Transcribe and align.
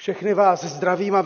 Všechny 0.00 0.34
vás 0.34 0.64
zdravím 0.64 1.14
a 1.14 1.24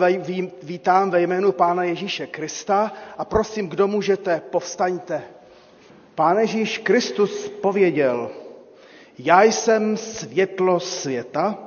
vítám 0.62 1.10
ve 1.10 1.22
jménu 1.22 1.52
Pána 1.52 1.84
Ježíše 1.84 2.26
Krista 2.26 2.92
a 3.18 3.24
prosím, 3.24 3.68
kdo 3.68 3.88
můžete, 3.88 4.42
povstaňte. 4.50 5.22
Pán 6.14 6.38
Ježíš 6.38 6.78
Kristus 6.78 7.48
pověděl, 7.48 8.30
já 9.18 9.42
jsem 9.42 9.96
světlo 9.96 10.80
světa, 10.80 11.58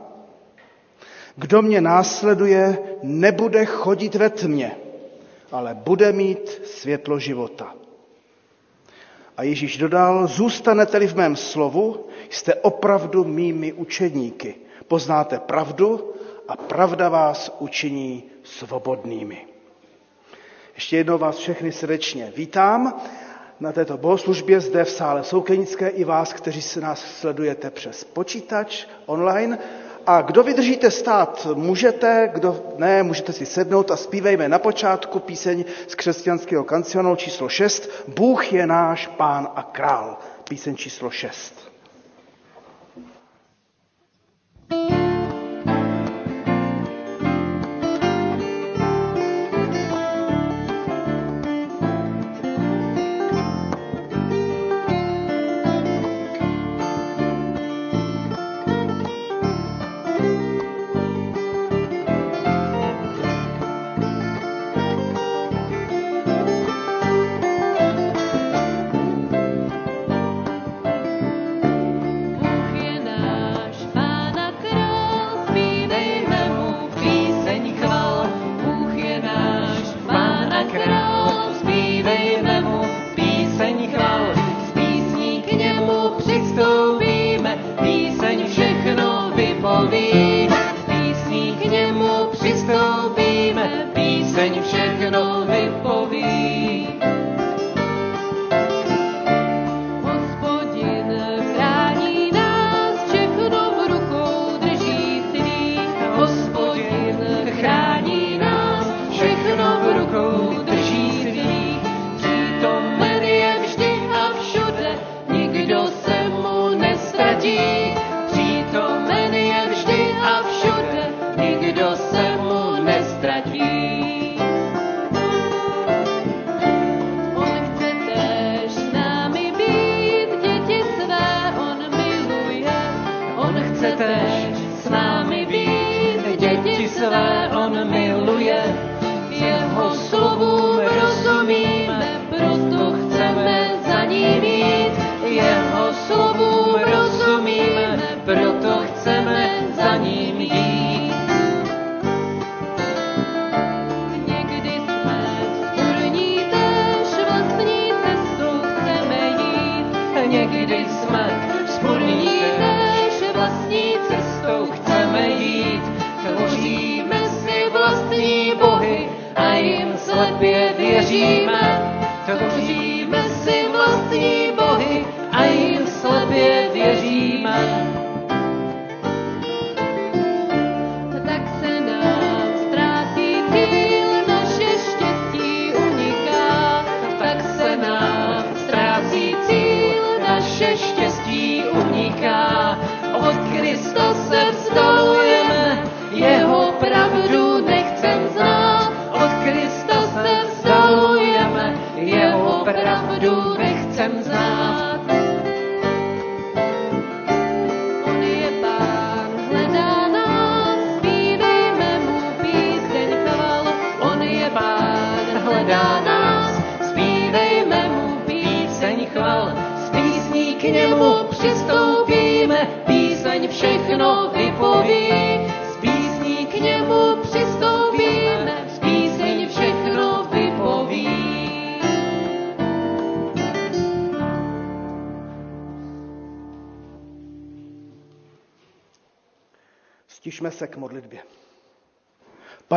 kdo 1.36 1.62
mě 1.62 1.82
následuje, 1.82 2.78
nebude 3.04 3.66
chodit 3.66 4.16
ve 4.16 4.30
tmě, 4.30 4.76
ale 5.52 5.74
bude 5.74 6.12
mít 6.12 6.62
světlo 6.66 7.20
života. 7.20 7.76
A 9.38 9.44
Ježíš 9.44 9.78
dodal, 9.78 10.28
zůstanete-li 10.28 11.08
v 11.08 11.16
mém 11.16 11.36
slovu, 11.36 12.06
jste 12.30 12.56
opravdu 12.56 13.24
mými 13.24 13.74
učedníky. 13.74 14.56
Poznáte 14.88 15.40
pravdu 15.40 16.14
a 16.48 16.56
pravda 16.56 17.10
vás 17.10 17.56
učiní 17.60 18.24
svobodnými. 18.44 19.48
Ještě 20.76 20.98
jednou 20.98 21.18
vás 21.18 21.38
všechny 21.38 21.72
srdečně 21.72 22.34
vítám 22.36 23.02
na 23.60 23.72
této 23.72 23.98
bohoslužbě 23.98 24.60
zde 24.60 24.84
v 24.84 24.90
sále 24.90 25.24
Soukenické 25.24 25.90
i 25.90 26.04
vás, 26.04 26.34
kteří 26.34 26.62
se 26.62 26.82
nás 26.82 27.00
sledujete 27.20 27.70
přes 27.70 28.04
počítač 28.04 28.86
online. 29.06 29.60
A 30.06 30.22
kdo 30.22 30.44
vydržíte 30.44 30.92
stát, 30.92 31.48
můžete, 31.54 32.30
kdo 32.34 32.64
ne, 32.78 33.04
můžete 33.04 33.34
si 33.34 33.46
sednout 33.46 33.92
a 33.92 33.98
zpívejme 33.98 34.50
na 34.50 34.60
počátku 34.60 35.20
píseň 35.20 35.66
z 35.88 35.96
křesťanského 35.96 36.64
kancionu 36.64 37.16
číslo 37.16 37.50
6. 37.50 37.90
Bůh 38.08 38.54
je 38.54 38.68
náš 38.68 39.08
pán 39.08 39.48
a 39.56 39.64
král. 39.64 40.18
Píseň 40.50 40.76
číslo 40.76 41.10
6. 41.10 41.77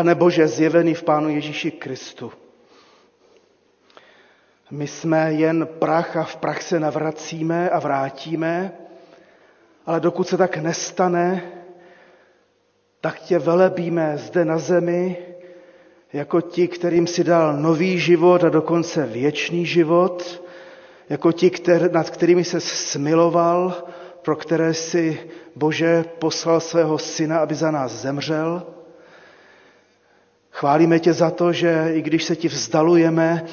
Pane 0.01 0.15
Bože, 0.15 0.49
zjevený 0.49 0.95
v 0.95 1.03
Pánu 1.03 1.29
Ježíši 1.29 1.71
Kristu, 1.71 2.33
my 4.71 4.87
jsme 4.87 5.33
jen 5.33 5.67
prach 5.79 6.17
a 6.17 6.25
v 6.25 6.37
prach 6.37 6.63
se 6.63 6.81
navracíme 6.81 7.71
a 7.71 7.79
vrátíme, 7.79 8.73
ale 9.87 10.01
dokud 10.01 10.29
se 10.29 10.37
tak 10.37 10.57
nestane, 10.57 11.43
tak 13.01 13.21
tě 13.21 13.39
velebíme 13.39 14.13
zde 14.19 14.45
na 14.45 14.59
zemi 14.59 15.17
jako 16.13 16.41
ti, 16.41 16.69
kterým 16.69 17.07
si 17.07 17.25
dal 17.25 17.57
nový 17.57 17.99
život 17.99 18.45
a 18.45 18.49
dokonce 18.49 19.07
věčný 19.07 19.67
život, 19.67 20.43
jako 21.09 21.33
ti, 21.33 21.51
nad 21.93 22.11
kterými 22.11 22.45
se 22.45 22.61
smiloval, 22.61 23.85
pro 24.23 24.37
které 24.37 24.75
si 24.75 25.31
Bože 25.57 26.05
poslal 26.19 26.61
svého 26.61 26.99
syna, 26.99 27.39
aby 27.41 27.55
za 27.55 27.71
nás 27.71 27.93
zemřel. 27.93 28.80
Chválíme 30.51 30.99
tě 30.99 31.13
za 31.13 31.31
to, 31.31 31.53
že 31.53 31.91
i 31.95 32.03
když 32.03 32.25
se 32.25 32.37
ti 32.37 32.49
vzdalujeme, 32.49 33.45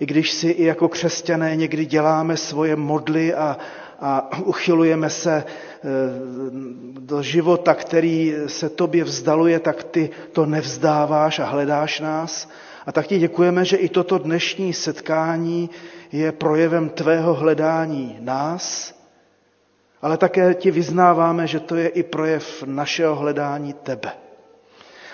i 0.00 0.06
když 0.06 0.32
si 0.32 0.48
i 0.48 0.64
jako 0.64 0.88
křesťané 0.88 1.56
někdy 1.56 1.86
děláme 1.86 2.36
svoje 2.36 2.76
modly 2.76 3.34
a, 3.34 3.56
a 4.00 4.30
uchylujeme 4.44 5.10
se 5.10 5.44
do 6.98 7.22
života, 7.22 7.74
který 7.74 8.34
se 8.46 8.68
tobě 8.68 9.04
vzdaluje, 9.04 9.58
tak 9.60 9.84
ty 9.84 10.10
to 10.32 10.46
nevzdáváš 10.46 11.38
a 11.38 11.44
hledáš 11.44 12.00
nás. 12.00 12.48
A 12.86 12.92
tak 12.92 13.06
ti 13.06 13.18
děkujeme, 13.18 13.64
že 13.64 13.76
i 13.76 13.88
toto 13.88 14.18
dnešní 14.18 14.72
setkání 14.72 15.70
je 16.12 16.32
projevem 16.32 16.88
tvého 16.88 17.34
hledání 17.34 18.16
nás, 18.20 18.94
ale 20.02 20.16
také 20.16 20.54
ti 20.54 20.70
vyznáváme, 20.70 21.46
že 21.46 21.60
to 21.60 21.76
je 21.76 21.88
i 21.88 22.02
projev 22.02 22.62
našeho 22.66 23.16
hledání 23.16 23.72
tebe. 23.72 24.23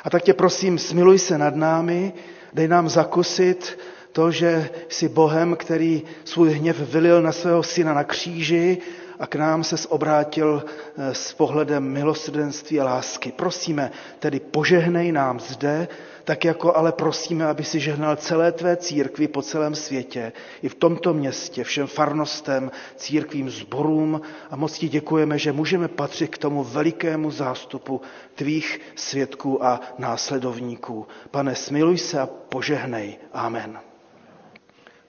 A 0.05 0.11
tak 0.11 0.23
tě 0.23 0.35
prosím, 0.35 0.79
smiluj 0.79 1.19
se 1.19 1.39
nad 1.39 1.57
námi, 1.57 2.13
dej 2.53 2.69
nám 2.69 2.89
zakusit 2.89 3.79
to, 4.13 4.31
že 4.31 4.71
jsi 4.89 5.09
Bohem, 5.09 5.57
který 5.57 6.03
svůj 6.25 6.51
hněv 6.51 6.81
vylil 6.93 7.23
na 7.23 7.33
svého 7.33 7.63
syna 7.63 7.95
na 7.95 8.05
kříži 8.05 8.79
a 9.21 9.27
k 9.27 9.35
nám 9.35 9.65
se 9.65 9.77
obrátil 9.89 10.65
eh, 10.67 11.15
s 11.15 11.33
pohledem 11.33 11.85
milosrdenství 11.93 12.81
a 12.81 12.85
lásky. 12.85 13.33
Prosíme, 13.33 13.91
tedy 14.19 14.41
požehnej 14.41 15.13
nám 15.13 15.41
zde, 15.41 15.89
tak 16.25 16.45
jako 16.45 16.77
ale 16.77 16.93
prosíme, 16.93 17.47
aby 17.47 17.65
si 17.65 17.81
žehnal 17.81 18.17
celé 18.17 18.53
tvé 18.53 18.77
církvi 18.77 19.29
po 19.29 19.43
celém 19.43 19.75
světě, 19.75 20.33
i 20.63 20.69
v 20.69 20.75
tomto 20.75 21.15
městě, 21.15 21.65
všem 21.65 21.87
farnostem, 21.87 22.71
církvím, 22.97 23.51
zborům 23.51 24.21
a 24.51 24.57
moc 24.57 24.79
ti 24.79 24.89
děkujeme, 24.89 25.39
že 25.39 25.53
můžeme 25.53 25.89
patřit 25.89 26.29
k 26.29 26.39
tomu 26.39 26.65
velikému 26.65 27.31
zástupu 27.31 28.01
tvých 28.35 28.81
svědků 28.97 29.65
a 29.65 29.81
následovníků. 29.99 31.07
Pane, 31.31 31.55
smiluj 31.55 31.99
se 31.99 32.21
a 32.21 32.27
požehnej. 32.27 33.19
Amen. 33.33 33.79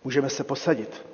Můžeme 0.03 0.29
se 0.29 0.43
posadit. 0.43 1.10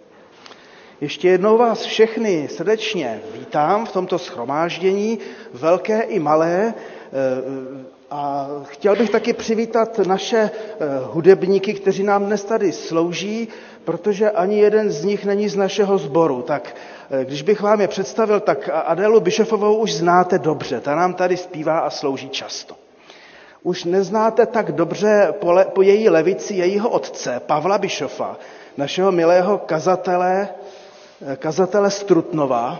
Ještě 1.01 1.27
jednou 1.27 1.57
vás 1.57 1.85
všechny 1.85 2.47
srdečně 2.47 3.21
vítám 3.33 3.85
v 3.85 3.91
tomto 3.91 4.19
schromáždění, 4.19 5.19
velké 5.53 6.01
i 6.01 6.19
malé. 6.19 6.73
Eh, 6.73 7.87
a 8.11 8.49
chtěl 8.63 8.95
bych 8.95 9.09
taky 9.09 9.33
přivítat 9.33 9.99
naše 9.99 10.37
eh, 10.37 10.85
hudebníky, 11.03 11.73
kteří 11.73 12.03
nám 12.03 12.25
dnes 12.25 12.43
tady 12.43 12.71
slouží, 12.71 13.47
protože 13.83 14.31
ani 14.31 14.59
jeden 14.59 14.91
z 14.91 15.03
nich 15.03 15.25
není 15.25 15.49
z 15.49 15.55
našeho 15.55 15.97
sboru. 15.97 16.41
Tak 16.41 16.75
eh, 17.11 17.25
když 17.25 17.41
bych 17.41 17.61
vám 17.61 17.81
je 17.81 17.87
představil, 17.87 18.39
tak 18.39 18.69
Adélu 18.73 19.19
Bišefovou 19.19 19.75
už 19.75 19.93
znáte 19.93 20.39
dobře. 20.39 20.81
Ta 20.81 20.95
nám 20.95 21.13
tady 21.13 21.37
zpívá 21.37 21.79
a 21.79 21.89
slouží 21.89 22.29
často. 22.29 22.75
Už 23.63 23.83
neznáte 23.83 24.45
tak 24.45 24.71
dobře 24.71 25.33
po, 25.39 25.51
le, 25.51 25.65
po 25.65 25.81
její 25.81 26.09
levici 26.09 26.53
jejího 26.53 26.89
otce, 26.89 27.41
Pavla 27.45 27.77
Bišofa, 27.77 28.37
našeho 28.77 29.11
milého 29.11 29.57
kazatele, 29.57 30.49
kazatele 31.39 31.91
Strutnova, 31.91 32.79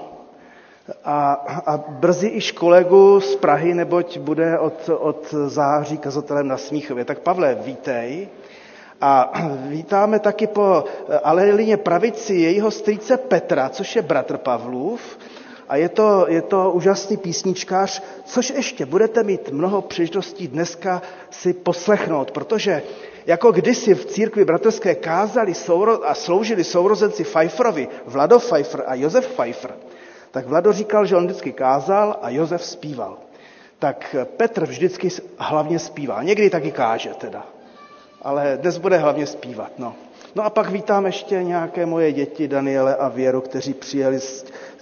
a, 1.04 1.34
a 1.66 1.78
brzy 1.78 2.28
i 2.28 2.42
kolegu 2.54 3.20
z 3.22 3.36
Prahy, 3.36 3.74
neboť 3.74 4.18
bude 4.20 4.60
od, 4.60 4.90
od 4.90 5.34
září 5.48 5.98
kazatelem 5.98 6.48
na 6.48 6.58
Smíchově. 6.58 7.06
Tak 7.06 7.20
Pavle, 7.20 7.56
vítej. 7.56 8.28
A 9.02 9.32
vítáme 9.68 10.20
taky 10.20 10.48
po 10.48 10.84
alelině 11.24 11.78
pravici 11.78 12.34
jejího 12.34 12.72
strýce 12.72 13.18
Petra, 13.18 13.70
což 13.70 13.96
je 13.96 14.02
bratr 14.02 14.38
Pavlův. 14.38 15.18
A 15.70 15.76
je 15.76 15.90
to, 15.90 16.26
je 16.30 16.42
to 16.42 16.72
úžasný 16.72 17.18
písničkář, 17.18 18.04
což 18.26 18.50
ještě 18.50 18.86
budete 18.86 19.24
mít 19.24 19.50
mnoho 19.52 19.82
příležitostí 19.82 20.48
dneska 20.48 21.02
si 21.30 21.54
poslechnout, 21.54 22.32
protože 22.32 22.82
jako 23.28 23.52
kdysi 23.52 23.96
v 23.96 24.06
církvi 24.06 24.46
bratrské 24.46 24.96
kázali 24.96 25.54
a 26.06 26.14
sloužili 26.14 26.64
sourozenci 26.64 27.24
Pfeifferovi, 27.24 27.88
Vlado 28.06 28.40
Pfeiffer 28.40 28.84
a 28.88 28.96
Josef 28.96 29.28
Pfeiffer, 29.28 29.74
tak 30.32 30.46
Vlado 30.48 30.74
říkal, 30.74 31.06
že 31.06 31.16
on 31.16 31.26
vždycky 31.26 31.52
kázal 31.52 32.16
a 32.22 32.30
Josef 32.30 32.66
zpíval. 32.66 33.18
Tak 33.80 34.16
Petr 34.38 34.66
vždycky 34.66 35.10
hlavně 35.38 35.80
zpíval. 35.80 36.24
Někdy 36.24 36.50
taky 36.50 36.72
káže 36.72 37.10
teda. 37.10 37.46
Ale 38.22 38.58
dnes 38.62 38.78
bude 38.78 38.98
hlavně 38.98 39.26
zpívat. 39.28 39.72
No. 39.78 39.96
No 40.36 40.44
a 40.46 40.50
pak 40.50 40.70
vítám 40.70 41.06
ještě 41.06 41.44
nějaké 41.44 41.86
moje 41.86 42.12
děti, 42.12 42.48
Daniele 42.48 42.96
a 42.96 43.08
Věru, 43.10 43.42
kteří 43.42 43.74
přijeli 43.74 44.20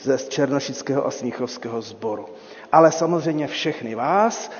ze 0.01 0.17
Černošického 0.17 1.07
a 1.07 1.11
Smíchovského 1.11 1.81
sboru. 1.81 2.25
Ale 2.71 2.91
samozřejmě 2.91 3.47
všechny 3.47 3.95
vás 3.95 4.51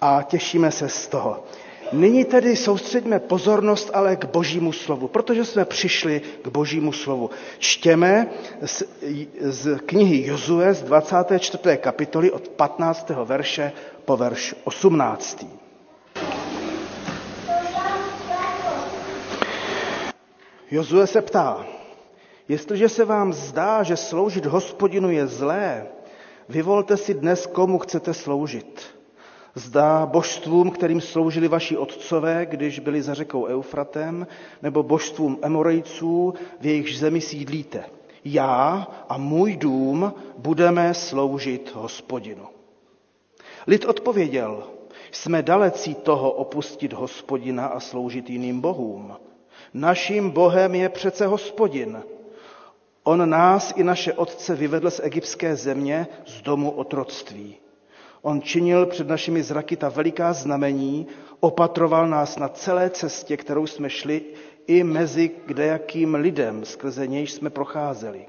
a 0.00 0.22
těšíme 0.22 0.70
se 0.70 0.88
z 0.88 1.06
toho. 1.06 1.44
Nyní 1.92 2.24
tedy 2.24 2.56
soustředíme 2.56 3.18
pozornost 3.18 3.90
ale 3.94 4.16
k 4.16 4.24
božímu 4.24 4.72
slovu, 4.72 5.08
protože 5.08 5.44
jsme 5.44 5.64
přišli 5.64 6.20
k 6.42 6.48
božímu 6.48 6.92
slovu. 6.92 7.30
Čtěme 7.58 8.26
z, 8.64 8.82
z 9.40 9.78
knihy 9.86 10.26
Jozue 10.26 10.74
z 10.74 10.82
24. 10.82 11.76
kapitoly 11.76 12.30
od 12.30 12.48
15. 12.48 13.10
verše 13.24 13.72
po 14.04 14.16
verš 14.16 14.54
18. 14.64 15.46
Jozue 20.70 21.06
se 21.06 21.22
ptá, 21.22 21.66
jestliže 22.48 22.88
se 22.88 23.04
vám 23.04 23.32
zdá, 23.32 23.82
že 23.82 23.96
sloužit 23.96 24.46
hospodinu 24.46 25.10
je 25.10 25.26
zlé, 25.26 25.86
vyvolte 26.48 26.96
si 26.96 27.14
dnes, 27.14 27.46
komu 27.46 27.78
chcete 27.78 28.14
sloužit 28.14 28.99
Zdá 29.54 30.06
božstvům, 30.06 30.70
kterým 30.70 31.00
sloužili 31.00 31.48
vaši 31.48 31.76
otcové, 31.76 32.46
když 32.46 32.78
byli 32.78 33.02
za 33.02 33.14
řekou 33.14 33.46
Eufratem, 33.46 34.26
nebo 34.62 34.82
božstvům 34.82 35.38
Emorejců, 35.42 36.34
v 36.60 36.66
jejich 36.66 36.98
zemi 36.98 37.20
sídlíte. 37.20 37.84
Já 38.24 38.88
a 39.08 39.18
můj 39.18 39.56
dům 39.56 40.14
budeme 40.38 40.94
sloužit 40.94 41.72
hospodinu. 41.74 42.46
Lid 43.66 43.84
odpověděl, 43.84 44.64
jsme 45.12 45.42
dalecí 45.42 45.94
toho 45.94 46.30
opustit 46.30 46.92
hospodina 46.92 47.66
a 47.66 47.80
sloužit 47.80 48.30
jiným 48.30 48.60
bohům. 48.60 49.16
Naším 49.74 50.30
bohem 50.30 50.74
je 50.74 50.88
přece 50.88 51.26
hospodin. 51.26 52.02
On 53.02 53.30
nás 53.30 53.72
i 53.76 53.84
naše 53.84 54.12
otce 54.12 54.54
vyvedl 54.54 54.90
z 54.90 55.00
egyptské 55.04 55.56
země, 55.56 56.06
z 56.26 56.42
domu 56.42 56.70
otroctví. 56.70 57.56
On 58.22 58.42
činil 58.42 58.86
před 58.86 59.08
našimi 59.08 59.42
zraky 59.42 59.76
ta 59.76 59.88
veliká 59.88 60.32
znamení, 60.32 61.06
opatroval 61.40 62.08
nás 62.08 62.38
na 62.38 62.48
celé 62.48 62.90
cestě, 62.90 63.36
kterou 63.36 63.66
jsme 63.66 63.90
šli, 63.90 64.22
i 64.66 64.84
mezi 64.84 65.30
kdejakým 65.46 66.14
lidem, 66.14 66.64
skrze 66.64 67.06
nějž 67.06 67.32
jsme 67.32 67.50
procházeli. 67.50 68.26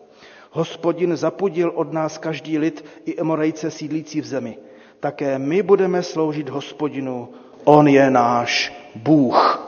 Hospodin 0.51 1.15
zapudil 1.15 1.71
od 1.75 1.93
nás 1.93 2.17
každý 2.17 2.57
lid 2.57 2.85
i 3.05 3.19
emorejce 3.19 3.71
sídlící 3.71 4.21
v 4.21 4.25
zemi. 4.25 4.57
Také 4.99 5.39
my 5.39 5.63
budeme 5.63 6.03
sloužit 6.03 6.49
hospodinu. 6.49 7.29
On 7.63 7.87
je 7.87 8.11
náš 8.11 8.73
Bůh. 8.95 9.67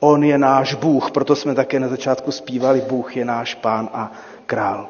On 0.00 0.24
je 0.24 0.38
náš 0.38 0.74
Bůh, 0.74 1.10
proto 1.10 1.36
jsme 1.36 1.54
také 1.54 1.80
na 1.80 1.88
začátku 1.88 2.32
zpívali 2.32 2.80
Bůh 2.80 3.16
je 3.16 3.24
náš 3.24 3.54
pán 3.54 3.88
a 3.92 4.12
král. 4.46 4.88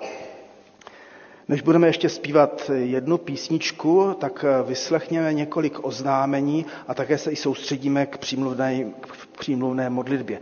Než 1.49 1.63
budeme 1.63 1.87
ještě 1.87 2.09
zpívat 2.09 2.71
jednu 2.75 3.19
písničku, 3.19 4.17
tak 4.21 4.45
vyslechněme 4.67 5.33
několik 5.35 5.85
oznámení 5.85 6.67
a 6.89 6.95
také 6.95 7.19
se 7.19 7.31
i 7.31 7.37
soustředíme 7.37 8.07
k 8.07 8.19
přímluvné, 8.19 8.85
k 9.01 9.39
přímluvné 9.39 9.91
modlitbě. 9.91 10.39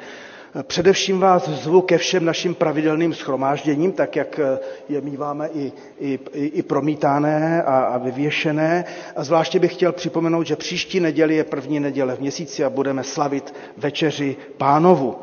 Především 0.63 1.21
vás 1.21 1.49
zvu 1.49 1.81
ke 1.83 1.99
všem 1.99 2.25
našim 2.25 2.55
pravidelným 2.55 3.15
schromážděním, 3.15 3.93
tak 3.93 4.17
jak 4.17 4.41
je 4.89 5.01
míváme 5.01 5.49
i, 5.55 5.73
i, 6.01 6.19
i 6.35 6.63
promítané 6.63 7.63
a, 7.63 7.79
a 7.79 7.99
vyvěšené. 7.99 8.85
A 9.17 9.25
zvláště 9.25 9.59
bych 9.59 9.73
chtěl 9.75 9.93
připomenout, 9.93 10.47
že 10.47 10.57
příští 10.57 11.01
neděli 11.01 11.35
je 11.37 11.45
první 11.45 11.81
neděle 11.81 12.17
v 12.17 12.21
měsíci 12.21 12.65
a 12.65 12.71
budeme 12.71 13.05
slavit 13.05 13.55
večeři 13.77 14.37
pánovu. 14.57 15.17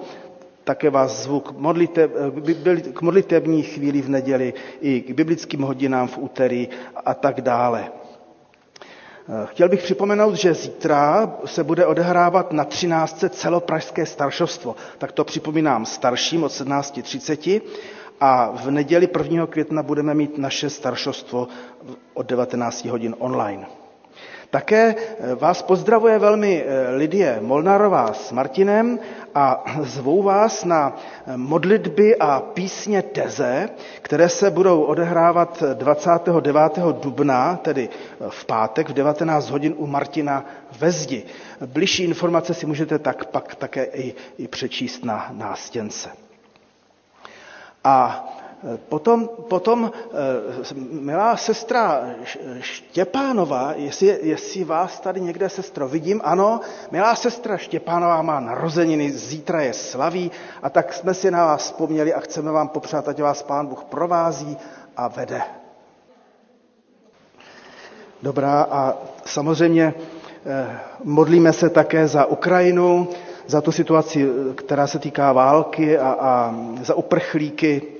Také 0.68 0.90
vás 0.90 1.24
zvu 1.24 1.40
k, 1.40 1.52
modlite, 1.52 2.10
k 2.94 3.02
modlitební 3.02 3.64
chvíli 3.64 4.02
v 4.02 4.10
neděli 4.10 4.54
i 4.82 5.02
k 5.02 5.12
biblickým 5.12 5.62
hodinám 5.62 6.08
v 6.08 6.18
úterý 6.18 6.68
a 7.06 7.14
tak 7.14 7.42
dále. 7.42 7.92
Chtěl 9.46 9.70
bych 9.70 9.84
připomenout, 9.84 10.36
že 10.36 10.54
zítra 10.54 11.34
se 11.46 11.64
bude 11.64 11.86
odehrávat 11.86 12.52
na 12.52 12.64
13. 12.64 13.24
celopražské 13.30 14.06
staršovstvo. 14.06 14.76
Tak 14.98 15.12
to 15.12 15.24
připomínám 15.24 15.86
starším 15.86 16.44
od 16.44 16.52
17.30 16.52 17.62
a 18.20 18.52
v 18.52 18.72
neděli 18.72 19.08
1. 19.24 19.48
května 19.48 19.84
budeme 19.84 20.14
mít 20.14 20.38
naše 20.38 20.70
staršovstvo 20.70 21.48
od 22.14 22.26
19 22.26 22.86
hodin 22.86 23.16
online. 23.20 23.66
Také 24.50 24.96
eh, 24.96 25.36
vás 25.36 25.62
pozdravuje 25.62 26.20
velmi 26.20 26.64
eh, 26.64 26.96
Lidie 26.96 27.38
Molnárová 27.42 28.14
s 28.14 28.32
Martinem 28.32 29.00
a 29.36 29.64
zvou 29.82 30.24
vás 30.24 30.66
na 30.66 30.96
eh, 31.28 31.38
modlitby 31.38 32.16
a 32.18 32.40
písně 32.40 33.02
teze, 33.02 33.70
které 34.02 34.30
se 34.30 34.52
budou 34.52 34.82
odehrávat 34.84 35.64
29. 35.74 36.78
dubna, 37.02 37.56
tedy 37.62 37.90
v 38.30 38.46
pátek 38.46 38.90
v 38.90 38.94
19 38.94 39.50
hodin 39.50 39.74
u 39.78 39.88
Martina 39.88 40.46
ve 40.80 40.92
Zdi. 40.92 41.24
Bližší 41.66 42.04
informace 42.04 42.54
si 42.54 42.66
můžete 42.66 43.00
tak 43.00 43.26
pak 43.26 43.56
také 43.56 43.84
i, 43.84 44.16
i 44.38 44.48
přečíst 44.48 45.06
na 45.06 45.30
nástěnce. 45.32 46.10
A 47.84 48.28
Potom, 48.90 49.30
potom 49.50 49.92
milá 50.92 51.38
sestra 51.38 52.10
Štěpánová, 52.60 53.74
jestli, 53.76 54.20
jestli 54.22 54.64
vás 54.64 55.00
tady 55.00 55.22
někde, 55.22 55.50
sestro, 55.50 55.88
vidím, 55.88 56.22
ano, 56.24 56.60
milá 56.92 57.16
sestra 57.16 57.58
Štěpánová 57.58 58.22
má 58.22 58.40
narozeniny, 58.40 59.12
zítra 59.12 59.62
je 59.62 59.74
slaví 59.74 60.32
a 60.64 60.70
tak 60.70 60.94
jsme 60.94 61.14
si 61.14 61.32
na 61.32 61.46
vás 61.46 61.62
vzpomněli 61.64 62.14
a 62.14 62.20
chceme 62.20 62.52
vám 62.52 62.68
popřát, 62.68 63.08
ať 63.08 63.22
vás 63.22 63.44
Pán 63.44 63.68
Bůh 63.68 63.84
provází 63.84 64.58
a 64.98 65.08
vede. 65.08 65.42
Dobrá 68.22 68.62
a 68.72 68.94
samozřejmě 69.26 69.94
eh, 70.46 70.80
modlíme 71.04 71.54
se 71.54 71.70
také 71.70 72.08
za 72.08 72.26
Ukrajinu, 72.26 73.08
za 73.48 73.62
tu 73.62 73.72
situaci, 73.72 74.30
která 74.56 74.88
se 74.88 75.00
týká 75.00 75.34
války 75.34 75.98
a, 76.00 76.10
a 76.20 76.56
za 76.82 76.94
uprchlíky. 76.96 77.97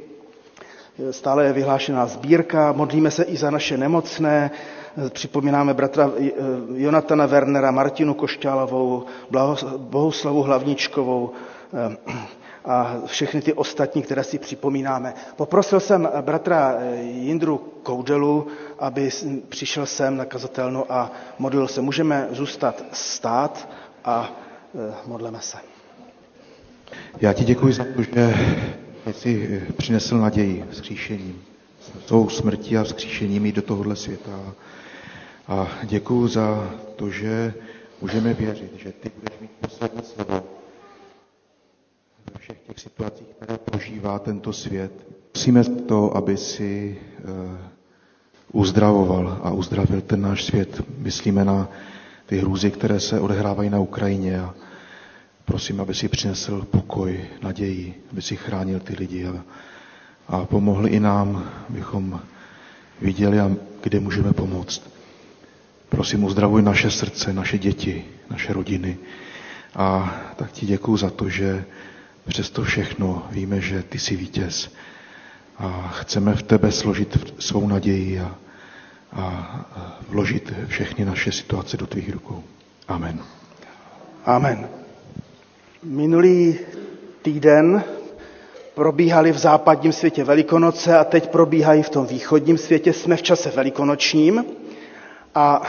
Stále 1.12 1.46
je 1.46 1.54
vyhlášená 1.54 2.06
sbírka, 2.06 2.72
modlíme 2.72 3.12
se 3.12 3.24
i 3.24 3.38
za 3.38 3.50
naše 3.52 3.78
nemocné, 3.78 4.52
připomínáme 5.10 5.74
bratra 5.74 6.12
eh, 6.20 6.32
Jonatana 6.74 7.26
Wernera, 7.26 7.72
Martinu 7.72 8.14
Košťálovou, 8.14 9.06
Bohuslavu 9.78 10.42
Hlavničkovou, 10.44 11.32
eh, 11.74 11.98
a 12.66 12.96
všechny 13.06 13.42
ty 13.42 13.54
ostatní, 13.54 14.02
které 14.02 14.24
si 14.24 14.40
připomínáme. 14.40 15.14
Poprosil 15.36 15.80
jsem 15.80 16.10
bratra 16.22 16.76
Jindru 17.02 17.58
Koudelu, 17.84 18.48
aby 18.80 19.10
přišel 19.50 19.86
sem 19.86 20.18
na 20.18 20.26
kazatelnu 20.26 20.92
a 20.92 21.12
modlil 21.40 21.68
se. 21.68 21.82
Můžeme 21.82 22.28
zůstat 22.32 22.84
stát 22.92 23.70
a 24.06 24.30
modleme 25.06 25.38
se. 25.42 25.58
Já 27.22 27.34
ti 27.34 27.44
děkuji 27.44 27.74
za 27.74 27.84
to, 27.96 28.02
že 28.02 28.34
jsi 29.14 29.62
přinesl 29.78 30.18
naději 30.18 30.64
vzkříšením. 30.70 31.42
Svou 32.06 32.30
smrtí 32.30 32.78
a 32.78 32.84
vzkříšením 32.84 33.46
jít 33.46 33.56
do 33.56 33.62
tohohle 33.62 33.96
světa. 33.96 34.54
A 35.48 35.68
děkuji 35.84 36.28
za 36.28 36.74
to, 36.96 37.10
že 37.10 37.54
můžeme 38.02 38.34
věřit, 38.34 38.72
že 38.78 38.92
ty 38.92 39.12
budeš 39.20 39.40
mít 39.42 39.52
poslední 39.62 40.02
slovo 40.04 40.44
ve 42.34 42.40
všech 42.40 42.58
těch 42.68 42.80
situacích, 42.80 43.28
které 43.28 43.58
prožívá 43.58 44.20
tento 44.20 44.54
svět. 44.54 44.92
Musíme 45.36 45.64
to, 45.64 46.18
aby 46.18 46.38
si 46.38 46.98
uh, 47.24 47.58
uzdravoval 48.52 49.40
a 49.44 49.52
uzdravil 49.52 50.02
ten 50.02 50.22
náš 50.22 50.44
svět. 50.46 50.82
Myslíme 50.98 51.46
na 51.46 51.70
ty 52.26 52.38
hrůzy, 52.38 52.72
které 52.72 53.00
se 53.00 53.20
odehrávají 53.20 53.70
na 53.70 53.80
Ukrajině 53.80 54.42
a 54.42 54.54
prosím, 55.48 55.82
aby 55.82 55.94
si 55.94 56.08
přinesl 56.08 56.68
pokoj, 56.72 57.20
naději, 57.42 58.04
aby 58.12 58.22
si 58.22 58.36
chránil 58.36 58.80
ty 58.80 58.96
lidi 59.00 59.28
a, 59.28 59.44
a 60.28 60.46
pomohl 60.46 60.88
i 60.88 61.00
nám, 61.00 61.50
abychom 61.70 62.20
viděli, 63.02 63.38
kde 63.84 64.00
můžeme 64.00 64.34
pomoct. 64.34 64.90
Prosím, 65.90 66.24
uzdravuj 66.24 66.62
naše 66.62 66.92
srdce, 66.92 67.34
naše 67.34 67.58
děti, 67.58 68.06
naše 68.30 68.54
rodiny. 68.54 68.98
A 69.76 70.16
tak 70.36 70.52
ti 70.52 70.66
děkuju 70.66 70.98
za 70.98 71.10
to, 71.10 71.30
že 71.30 71.66
Přesto 72.28 72.64
všechno 72.64 73.28
víme, 73.32 73.62
že 73.62 73.84
ty 73.84 74.00
jsi 74.00 74.16
vítěz 74.16 74.72
a 75.58 75.88
chceme 76.00 76.36
v 76.36 76.44
tebe 76.44 76.72
složit 76.72 77.36
svou 77.40 77.68
naději 77.68 78.20
a, 78.20 78.36
a 79.14 79.60
vložit 80.10 80.54
všechny 80.68 81.06
naše 81.06 81.32
situace 81.32 81.78
do 81.78 81.88
tvých 81.88 82.12
rukou. 82.14 82.44
Amen. 82.88 83.20
Amen. 84.26 84.77
Minulý 85.84 86.60
týden 87.22 87.84
probíhaly 88.76 89.32
v 89.32 89.38
západním 89.38 89.94
světě 89.94 90.24
Velikonoce 90.24 90.98
a 90.98 91.04
teď 91.04 91.30
probíhají 91.30 91.84
v 91.84 91.90
tom 91.90 92.06
východním 92.06 92.58
světě. 92.58 92.94
Jsme 92.94 93.16
v 93.16 93.22
čase 93.22 93.50
velikonočním 93.56 94.46
a 95.36 95.62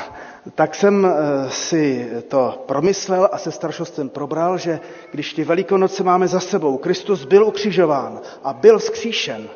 tak 0.54 0.74
jsem 0.74 1.06
eh, 1.06 1.50
si 1.50 2.08
to 2.28 2.64
promyslel 2.66 3.28
a 3.32 3.38
se 3.38 3.52
staršostem 3.52 4.08
probral, 4.08 4.58
že 4.58 4.80
když 5.12 5.32
ty 5.32 5.44
velikonoce 5.44 6.02
máme 6.04 6.28
za 6.28 6.40
sebou, 6.40 6.76
Kristus 6.76 7.24
byl 7.24 7.44
ukřižován 7.44 8.20
a 8.44 8.52
byl 8.52 8.78
vzkříšen, 8.78 9.48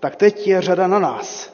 tak 0.00 0.16
teď 0.16 0.48
je 0.48 0.60
řada 0.62 0.86
na 0.86 0.98
nás, 0.98 1.52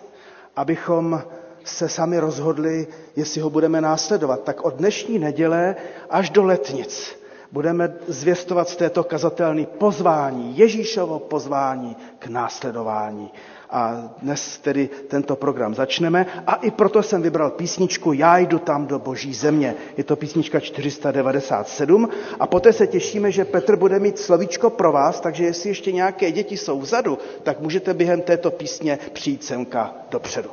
abychom 0.57 1.23
se 1.65 1.89
sami 1.89 2.19
rozhodli, 2.19 2.87
jestli 3.17 3.41
ho 3.41 3.51
budeme 3.51 3.81
následovat. 3.81 4.43
Tak 4.45 4.65
od 4.65 4.75
dnešní 4.75 5.19
neděle 5.19 5.77
až 6.11 6.31
do 6.31 6.45
letnic 6.45 7.16
budeme 7.53 7.95
zvěstovat 8.09 8.69
z 8.69 8.77
této 8.77 9.05
kazatelny 9.05 9.67
pozvání, 9.79 10.59
Ježíšovo 10.59 11.19
pozvání 11.19 11.97
k 12.19 12.27
následování. 12.27 13.31
A 13.71 14.11
dnes 14.23 14.59
tedy 14.59 14.89
tento 15.09 15.37
program 15.37 15.75
začneme 15.75 16.27
a 16.47 16.55
i 16.55 16.71
proto 16.71 17.03
jsem 17.03 17.23
vybral 17.23 17.51
písničku 17.51 18.13
Já 18.13 18.39
jdu 18.39 18.59
tam 18.59 18.87
do 18.87 18.99
boží 18.99 19.35
země. 19.35 19.75
Je 19.97 20.05
to 20.05 20.17
písnička 20.17 20.61
497 20.61 22.09
a 22.41 22.47
poté 22.47 22.73
se 22.73 22.87
těšíme, 22.87 23.31
že 23.33 23.45
Petr 23.45 23.77
bude 23.77 23.99
mít 23.99 24.19
slovíčko 24.19 24.71
pro 24.71 24.93
vás, 24.93 25.21
takže 25.21 25.45
jestli 25.45 25.71
ještě 25.71 25.93
nějaké 25.93 26.33
děti 26.33 26.57
jsou 26.57 26.81
vzadu, 26.81 27.19
tak 27.43 27.61
můžete 27.61 27.95
během 27.95 28.21
této 28.21 28.51
písně 28.51 28.99
přijít 29.13 29.45
semka 29.45 29.95
dopředu. 30.11 30.51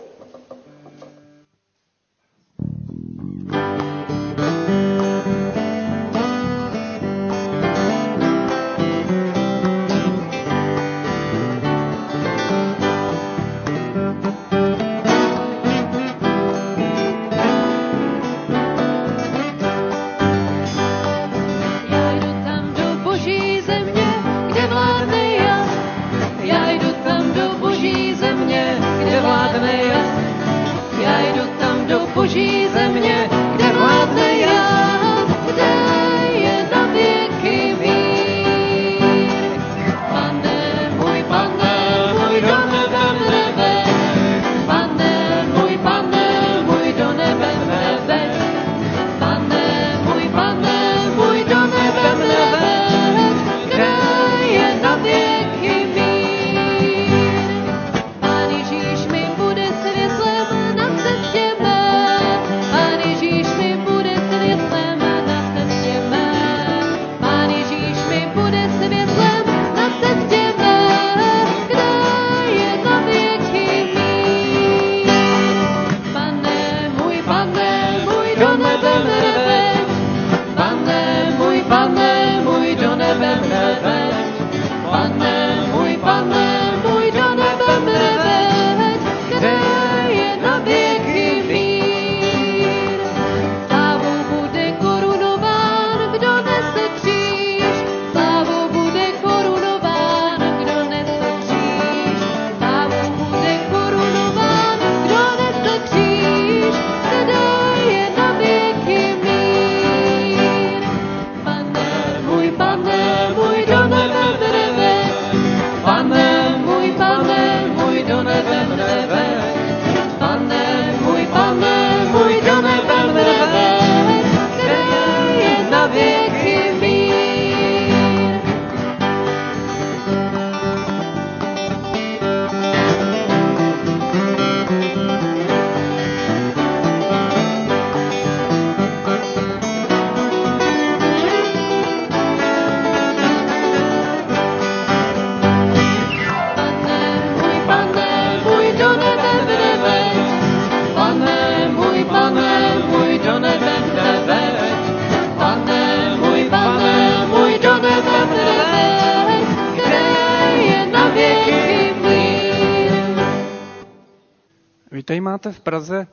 Praze 165.64 166.08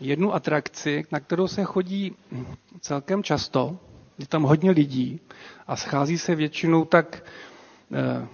jednu 0.00 0.34
atrakci, 0.34 1.04
na 1.12 1.20
kterou 1.20 1.48
se 1.48 1.64
chodí 1.64 2.16
celkem 2.80 3.22
často. 3.22 3.78
Je 4.18 4.26
tam 4.26 4.42
hodně 4.42 4.70
lidí 4.70 5.20
a 5.66 5.76
schází 5.76 6.18
se 6.18 6.34
většinou 6.34 6.84
tak 6.84 7.24
eh, 7.92 8.26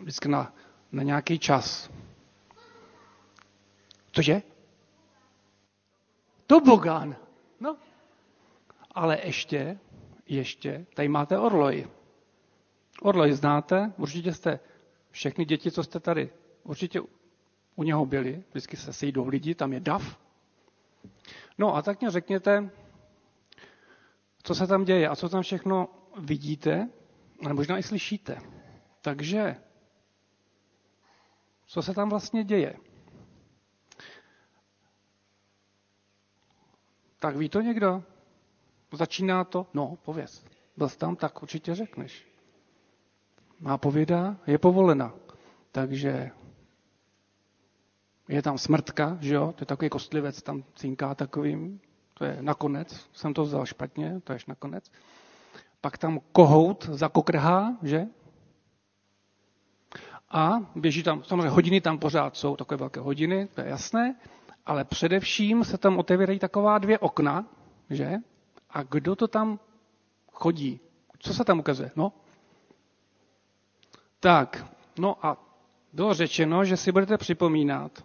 vždycky 0.00 0.28
na, 0.28 0.52
na 0.92 1.02
nějaký 1.02 1.38
čas. 1.38 1.90
Cože? 4.12 4.42
Tobogán. 6.46 7.16
No. 7.60 7.76
Ale 8.94 9.18
ještě, 9.24 9.78
ještě, 10.26 10.86
tady 10.94 11.08
máte 11.08 11.38
orloj. 11.38 11.88
Orloj 13.02 13.32
znáte, 13.32 13.92
určitě 13.96 14.32
jste, 14.32 14.60
všechny 15.10 15.44
děti, 15.44 15.70
co 15.70 15.84
jste 15.84 16.00
tady, 16.00 16.30
určitě 16.64 17.00
u 17.76 17.82
něho 17.82 18.06
byli, 18.06 18.44
vždycky 18.50 18.76
se 18.76 18.92
sejdou 18.92 19.28
lidi, 19.28 19.54
tam 19.54 19.72
je 19.72 19.80
dav. 19.80 20.18
No 21.58 21.76
a 21.76 21.82
tak 21.82 22.00
mě 22.00 22.10
řekněte, 22.10 22.70
co 24.42 24.54
se 24.54 24.66
tam 24.66 24.84
děje 24.84 25.08
a 25.08 25.16
co 25.16 25.28
tam 25.28 25.42
všechno 25.42 25.88
vidíte, 26.18 26.90
ale 27.44 27.54
možná 27.54 27.78
i 27.78 27.82
slyšíte. 27.82 28.38
Takže, 29.00 29.56
co 31.66 31.82
se 31.82 31.94
tam 31.94 32.08
vlastně 32.10 32.44
děje? 32.44 32.76
Tak 37.18 37.36
ví 37.36 37.48
to 37.48 37.60
někdo? 37.60 38.02
Začíná 38.92 39.44
to? 39.44 39.66
No, 39.74 39.98
pověz. 40.02 40.44
Byl 40.76 40.88
jsi 40.88 40.98
tam, 40.98 41.16
tak 41.16 41.42
určitě 41.42 41.74
řekneš. 41.74 42.26
Má 43.60 43.78
pověda 43.78 44.36
je 44.46 44.58
povolena. 44.58 45.14
Takže 45.72 46.30
je 48.32 48.42
tam 48.42 48.58
smrtka, 48.58 49.18
že 49.20 49.34
jo? 49.34 49.52
To 49.56 49.62
je 49.62 49.66
takový 49.66 49.88
kostlivec, 49.90 50.42
tam 50.42 50.64
cinká 50.74 51.14
takovým. 51.14 51.80
To 52.14 52.24
je 52.24 52.38
nakonec. 52.40 53.08
Jsem 53.12 53.34
to 53.34 53.42
vzal 53.42 53.66
špatně, 53.66 54.20
to 54.24 54.32
je 54.32 54.38
nakonec. 54.48 54.92
Pak 55.80 55.98
tam 55.98 56.20
kohout 56.32 56.84
zakokrhá, 56.84 57.76
že? 57.82 58.06
A 60.30 60.52
běží 60.76 61.02
tam, 61.02 61.24
samozřejmě 61.24 61.48
hodiny 61.48 61.80
tam 61.80 61.98
pořád 61.98 62.36
jsou, 62.36 62.56
takové 62.56 62.78
velké 62.78 63.00
hodiny, 63.00 63.48
to 63.54 63.60
je 63.60 63.68
jasné, 63.68 64.16
ale 64.66 64.84
především 64.84 65.64
se 65.64 65.78
tam 65.78 65.98
otevírají 65.98 66.38
taková 66.38 66.78
dvě 66.78 66.98
okna, 66.98 67.46
že? 67.90 68.14
A 68.70 68.82
kdo 68.82 69.16
to 69.16 69.28
tam 69.28 69.60
chodí? 70.32 70.80
Co 71.18 71.34
se 71.34 71.44
tam 71.44 71.58
ukazuje? 71.58 71.90
No? 71.96 72.12
Tak, 74.20 74.66
no 74.98 75.26
a 75.26 75.36
bylo 75.92 76.14
řečeno, 76.14 76.64
že 76.64 76.76
si 76.76 76.92
budete 76.92 77.18
připomínat 77.18 78.04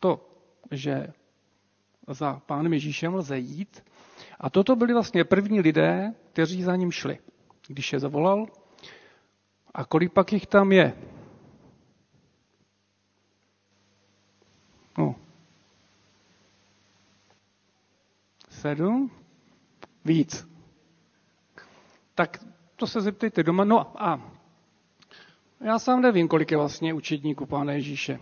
to, 0.00 0.28
že 0.70 1.12
za 2.08 2.42
pánem 2.46 2.72
Ježíšem 2.72 3.14
lze 3.14 3.38
jít. 3.38 3.84
A 4.40 4.50
toto 4.50 4.76
byli 4.76 4.92
vlastně 4.92 5.24
první 5.24 5.60
lidé, 5.60 6.14
kteří 6.32 6.62
za 6.62 6.76
ním 6.76 6.92
šli, 6.92 7.18
když 7.68 7.92
je 7.92 7.98
zavolal. 7.98 8.46
A 9.74 9.84
kolik 9.84 10.12
pak 10.12 10.32
jich 10.32 10.46
tam 10.46 10.72
je? 10.72 10.92
No. 14.98 15.14
Sedm? 18.48 19.10
Víc. 20.04 20.48
Tak 22.14 22.44
to 22.76 22.86
se 22.86 23.00
zeptejte 23.00 23.42
doma. 23.42 23.64
No 23.64 24.02
a 24.02 24.32
já 25.60 25.78
sám 25.78 26.02
nevím, 26.02 26.28
kolik 26.28 26.50
je 26.50 26.56
vlastně 26.56 26.94
učedníků 26.94 27.46
Pána 27.46 27.72
Ježíše. 27.72 28.18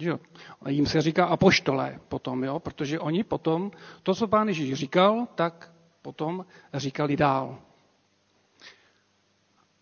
Jo. 0.00 0.18
A 0.62 0.70
jim 0.70 0.86
se 0.86 1.02
říká 1.02 1.24
apoštolé 1.26 2.00
potom, 2.08 2.44
jo? 2.44 2.60
protože 2.60 3.00
oni 3.00 3.24
potom, 3.24 3.70
to, 4.02 4.14
co 4.14 4.28
Pán 4.28 4.48
Ježíš 4.48 4.74
říkal, 4.74 5.28
tak 5.34 5.72
potom 6.02 6.46
říkali 6.74 7.16
dál. 7.16 7.58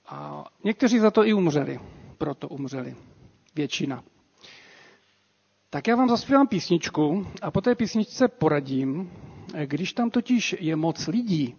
A 0.07 0.45
někteří 0.65 0.99
za 0.99 1.11
to 1.11 1.27
i 1.27 1.33
umřeli, 1.33 1.81
proto 2.19 2.49
umřeli. 2.49 2.95
Většina. 3.55 4.05
Tak 5.71 5.87
já 5.87 5.97
vám 5.97 6.09
zaspívám 6.09 6.49
písničku 6.49 7.27
a 7.43 7.51
po 7.51 7.61
té 7.61 7.75
písničce 7.75 8.29
poradím, 8.29 9.11
když 9.65 9.93
tam 9.93 10.11
totiž 10.11 10.57
je 10.61 10.77
moc 10.77 11.07
lidí, 11.07 11.57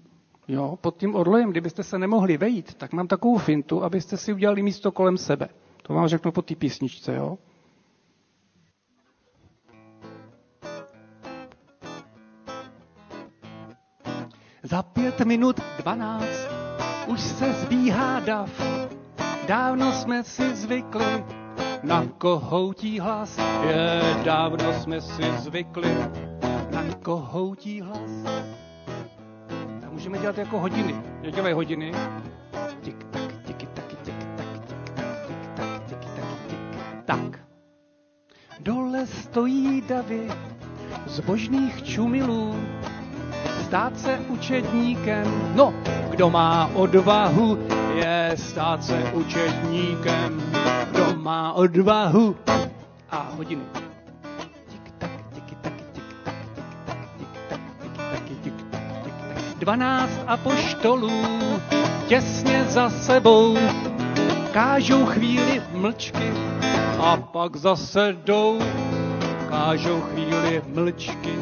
jo, 0.48 0.78
pod 0.82 0.98
tím 0.98 1.16
orlojem, 1.16 1.52
kdybyste 1.52 1.84
se 1.84 2.00
nemohli 2.00 2.38
vejít, 2.38 2.74
tak 2.74 2.94
mám 2.94 3.08
takovou 3.08 3.38
fintu, 3.38 3.84
abyste 3.84 4.18
si 4.18 4.34
udělali 4.34 4.64
místo 4.64 4.92
kolem 4.92 5.18
sebe. 5.18 5.50
To 5.82 5.94
vám 5.94 6.08
řeknu 6.08 6.32
po 6.32 6.42
té 6.42 6.56
písničce, 6.56 7.16
jo. 7.16 7.38
Za 14.70 14.84
pět 14.84 15.22
minut 15.22 15.60
dvanáct 15.80 16.48
už 17.08 17.22
se 17.22 17.54
zbíhá 17.54 18.20
dav. 18.20 18.62
Dávno 19.48 19.92
jsme 19.92 20.24
si 20.24 20.56
zvykli 20.56 21.24
na 21.84 22.06
kohoutí 22.18 23.00
hlas. 23.00 23.38
Je, 23.68 24.02
dávno 24.24 24.74
jsme 24.74 25.02
si 25.02 25.24
zvykli 25.38 25.98
na 26.72 26.84
kohoutí 27.04 27.82
hlas. 27.82 28.12
Tak 29.82 29.92
můžeme 29.92 30.18
dělat 30.18 30.38
jako 30.38 30.60
hodiny. 30.60 30.96
Dělají 31.32 31.54
hodiny. 31.54 31.92
Tik 32.82 33.04
tak, 33.04 33.34
tik 33.46 33.70
tak, 33.74 33.86
tik 34.04 34.16
tak, 34.38 34.60
tik 34.68 34.90
tak, 34.96 35.28
tik 35.28 35.48
tak, 35.56 35.84
tik 35.84 36.00
tak, 36.00 36.48
tik 36.48 36.60
tak. 37.06 37.40
Dole 38.60 39.08
stojí 39.08 39.82
davy 39.82 40.32
zbožných 41.06 41.84
čumilů 41.84 42.56
stát 43.68 44.00
se 44.00 44.20
učedníkem. 44.28 45.52
No, 45.56 45.74
kdo 46.10 46.30
má 46.30 46.70
odvahu, 46.74 47.60
je 47.94 48.32
stát 48.36 48.84
se 48.84 49.12
učedníkem. 49.14 50.42
Kdo 50.92 51.16
má 51.16 51.54
odvahu 51.54 52.36
a 53.12 53.28
hodiny. 53.38 53.64
Dvanáct 59.60 60.20
apoštolů 60.28 61.24
těsně 62.08 62.66
za 62.70 62.90
sebou 62.90 63.58
kážou 64.52 65.06
chvíli 65.06 65.62
mlčky 65.72 66.32
a 67.00 67.18
pak 67.18 67.56
zase 67.56 68.16
jdou. 68.24 68.60
Kážou 69.50 70.02
chvíli 70.02 70.62
mlčky 70.68 71.36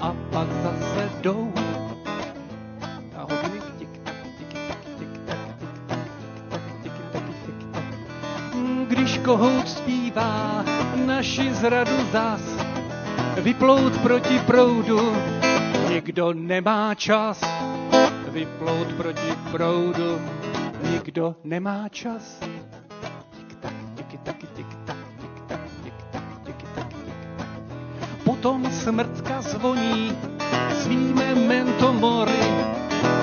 a 0.00 0.16
pak 0.30 0.48
zase 0.62 1.10
jdou. 1.20 1.61
Kohout 9.24 9.68
zpívá 9.68 10.64
naši 11.06 11.54
zradu 11.54 11.96
zas, 12.12 12.42
vyplout 13.38 13.98
proti 14.02 14.38
proudu, 14.46 15.16
nikdo 15.88 16.32
nemá 16.32 16.94
čas. 16.94 17.40
Vyplout 18.32 18.88
proti 18.96 19.32
proudu, 19.52 20.18
nikdo 20.90 21.36
nemá 21.44 21.88
čas. 21.88 22.40
Potom 28.24 28.66
smrtka 28.72 29.42
zvoní 29.42 30.16
svými 30.82 31.34
mentomory 31.46 32.42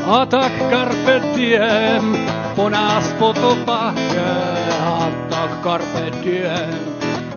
a 0.06 0.26
tak 0.26 0.52
carpe 0.70 1.20
diem 1.36 2.18
po 2.56 2.70
nás 2.70 3.14
potopa 3.20 3.94
a 4.80 5.19
carpe 5.64 6.08
diem 6.24 6.72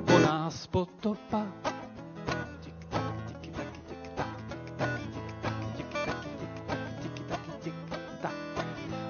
po 0.07 0.17
nás 0.23 0.67
potopa. 0.71 1.43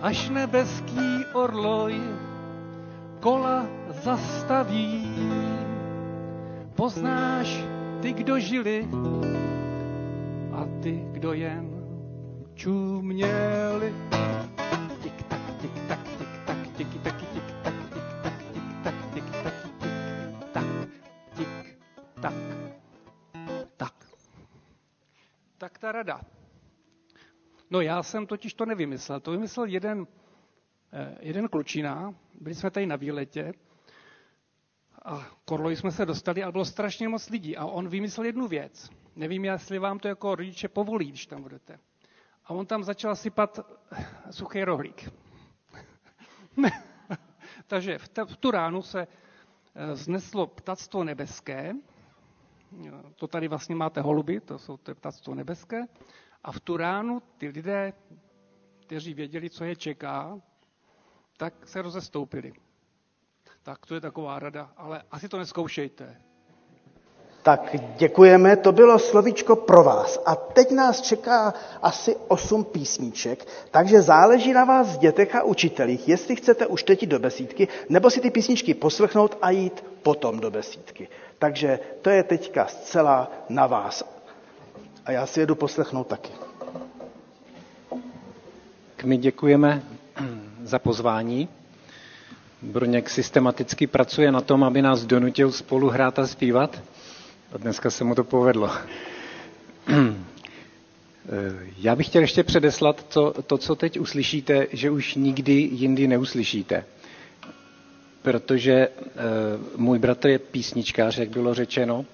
Až 0.03 0.35
nebeský 0.35 1.29
orloj 1.31 1.95
kola 3.23 3.69
zastaví, 4.03 5.07
poznáš 6.75 7.63
ty, 8.03 8.11
kdo 8.13 8.35
žili 8.41 8.89
a 10.53 10.67
ty, 10.83 11.07
kdo 11.13 11.33
jen 11.33 11.71
čuměli. 12.55 13.95
Rada. 26.03 26.21
No 27.71 27.81
já 27.81 28.03
jsem 28.03 28.27
totiž 28.27 28.55
to 28.55 28.67
nevymyslel. 28.67 29.21
To 29.21 29.31
vymyslel 29.31 29.67
jeden, 29.67 30.07
jeden 31.21 31.49
klučina. 31.49 32.15
Byli 32.41 32.55
jsme 32.55 32.71
tady 32.71 32.87
na 32.87 32.97
výletě 32.97 33.53
a 35.05 35.27
Korloji 35.45 35.77
jsme 35.77 35.91
se 35.91 36.07
dostali, 36.07 36.43
ale 36.43 36.53
bylo 36.53 36.65
strašně 36.65 37.09
moc 37.09 37.29
lidí. 37.29 37.57
A 37.57 37.67
on 37.67 37.89
vymyslel 37.89 38.27
jednu 38.27 38.49
věc. 38.49 38.91
Nevím, 39.17 39.45
jestli 39.45 39.79
vám 39.79 39.99
to 39.99 40.09
jako 40.09 40.35
rodiče 40.35 40.69
povolí, 40.69 41.09
když 41.09 41.27
tam 41.27 41.43
budete. 41.43 41.79
A 42.45 42.51
on 42.51 42.67
tam 42.67 42.85
začal 42.85 43.17
sypat 43.17 43.61
suchý 44.31 44.65
rohlík. 44.65 45.11
Takže 47.67 47.99
v, 47.99 48.09
v 48.25 48.37
tu 48.37 48.51
ránu 48.51 48.83
se 48.83 49.07
eh, 49.75 49.97
zneslo 49.97 50.47
ptactvo 50.47 51.05
nebeské, 51.05 51.75
to 53.17 53.27
tady 53.29 53.49
vlastně 53.49 53.75
máte 53.75 54.01
holuby, 54.01 54.41
to 54.41 54.59
jsou 54.59 54.77
to 54.77 54.95
ptactvo 54.95 55.35
nebeské, 55.35 55.83
a 56.45 56.53
v 56.53 56.61
tu 56.61 56.77
ránu 56.77 57.23
ty 57.39 57.49
lidé, 57.49 57.93
kteří 58.87 59.15
věděli, 59.15 59.51
co 59.51 59.65
je 59.65 59.77
čeká, 59.77 60.39
tak 61.37 61.55
se 61.69 61.83
rozestoupili. 61.83 62.53
Tak 63.63 63.87
to 63.87 63.95
je 63.95 64.01
taková 64.01 64.39
rada, 64.39 64.71
ale 64.77 65.03
asi 65.11 65.29
to 65.29 65.39
neskoušejte. 65.39 66.17
Tak 67.43 67.77
děkujeme, 67.97 68.57
to 68.57 68.73
bylo 68.73 68.99
slovíčko 68.99 69.57
pro 69.57 69.85
vás. 69.85 70.21
A 70.27 70.37
teď 70.37 70.71
nás 70.71 71.01
čeká 71.01 71.55
asi 71.83 72.17
osm 72.29 72.65
písniček, 72.65 73.47
takže 73.71 74.03
záleží 74.03 74.53
na 74.53 74.65
vás, 74.65 74.99
dětech 74.99 75.35
a 75.35 75.43
učitelích, 75.43 76.09
jestli 76.09 76.37
chcete 76.37 76.67
už 76.67 76.83
teď 76.83 77.07
do 77.07 77.19
besídky, 77.19 77.69
nebo 77.89 78.11
si 78.11 78.21
ty 78.21 78.31
písničky 78.31 78.75
poslechnout 78.75 79.39
a 79.43 79.51
jít 79.51 79.85
potom 80.03 80.41
do 80.41 80.51
besídky. 80.51 81.09
Takže 81.43 81.79
to 82.03 82.11
je 82.11 82.23
teďka 82.23 82.67
zcela 82.67 83.31
na 83.49 83.67
vás. 83.67 84.05
A 85.07 85.13
já 85.13 85.27
si 85.27 85.41
jedu 85.41 85.55
poslechnout 85.55 86.07
taky. 86.07 86.33
My 89.05 89.17
děkujeme 89.17 89.83
za 90.63 90.79
pozvání. 90.79 91.49
Broněk 92.63 93.11
systematicky 93.11 93.87
pracuje 93.87 94.33
na 94.33 94.41
tom, 94.41 94.65
aby 94.65 94.83
nás 94.83 95.05
donutil 95.05 95.53
spolu 95.53 95.89
hrát 95.89 96.19
a 96.19 96.27
zpívat. 96.27 96.83
A 97.53 97.59
dneska 97.59 97.91
se 97.91 98.05
mu 98.05 98.15
to 98.15 98.25
povedlo. 98.25 98.71
Já 101.79 101.97
bych 101.97 102.07
chtěl 102.07 102.23
ještě 102.23 102.43
předeslat 102.45 103.03
to, 103.03 103.43
to, 103.43 103.59
co 103.59 103.75
teď 103.75 104.01
uslyšíte, 104.01 104.67
že 104.73 104.91
už 104.91 105.15
nikdy 105.15 105.53
jindy 105.53 106.09
neuslyšíte. 106.09 106.85
Protože 108.23 108.73
e, 108.73 108.89
můj 109.77 109.99
bratr 109.99 110.29
je 110.29 110.39
písničkář, 110.39 111.19
jak 111.19 111.29
bylo 111.29 111.55
řečeno, 111.55 112.05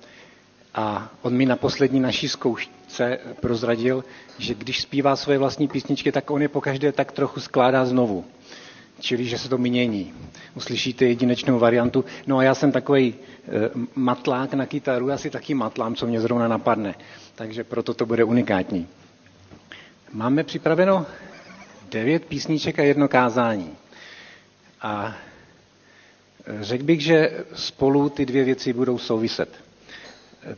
a 0.75 1.13
on 1.23 1.35
mi 1.35 1.47
na 1.47 1.57
poslední 1.57 2.01
naší 2.01 2.29
zkoušce 2.29 3.19
prozradil, 3.41 4.05
že 4.39 4.55
když 4.55 4.81
zpívá 4.83 5.17
svoje 5.17 5.39
vlastní 5.39 5.69
písničky, 5.69 6.13
tak 6.13 6.31
on 6.31 6.43
je 6.43 6.49
pokaždé 6.49 6.93
tak 6.93 7.13
trochu 7.13 7.41
skládá 7.41 7.85
znovu 7.85 8.25
čili 9.01 9.25
že 9.25 9.39
se 9.39 9.49
to 9.49 9.59
mění. 9.59 10.15
Uslyšíte 10.55 11.05
jedinečnou 11.05 11.59
variantu. 11.59 12.05
No 12.27 12.39
a 12.39 12.43
já 12.43 12.55
jsem 12.55 12.73
takový 12.73 13.15
e, 13.15 13.71
matlák 13.95 14.55
na 14.55 14.67
kytaru, 14.67 15.11
asi 15.13 15.31
taky 15.31 15.55
matlám, 15.55 15.95
co 15.95 16.07
mě 16.07 16.21
zrovna 16.21 16.49
napadne. 16.49 16.95
Takže 17.35 17.65
proto 17.65 17.95
to 17.95 18.07
bude 18.07 18.25
unikátní. 18.25 18.87
Máme 20.13 20.45
připraveno 20.45 21.07
devět 21.91 22.25
písniček 22.25 22.79
a 22.79 22.83
jedno 22.83 23.09
kázání. 23.09 23.71
A 24.83 25.17
řekl 26.61 26.85
bych, 26.85 27.01
že 27.01 27.45
spolu 27.55 28.09
ty 28.09 28.27
dvě 28.27 28.45
věci 28.45 28.73
budou 28.73 28.99
souviset. 28.99 29.49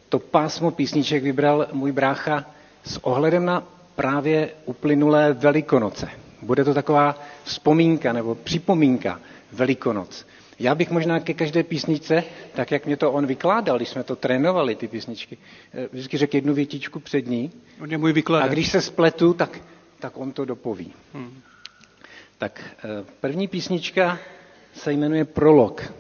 To 0.08 0.18
pásmo 0.18 0.70
písniček 0.70 1.22
vybral 1.22 1.66
můj 1.72 1.92
brácha 1.92 2.50
s 2.84 3.04
ohledem 3.04 3.44
na 3.44 3.62
právě 3.96 4.50
uplynulé 4.64 5.32
velikonoce. 5.32 6.08
Bude 6.42 6.64
to 6.64 6.74
taková 6.74 7.18
vzpomínka 7.44 8.12
nebo 8.12 8.34
připomínka 8.34 9.20
Velikonoc. 9.52 10.26
Já 10.58 10.74
bych 10.74 10.90
možná 10.90 11.20
ke 11.20 11.34
každé 11.34 11.62
písničce, 11.62 12.24
tak 12.54 12.70
jak 12.70 12.86
mě 12.86 12.96
to 12.96 13.12
on 13.12 13.26
vykládal, 13.26 13.76
když 13.76 13.88
jsme 13.88 14.02
to 14.04 14.16
trénovali, 14.16 14.74
ty 14.74 14.88
písničky, 14.88 15.38
eh, 15.74 15.88
vždycky 15.92 16.18
řekl 16.18 16.36
jednu 16.36 16.54
větičku 16.54 17.00
před 17.00 17.26
ní. 17.26 17.50
On 17.80 17.90
je 17.90 17.98
můj 17.98 18.12
vykladač. 18.12 18.50
A 18.50 18.52
když 18.52 18.70
se 18.70 18.80
spletu, 18.80 19.34
tak, 19.34 19.58
tak 19.98 20.16
on 20.16 20.32
to 20.32 20.44
dopoví. 20.44 20.92
Hmm. 21.14 21.40
Tak 22.38 22.60
eh, 22.84 23.04
první 23.20 23.48
písnička 23.48 24.18
se 24.74 24.92
jmenuje 24.92 25.24
Prolog. 25.24 25.92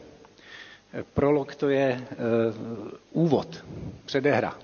Eh, 0.92 1.02
prolog 1.14 1.54
to 1.54 1.68
je 1.68 2.06
úvod, 3.12 3.64
předehra. 4.04 4.54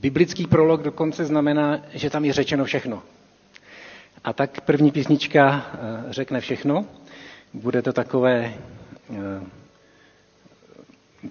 Biblický 0.00 0.46
prolog 0.46 0.82
dokonce 0.82 1.24
znamená, 1.24 1.82
že 1.92 2.10
tam 2.10 2.24
je 2.24 2.32
řečeno 2.32 2.64
všechno. 2.64 3.02
A 4.24 4.32
tak 4.32 4.60
první 4.60 4.90
písnička 4.90 5.66
eh, 5.74 6.12
řekne 6.12 6.40
všechno. 6.40 6.86
Bude 7.52 7.82
to 7.82 7.92
takové, 7.92 8.54
eh, 9.10 9.42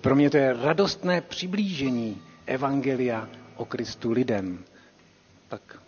pro 0.02 0.16
mě 0.16 0.30
to 0.30 0.38
je 0.38 0.54
radostné 0.54 1.22
přiblížení 1.22 2.22
Evangelia 2.46 3.30
o 3.56 3.66
Kristu 3.66 4.12
lidem. 4.12 4.64
Tak, 5.48 5.80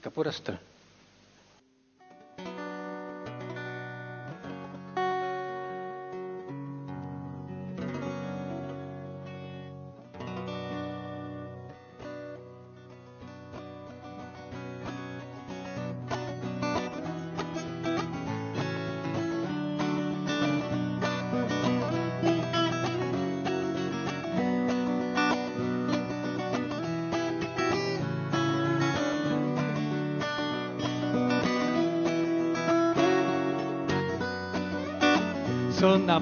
kapodastr. 0.00 0.58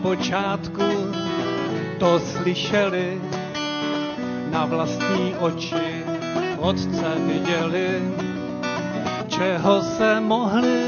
Počátku 0.06 0.86
to 1.98 2.20
slyšeli, 2.22 3.18
na 4.54 4.64
vlastní 4.66 5.34
oči. 5.34 6.06
Otce 6.58 7.08
viděli, 7.26 8.14
čeho 9.28 9.82
se 9.82 10.20
mohli 10.20 10.86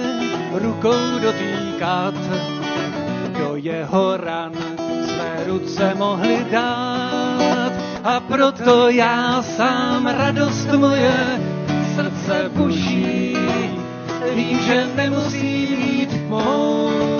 rukou 0.53 1.19
dotýkat, 1.23 2.15
do 3.39 3.57
jeho 3.57 4.17
ran 4.17 4.53
své 5.05 5.45
ruce 5.47 5.95
mohli 5.95 6.47
dát. 6.51 7.73
A 8.05 8.21
proto 8.21 8.89
já 8.89 9.43
sám 9.43 10.07
radost 10.07 10.71
moje 10.79 11.43
srdce 11.95 12.51
buší, 12.55 13.37
vím, 14.35 14.59
že 14.59 14.87
nemusí 14.97 15.67
být 15.77 16.29
mou 16.29 17.18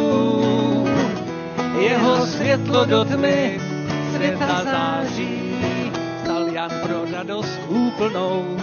jeho 1.81 2.27
světlo 2.27 2.85
do 2.85 3.05
tmy 3.05 3.61
světa 4.15 4.65
září, 4.65 5.63
stal 6.25 6.49
Jan 6.49 6.71
pro 6.83 7.05
radost 7.13 7.61
úplnou. 7.69 8.57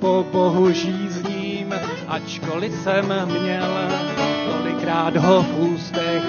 Po 0.00 0.26
Bohu 0.32 0.70
žízním, 0.72 1.74
ačkoliv 2.08 2.74
jsem 2.82 3.06
měl, 3.40 3.70
tolikrát 4.52 5.16
ho 5.16 5.42
v 5.42 5.58
ústech 5.58 6.22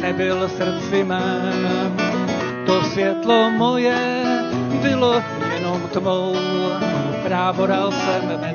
nebyl 0.00 0.48
srdci 0.48 1.04
mém. 1.04 1.96
To 2.66 2.82
světlo 2.82 3.50
moje 3.50 4.22
bylo 4.82 5.22
jenom 5.54 5.80
tmou, 5.92 6.36
právoral 7.24 7.92
jsem 7.92 8.38
tmě, 8.38 8.51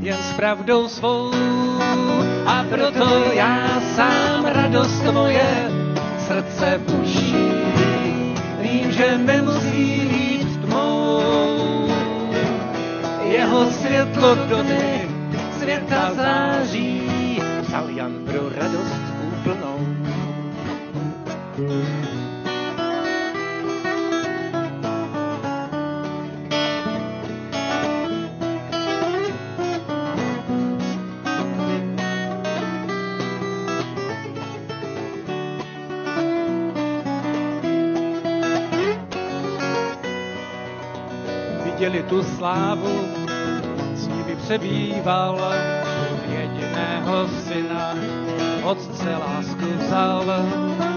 jen 0.00 0.16
s 0.16 0.32
pravdou 0.32 0.88
svou. 0.88 1.30
A 2.46 2.64
proto 2.68 3.32
já 3.32 3.80
sám 3.96 4.44
radost 4.44 5.04
moje 5.12 5.70
srdce 6.26 6.80
buší. 6.88 7.34
Vím, 8.60 8.92
že 8.92 9.18
nemusí 9.18 10.00
být 10.10 10.60
tmou, 10.64 11.88
jeho 13.24 13.70
světlo 13.70 14.34
do 14.34 14.62
dny 14.62 15.08
světa 15.58 16.14
září, 16.14 16.89
tu 42.10 42.22
slávu, 42.22 43.06
s 43.94 44.08
nimi 44.08 44.36
přebýval 44.36 45.38
jediného 46.26 47.28
syna. 47.28 47.94
otce 48.62 49.10
lásku 49.10 49.66
vzal. 49.78 50.24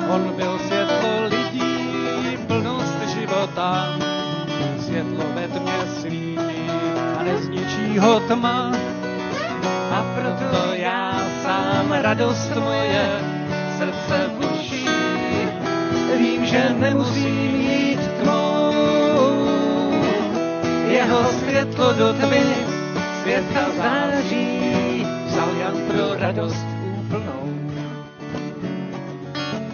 On 0.10 0.34
byl 0.36 0.60
světlo 0.68 1.10
lidí, 1.30 2.38
plnost 2.48 2.98
života, 3.14 3.94
světlo 4.80 5.26
ve 5.36 5.48
tmě 5.48 5.80
svítí 6.02 6.70
a 7.20 7.24
nezničí 7.24 7.98
ho 8.00 8.20
tma. 8.20 8.72
A 9.92 10.06
proto 10.16 10.74
já 10.74 11.14
sám 11.44 11.92
radost 11.92 12.56
moje 12.56 13.20
srdce 13.78 14.30
buší, 14.38 14.88
vím, 16.18 16.46
že 16.46 16.76
nemusím 16.80 17.63
Jeho 21.14 21.32
světlo 21.32 21.94
do 21.94 22.14
tmy 22.14 22.42
světa 23.22 23.66
září, 23.78 25.06
vzal 25.26 25.50
Jan 25.60 25.74
pro 25.88 26.20
radost 26.20 26.66
úplnou. 26.98 27.44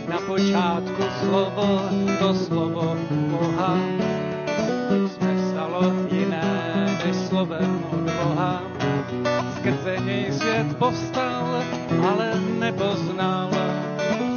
Na 0.10 0.18
počátku 0.28 1.04
slovo, 1.20 1.82
to 2.20 2.34
slovo 2.34 2.98
Boha, 3.12 3.78
jsme 4.90 5.50
stalo 5.52 5.94
jiné 6.12 7.00
než 7.06 7.16
slovem 7.16 7.84
od 7.92 8.00
Boha. 8.00 8.62
Skrze 9.56 9.98
něj 10.06 10.32
svět 10.32 10.78
povstal, 10.80 11.64
ale 12.10 12.32
nepoznal. 12.60 13.50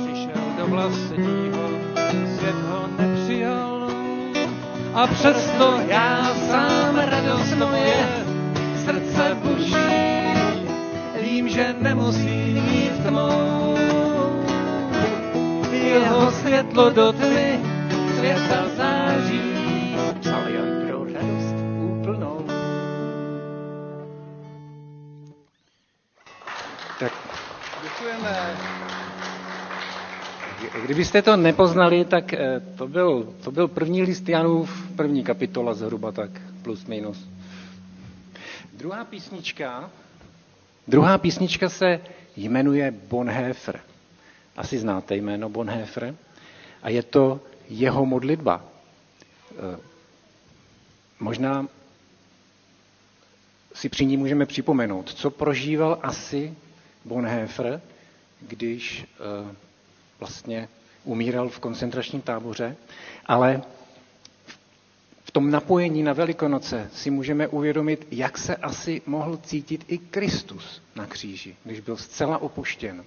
Přišel 0.06 0.42
do 0.58 0.66
vlastního, 0.66 1.68
svět 2.36 2.56
ho 2.68 2.88
nepřijal. 2.98 3.90
A 4.94 5.06
přesto 5.06 5.80
já 5.88 6.11
nemusím 12.02 12.56
jít 12.56 12.92
tmou. 13.06 13.76
Jeho 15.72 16.30
světlo 16.32 16.90
do 16.90 17.12
tmy 17.12 17.60
světa 18.16 18.68
září. 18.76 19.40
Psal 20.20 20.48
Jan 20.48 20.86
pro 20.86 21.04
radost 21.04 21.54
úplnou. 21.82 22.46
Tak 27.00 27.12
Děkujeme. 27.82 28.56
kdybyste 30.84 31.22
to 31.22 31.36
nepoznali, 31.36 32.04
tak 32.04 32.32
eh, 32.32 32.60
to 32.78 32.88
byl, 32.88 33.34
to 33.44 33.50
byl 33.50 33.68
první 33.68 34.02
list 34.02 34.28
Janův, 34.28 34.86
první 34.96 35.24
kapitola 35.24 35.74
zhruba 35.74 36.12
tak, 36.12 36.30
plus 36.62 36.86
minus. 36.86 37.28
Druhá 38.72 39.04
písnička, 39.04 39.90
druhá 40.88 41.18
písnička 41.18 41.68
se 41.68 42.00
jmenuje 42.36 42.90
Bonhoeffer. 42.90 43.80
Asi 44.56 44.78
znáte 44.78 45.16
jméno 45.16 45.48
Bonhoeffer. 45.48 46.14
A 46.82 46.88
je 46.88 47.02
to 47.02 47.40
jeho 47.68 48.06
modlitba. 48.06 48.64
Eh, 49.52 49.92
Možná 51.22 51.66
si 53.74 53.88
při 53.88 54.04
ní 54.06 54.16
můžeme 54.16 54.46
připomenout, 54.46 55.12
co 55.14 55.30
prožíval 55.30 55.98
asi 56.02 56.54
Bonhoeffer, 57.04 57.80
když 58.40 59.04
eh, 59.04 59.54
vlastně 60.20 60.68
umíral 61.04 61.48
v 61.48 61.58
koncentračním 61.58 62.22
táboře, 62.22 62.76
ale 63.26 63.62
tom 65.32 65.50
napojení 65.50 66.02
na 66.02 66.12
Velikonoce 66.12 66.90
si 66.94 67.10
můžeme 67.10 67.48
uvědomit, 67.48 68.06
jak 68.10 68.38
se 68.38 68.56
asi 68.56 69.02
mohl 69.06 69.36
cítit 69.36 69.84
i 69.88 69.98
Kristus 69.98 70.82
na 70.96 71.06
kříži, 71.06 71.56
když 71.64 71.80
byl 71.80 71.96
zcela 71.96 72.38
opuštěn. 72.38 73.04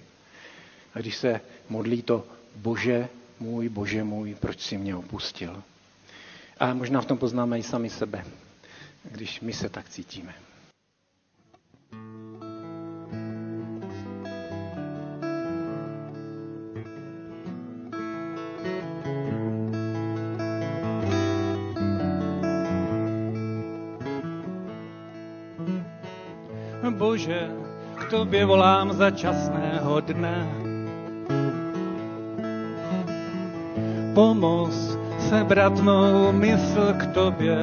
A 0.94 0.98
když 0.98 1.16
se 1.16 1.40
modlí 1.68 2.02
to 2.02 2.24
Bože 2.56 3.08
můj, 3.40 3.68
Bože 3.68 4.04
můj, 4.04 4.34
proč 4.34 4.60
si 4.60 4.78
mě 4.78 4.96
opustil? 4.96 5.62
A 6.60 6.74
možná 6.74 7.00
v 7.00 7.06
tom 7.06 7.18
poznáme 7.18 7.58
i 7.58 7.62
sami 7.62 7.90
sebe, 7.90 8.24
když 9.10 9.40
my 9.40 9.52
se 9.52 9.68
tak 9.68 9.88
cítíme. 9.88 10.34
Bože, 27.26 27.50
k 27.98 28.10
tobě 28.10 28.46
volám 28.46 28.92
za 28.92 29.10
časného 29.10 30.00
dne. 30.00 30.46
Pomoz 34.14 34.98
sebrat 35.18 35.74
mou 35.82 36.32
mysl 36.32 36.94
k 36.94 37.06
tobě. 37.06 37.58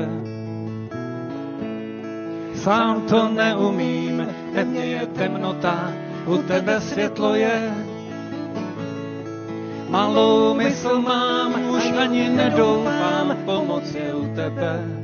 Sám 2.56 3.02
to 3.08 3.30
neumím, 3.30 4.28
ve 4.54 4.65
mně 4.65 4.86
je 4.86 5.08
temnota, 5.08 5.91
u 6.26 6.38
tebe 6.38 6.82
světlo 6.82 7.36
je. 7.36 7.71
Malou 9.89 10.54
mysl 10.54 11.02
mám, 11.02 11.69
už 11.71 11.91
ani 11.91 12.30
nedoufám, 12.30 13.38
pomoc 13.45 13.95
je 13.95 14.13
u 14.13 14.36
tebe. 14.36 15.03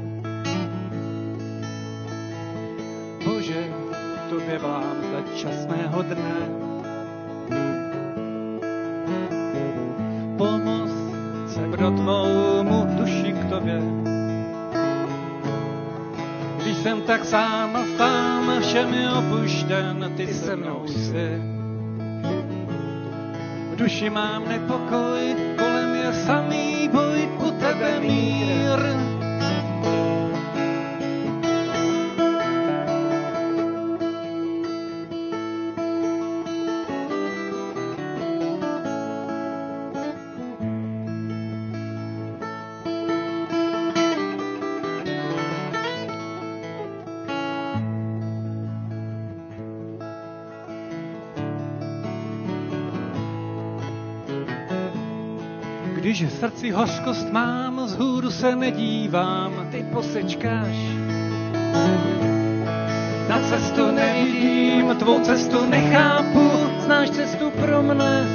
Časného 5.40 6.00
dne. 6.04 6.40
Pomoz 10.36 10.92
se 11.48 11.64
mu 12.64 12.80
duši 13.00 13.32
k 13.32 13.42
tobě. 13.50 13.80
Když 16.62 16.78
jsem 16.78 17.02
tak 17.02 17.26
sám 17.26 17.76
a 17.76 17.84
sám, 17.98 18.62
všemi 18.62 19.04
opuštěn, 19.10 20.12
ty 20.18 20.28
se 20.28 20.56
mnou 20.56 20.88
jsi. 20.88 21.42
V 23.72 23.76
duši 23.76 24.10
mám 24.10 24.48
nepokoj, 24.48 25.36
kolem 25.58 25.96
je 25.96 26.14
samý 26.14 26.90
boj, 26.92 27.30
u 27.48 27.52
tebe 27.52 28.00
mír. 28.00 28.99
Když 56.00 56.24
v 56.24 56.32
srdci 56.32 56.72
hořkost 56.72 57.32
mám, 57.32 57.88
z 57.88 57.96
hůru 57.96 58.32
se 58.32 58.56
nedívám, 58.56 59.68
ty 59.72 59.86
posečkáš. 59.94 60.76
Na 63.30 63.40
cestu 63.50 63.92
nevidím, 63.92 64.96
tvou 65.00 65.20
cestu 65.20 65.66
nechápu, 65.66 66.52
znáš 66.80 67.10
cestu 67.10 67.52
pro 67.52 67.84
mne. 67.84 68.28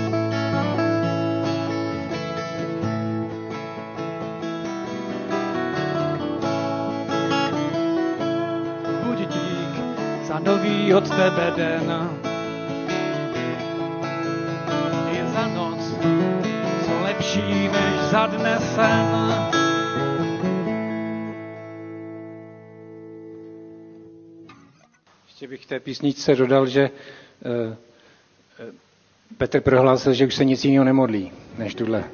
Buď 9.05 9.19
dík 9.19 9.75
za 10.27 10.39
nový 10.39 10.95
od 10.95 11.09
tebe 11.09 11.53
den. 11.57 12.14
Lepší 18.15 18.23
než 18.23 18.23
za 18.23 18.27
dne 18.27 18.59
sen. 18.75 19.07
Ještě 25.27 25.49
bych 25.49 25.67
k 25.67 25.69
té 25.69 25.81
písničce 25.81 26.35
dodal, 26.35 26.67
že 26.67 26.83
eh, 26.83 26.91
eh, 28.59 28.73
Petr 29.39 29.61
prohlásil, 29.61 30.13
že 30.15 30.27
už 30.27 30.35
se 30.35 30.45
nic 30.45 30.65
jiného 30.65 30.85
nemodlí, 30.85 31.33
než 31.59 31.75
tuhle 31.75 32.05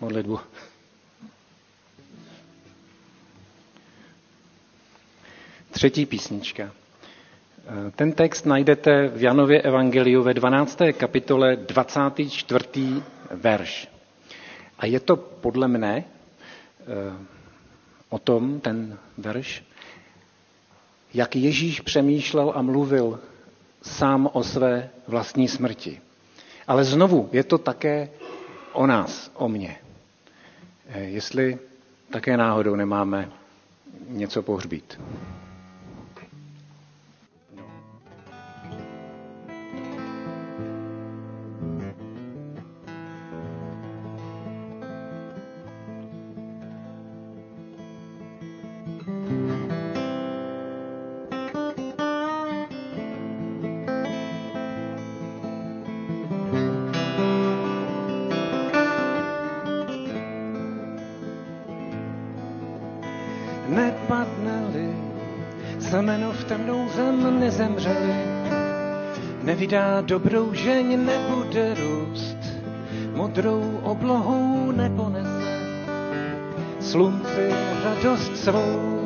modlitbu. 0.00 0.40
Třetí 5.70 6.06
písnička. 6.06 6.62
Eh, 7.66 7.90
Ten 7.96 8.12
text 8.12 8.46
najdete 8.46 9.08
v 9.08 9.22
Janově 9.22 9.62
evangeliu 9.62 10.22
ve 10.22 10.34
12. 10.34 10.78
kapitole 10.92 11.56
24. 11.56 13.02
verš. 13.30 13.91
A 14.82 14.86
je 14.86 15.00
to 15.00 15.16
podle 15.16 15.68
mne 15.70 16.02
eh, 16.02 16.06
o 18.10 18.18
tom, 18.18 18.58
ten 18.60 18.98
verš, 19.18 19.62
jak 21.14 21.36
Ježíš 21.36 21.80
přemýšlel 21.80 22.52
a 22.56 22.62
mluvil 22.62 23.20
sám 23.82 24.30
o 24.32 24.42
své 24.42 24.90
vlastní 25.08 25.48
smrti. 25.48 26.00
Ale 26.66 26.84
znovu, 26.84 27.28
je 27.32 27.44
to 27.44 27.58
také 27.58 28.10
o 28.72 28.86
nás, 28.86 29.30
o 29.34 29.48
mně. 29.48 29.76
Eh, 30.88 31.00
jestli 31.00 31.58
také 32.10 32.36
náhodou 32.36 32.74
nemáme 32.76 33.30
něco 34.08 34.42
pohřbít. 34.42 34.98
Dobrou 70.02 70.54
žeň, 70.54 71.04
nebude 71.04 71.74
růst, 71.74 72.36
modrou 73.14 73.80
oblohou 73.82 74.72
neponese 74.72 75.62
slunci 76.80 77.48
radost 77.84 78.36
svou. 78.36 79.01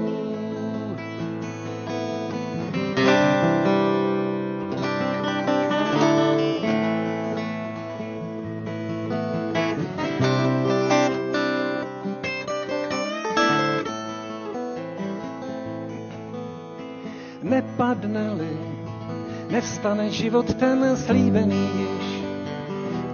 Nevstane 19.76 20.10
život 20.10 20.54
ten 20.54 20.96
slíbený 20.96 21.68
již, 21.76 22.22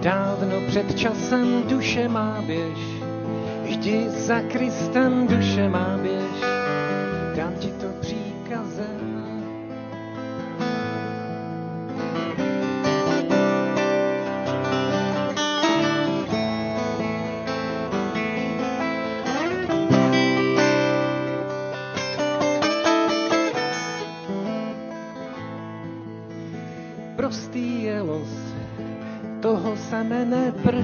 dávno 0.01 0.61
před 0.67 0.97
časem 0.99 1.63
duše 1.67 2.07
má 2.07 2.41
běž. 2.47 2.79
Jdi 3.63 4.09
za 4.09 4.39
Kristem, 4.41 5.27
duše 5.27 5.69
má 5.69 5.97
běž, 6.01 6.12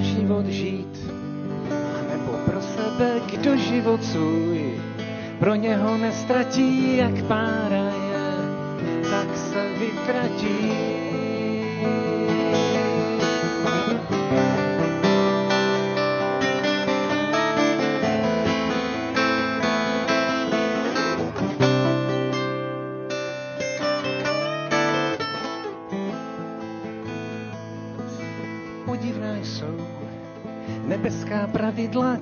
život 0.00 0.46
žít, 0.46 1.10
nebo 2.10 2.32
pro 2.44 2.62
sebe, 2.62 3.20
kdo 3.30 3.56
život 3.56 4.04
svůj 4.04 4.80
pro 5.40 5.54
něho 5.54 5.96
nestratí, 5.96 6.96
jak 6.96 7.22
pára 7.22 7.92
je, 8.12 8.32
tak 9.10 9.36
se 9.36 9.68
vytratí. 9.78 10.89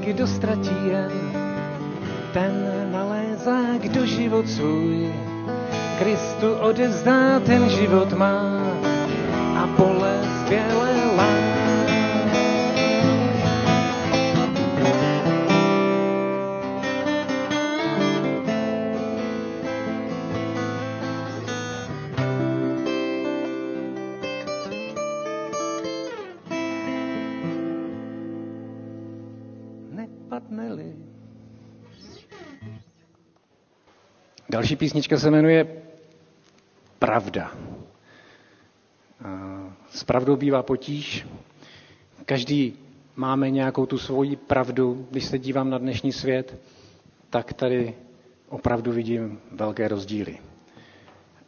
Kdo 0.09 0.27
ztratí 0.27 0.77
jen, 0.89 1.13
ten 2.33 2.53
nalézá, 2.93 3.61
kdo 3.79 4.07
život 4.07 4.49
svůj. 4.49 5.13
Kristu 5.99 6.53
odevzdá, 6.55 7.41
ten 7.41 7.69
život 7.69 8.13
má 8.13 8.48
písnička 34.79 35.19
se 35.19 35.31
jmenuje 35.31 35.67
Pravda. 36.99 37.53
S 39.91 40.05
pravdou 40.05 40.37
bývá 40.37 40.63
potíž. 40.63 41.27
Každý 42.25 42.75
máme 43.17 43.51
nějakou 43.51 43.87
tu 43.87 43.99
svoji 43.99 44.37
pravdu. 44.37 45.07
Když 45.11 45.25
se 45.25 45.39
dívám 45.39 45.71
na 45.71 45.79
dnešní 45.79 46.13
svět, 46.13 46.61
tak 47.31 47.53
tady 47.53 47.95
opravdu 48.49 48.93
vidím 48.93 49.41
velké 49.53 49.89
rozdíly. 49.89 50.39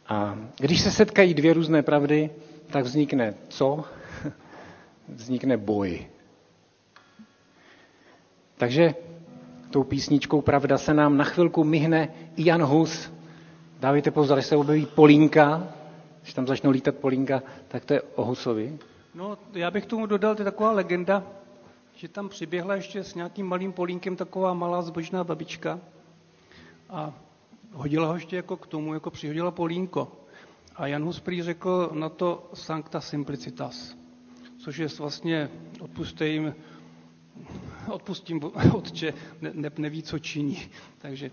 A 0.07 0.37
když 0.59 0.81
se 0.81 0.91
setkají 0.91 1.33
dvě 1.33 1.53
různé 1.53 1.83
pravdy, 1.83 2.29
tak 2.67 2.85
vznikne 2.85 3.33
co? 3.49 3.83
Vznikne 5.07 5.57
boj. 5.57 6.07
Takže 8.57 8.95
tou 9.71 9.83
písničkou 9.83 10.41
Pravda 10.41 10.77
se 10.77 10.93
nám 10.93 11.17
na 11.17 11.23
chvilku 11.23 11.63
myhne 11.63 12.09
Jan 12.37 12.63
Hus. 12.63 13.11
Dávejte 13.81 14.11
pozor, 14.11 14.37
až 14.37 14.45
se 14.45 14.55
objeví 14.55 14.85
Polínka, 14.85 15.67
když 16.21 16.33
tam 16.33 16.47
začnou 16.47 16.71
lítat 16.71 16.95
Polínka, 16.95 17.43
tak 17.67 17.85
to 17.85 17.93
je 17.93 18.01
o 18.01 18.25
Husovi. 18.25 18.79
No, 19.15 19.37
já 19.53 19.71
bych 19.71 19.85
tomu 19.85 20.05
dodal, 20.05 20.35
to 20.35 20.41
je 20.41 20.45
taková 20.45 20.71
legenda, 20.71 21.23
že 21.95 22.07
tam 22.07 22.29
přiběhla 22.29 22.75
ještě 22.75 23.03
s 23.03 23.15
nějakým 23.15 23.45
malým 23.45 23.73
Polínkem 23.73 24.15
taková 24.15 24.53
malá 24.53 24.81
zbožná 24.81 25.23
babička 25.23 25.79
a 26.89 27.13
hodila 27.73 28.07
ho 28.07 28.13
ještě 28.13 28.35
jako 28.35 28.57
k 28.57 28.67
tomu, 28.67 28.93
jako 28.93 29.11
přihodila 29.11 29.51
Polínko. 29.51 30.11
A 30.75 30.87
Jan 30.87 31.03
Hus 31.03 31.19
prý 31.19 31.41
řekl 31.41 31.89
na 31.93 32.09
to 32.09 32.49
Sancta 32.53 33.01
Simplicitas, 33.01 33.95
což 34.57 34.77
je 34.77 34.87
vlastně, 34.99 35.49
odpuste 35.79 36.27
jim, 36.27 36.55
odpustím 37.87 38.41
otče, 38.73 39.13
ne, 39.41 39.51
ne, 39.53 39.71
neví, 39.77 40.03
co 40.03 40.19
činí. 40.19 40.59
Takže 40.97 41.31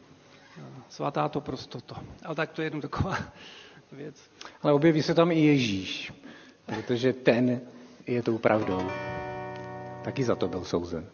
svatá 0.88 1.28
to 1.28 1.40
prostoto. 1.40 1.94
Ale 2.24 2.34
tak 2.34 2.52
to 2.52 2.62
je 2.62 2.66
jenom 2.66 2.80
taková 2.80 3.18
věc. 3.92 4.30
Ale 4.62 4.72
objeví 4.72 5.02
se 5.02 5.14
tam 5.14 5.32
i 5.32 5.38
Ježíš, 5.40 6.12
protože 6.66 7.12
ten 7.12 7.60
je 8.06 8.22
tou 8.22 8.38
pravdou. 8.38 8.82
Taky 10.04 10.24
za 10.24 10.36
to 10.36 10.48
byl 10.48 10.64
souzen. 10.64 11.06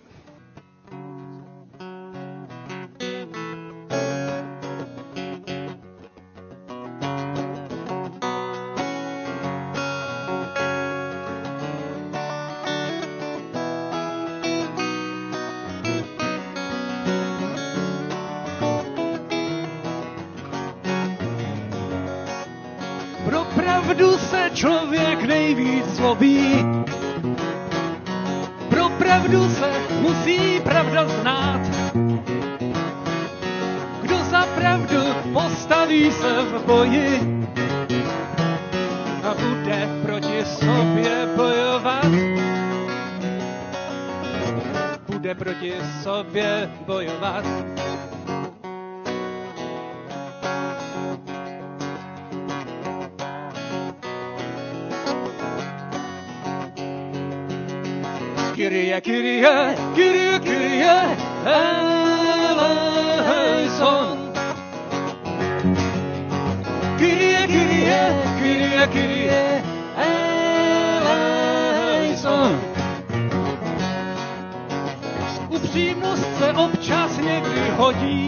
Zlobí. 25.94 26.64
Pro 28.68 28.88
pravdu 28.98 29.48
se 29.50 29.70
musí 30.00 30.60
pravda 30.60 31.08
znát. 31.08 31.60
Kdo 34.02 34.16
za 34.30 34.46
pravdu 34.54 35.00
postaví 35.32 36.12
se 36.12 36.32
v 36.42 36.66
boji 36.66 37.20
a 39.24 39.34
bude 39.34 39.88
proti 40.02 40.44
sobě 40.44 41.28
bojovat. 41.36 42.06
Bude 45.06 45.34
proti 45.34 45.72
sobě 46.02 46.70
bojovat. 46.86 47.44
Kyrie, 59.00 59.74
Kyrie, 59.94 60.38
Kyrie, 60.40 60.40
Kyrie, 60.40 61.16
eleison. 61.46 62.74
Kyrie, 66.98 67.46
Kyrie, 67.46 68.12
Kyrie, 68.38 68.86
Kyrie, 68.86 69.62
eleison. 71.06 72.60
Upřímnost 75.48 76.38
se 76.38 76.52
občas 76.52 77.18
někdy 77.18 77.70
hodí, 77.76 78.23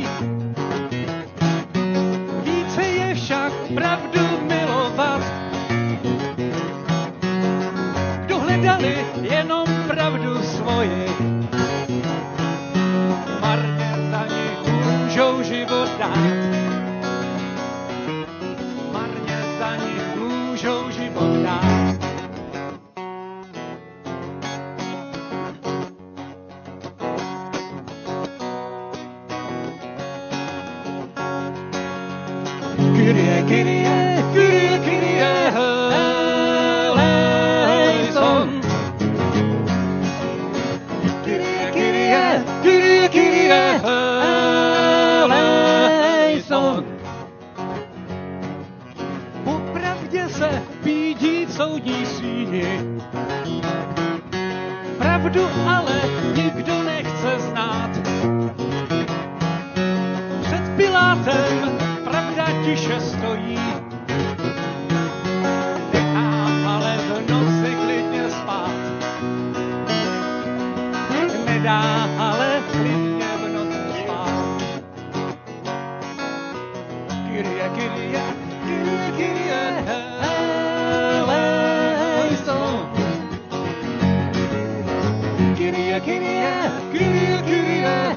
Kyrie, 85.66 86.00
Kyrie, 86.00 86.70
Kyrie, 86.92 87.42
Kyrie, 87.42 88.16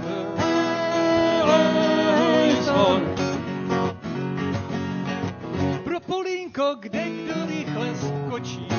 eleison. 1.42 3.02
Pro 5.84 6.00
Polínko, 6.00 6.76
kde 6.80 7.04
kdo 7.10 7.46
rychle 7.46 7.96
skočí. 7.96 8.79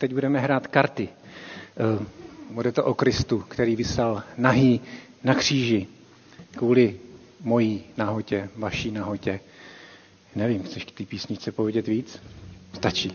Teď 0.00 0.12
budeme 0.14 0.40
hrát 0.40 0.66
karty. 0.66 1.08
Eh, 1.08 2.04
Bude 2.50 2.72
to 2.72 2.84
o 2.84 2.94
Kristu, 2.94 3.38
který 3.48 3.76
vysel 3.76 4.22
nahý 4.36 4.80
na 5.24 5.34
kříži 5.34 5.86
kvůli 6.56 7.00
mojí 7.40 7.84
nahotě, 7.96 8.48
vaší 8.56 8.90
nahotě. 8.90 9.40
Nevím, 10.34 10.62
chceš 10.62 10.84
k 10.84 10.90
té 10.90 11.04
písničce 11.04 11.52
povědět 11.52 11.86
víc? 11.86 12.22
Stačí. 12.74 13.12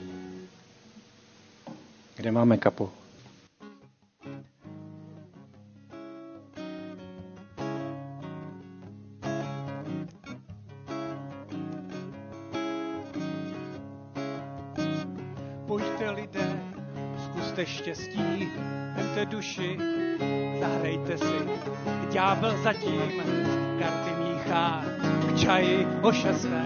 Kde 2.15 2.31
máme 2.31 2.57
kapo? 2.57 2.91
Štěstí, 17.65 18.47
vemte 18.95 19.25
duši, 19.25 19.77
zahrajte 20.59 21.17
si. 21.17 21.35
Ďábel 22.11 22.57
zatím 22.63 23.01
karty 23.79 24.11
míchá 24.23 24.83
k 25.27 25.39
čaji 25.39 25.87
o 26.01 26.11
šesté. 26.11 26.65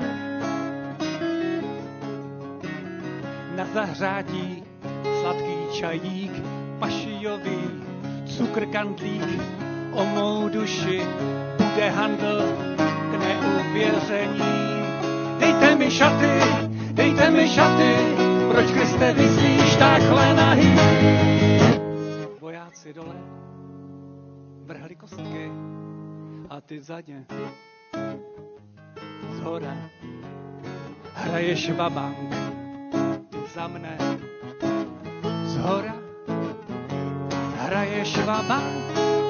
Na 3.56 3.66
zahřátí 3.74 4.64
sladký 5.22 5.58
čajík, 5.74 6.32
pašijový 6.80 7.60
cukr 8.26 8.66
kandlík, 8.66 9.42
o 9.94 10.06
mou 10.06 10.50
duši 10.50 11.02
bude 11.58 11.90
handl 11.90 12.56
k 13.12 13.20
neuvěření. 13.20 14.70
Dejte 15.40 15.76
mi 15.76 15.92
šaty, 15.92 16.30
dejte 16.94 17.30
mi 17.30 17.50
šaty, 17.50 17.96
proč 18.60 18.72
Kriste 18.72 19.14
vyslíš 19.14 19.76
takhle 19.76 20.34
nahý? 20.34 20.76
Vojáci 22.40 22.94
dole 22.94 23.16
vrhli 24.66 24.96
kostky 24.96 25.52
a 26.50 26.62
ty 26.62 26.82
za 26.82 27.00
ně 27.08 27.26
zhora 29.32 29.78
hraješ 31.14 31.72
vabank, 31.72 32.36
ty 33.30 33.38
za 33.56 33.68
mne 33.68 33.98
zhora 35.44 35.96
hraješ 37.56 38.18
vabank. 38.26 39.29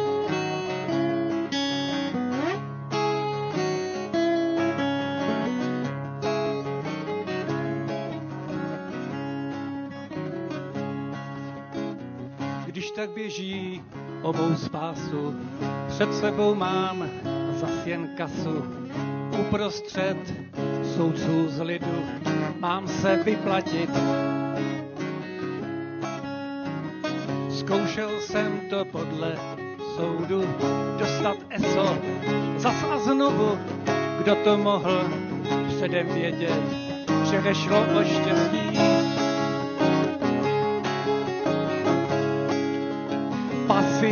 Když 12.90 12.98
tak 12.98 13.10
běží 13.10 13.82
obou 14.22 14.56
spásu, 14.56 15.36
před 15.88 16.14
sebou 16.14 16.56
mám 16.56 17.10
zas 17.54 17.86
jen 17.86 18.10
kasu. 18.18 18.64
Uprostřed 19.40 20.18
soudců 20.96 21.50
z 21.50 21.60
lidu 21.60 22.06
mám 22.60 22.88
se 22.88 23.16
vyplatit. 23.24 23.90
Zkoušel 27.50 28.10
jsem 28.22 28.62
to 28.70 28.86
podle 28.86 29.36
soudu 29.96 30.44
dostat 31.00 31.38
ESO 31.50 31.98
zas 32.58 32.84
a 32.84 32.98
znovu. 32.98 33.60
Kdo 34.24 34.36
to 34.36 34.58
mohl 34.58 35.10
předem 35.68 36.08
vědět, 36.08 36.64
že 37.32 37.42
nešlo 37.42 37.80
o 37.82 38.04
štěstí. 38.04 38.69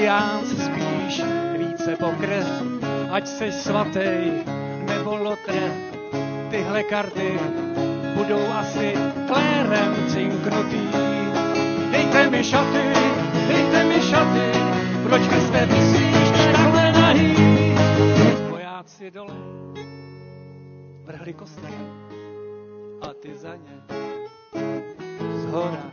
Pastoriánc 0.07 0.47
spíš 0.47 1.21
více 1.59 1.91
pokre, 1.99 2.39
ať 3.11 3.27
seš 3.27 3.53
svatý 3.67 4.39
nebo 4.87 5.19
lotre. 5.19 5.67
Tyhle 6.47 6.83
karty 6.83 7.35
budou 8.15 8.39
asi 8.55 8.95
klérem 9.27 9.91
cinknutý. 10.07 10.87
Dejte 11.91 12.29
mi 12.31 12.43
šaty, 12.43 12.83
dejte 13.47 13.79
mi 13.83 13.99
šaty, 13.99 14.47
proč 15.03 15.21
jste 15.21 15.65
vysíš 15.65 16.29
takhle 16.31 16.91
nahý? 16.91 17.35
Vojáci 18.49 19.11
dole 19.11 19.35
vrhli 21.03 21.33
kostek 21.33 21.75
a 23.01 23.13
ty 23.13 23.35
za 23.35 23.55
ně 23.55 23.75
zhora 25.43 25.91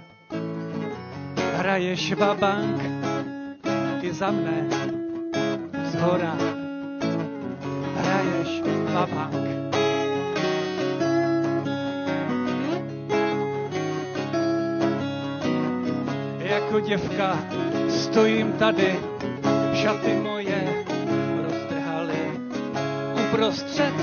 hraješ 1.54 2.14
babank, 2.14 2.93
za 4.14 4.30
mne 4.30 4.70
zhora 5.90 6.38
hraješ 7.98 8.62
babank. 8.94 9.34
Jako 16.38 16.80
děvka 16.80 17.38
stojím 17.88 18.52
tady, 18.52 18.98
šaty 19.74 20.12
moje 20.22 20.62
roztrhaly 21.42 22.22
uprostřed 23.26 23.94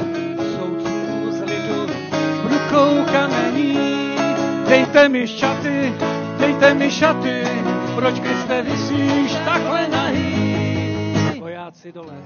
soudců 0.55 1.31
z 1.31 1.39
lidu 1.41 1.87
rukou 2.43 3.05
kamení. 3.11 3.79
Dejte 4.69 5.09
mi 5.09 5.27
šaty, 5.27 5.93
dejte 6.39 6.73
mi 6.73 6.91
šaty, 6.91 7.60
proč 7.95 8.19
Kriste 8.19 8.61
vysíš 8.61 9.31
takhle 9.45 9.87
nahý? 9.87 11.39
Vojáci 11.39 11.91
dole 11.91 12.17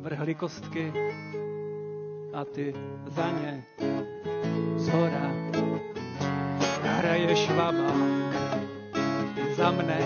vrhli 0.00 0.34
kostky 0.34 0.92
a 2.34 2.44
ty 2.44 2.74
za 3.06 3.30
ně 3.30 3.64
zhora 4.76 5.30
hraješ 6.82 7.50
vabák. 7.50 8.34
Ty 9.34 9.54
za 9.54 9.70
mne 9.70 9.98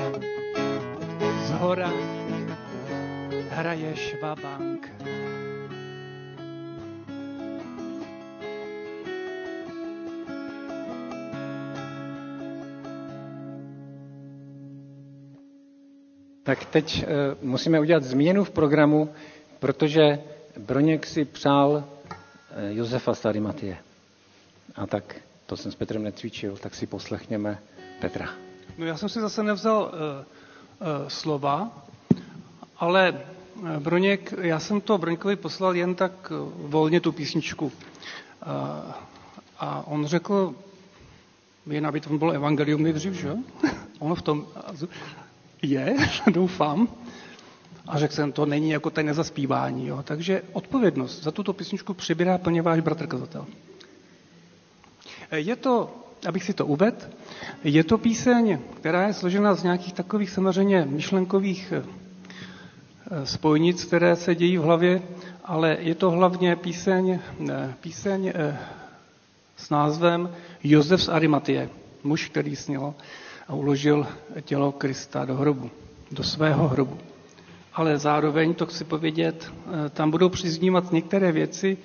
zhora 1.46 1.92
hraješ 3.50 4.16
vabank. 4.22 4.92
Tak 16.46 16.64
teď 16.64 17.04
uh, 17.04 17.48
musíme 17.48 17.80
udělat 17.80 18.04
změnu 18.04 18.44
v 18.44 18.50
programu, 18.50 19.08
protože 19.58 20.18
Broněk 20.58 21.06
si 21.06 21.24
přál 21.24 21.70
uh, 21.70 21.82
Josefa 22.68 23.14
Starimatie. 23.14 23.78
A 24.76 24.86
tak 24.86 25.16
to 25.46 25.56
jsem 25.56 25.72
s 25.72 25.74
Petrem 25.74 26.02
necvičil, 26.02 26.56
tak 26.56 26.74
si 26.74 26.86
poslechněme 26.86 27.58
Petra. 28.00 28.28
No 28.78 28.86
já 28.86 28.96
jsem 28.96 29.08
si 29.08 29.20
zase 29.20 29.42
nevzal 29.42 29.82
uh, 29.82 29.90
uh, 29.90 31.08
slova, 31.08 31.84
ale 32.78 33.20
Broněk, 33.78 34.34
já 34.40 34.60
jsem 34.60 34.80
to 34.80 34.98
Broňkovi 34.98 35.36
poslal 35.36 35.76
jen 35.76 35.94
tak 35.94 36.32
volně 36.54 37.00
tu 37.00 37.12
písničku. 37.12 37.66
Uh, 37.66 37.72
a 39.58 39.86
on 39.86 40.06
řekl, 40.06 40.54
jen 41.70 41.86
aby 41.86 42.00
to 42.00 42.18
bylo 42.18 42.32
evangelium 42.32 42.82
nejdřív, 42.82 43.12
že? 43.12 43.32
ono 43.98 44.14
v 44.14 44.22
tom 44.22 44.46
je, 45.62 45.96
doufám. 46.32 46.88
A 47.88 47.98
řekl 47.98 48.14
jsem, 48.14 48.32
to 48.32 48.46
není 48.46 48.70
jako 48.70 48.90
tady 48.90 49.06
nezaspívání. 49.06 49.86
Jo. 49.86 50.02
Takže 50.04 50.42
odpovědnost 50.52 51.22
za 51.22 51.30
tuto 51.30 51.52
písničku 51.52 51.94
přibírá 51.94 52.38
plně 52.38 52.62
váš 52.62 52.80
bratr 52.80 53.06
kazatel. 53.06 53.46
Je 55.32 55.56
to, 55.56 55.94
abych 56.28 56.44
si 56.44 56.54
to 56.54 56.66
uvedl, 56.66 56.96
je 57.64 57.84
to 57.84 57.98
píseň, 57.98 58.58
která 58.76 59.06
je 59.06 59.12
složena 59.14 59.54
z 59.54 59.62
nějakých 59.62 59.92
takových 59.92 60.30
samozřejmě 60.30 60.84
myšlenkových 60.90 61.72
eh, 61.72 63.26
spojnic, 63.26 63.84
které 63.84 64.16
se 64.16 64.34
dějí 64.34 64.58
v 64.58 64.62
hlavě, 64.62 65.02
ale 65.44 65.76
je 65.80 65.94
to 65.94 66.10
hlavně 66.10 66.56
píseň, 66.56 67.18
eh, 67.50 67.74
píseň 67.80 68.32
eh, 68.34 68.58
s 69.56 69.70
názvem 69.70 70.30
Josef 70.64 71.02
z 71.02 71.08
Arimatie, 71.08 71.68
muž, 72.04 72.28
který 72.28 72.56
sněl 72.56 72.94
a 73.48 73.54
uložil 73.54 74.06
tělo 74.42 74.72
Krista 74.72 75.24
do 75.24 75.34
hrobu, 75.34 75.70
do 76.12 76.24
svého 76.24 76.68
hrobu. 76.68 76.98
Ale 77.74 77.98
zároveň, 77.98 78.54
to 78.54 78.66
chci 78.66 78.84
povědět, 78.84 79.52
eh, 79.86 79.88
tam 79.90 80.10
budou 80.10 80.28
přiznívat 80.28 80.92
některé 80.92 81.32
věci, 81.32 81.78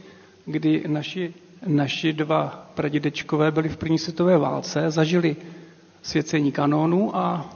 kdy 0.45 0.83
naši, 0.87 1.33
naši 1.65 2.13
dva 2.13 2.69
pradědečkové 2.75 3.51
byli 3.51 3.69
v 3.69 3.77
první 3.77 3.99
světové 3.99 4.37
válce, 4.37 4.91
zažili 4.91 5.35
svěcení 6.01 6.51
kanónu 6.51 7.15
a, 7.17 7.49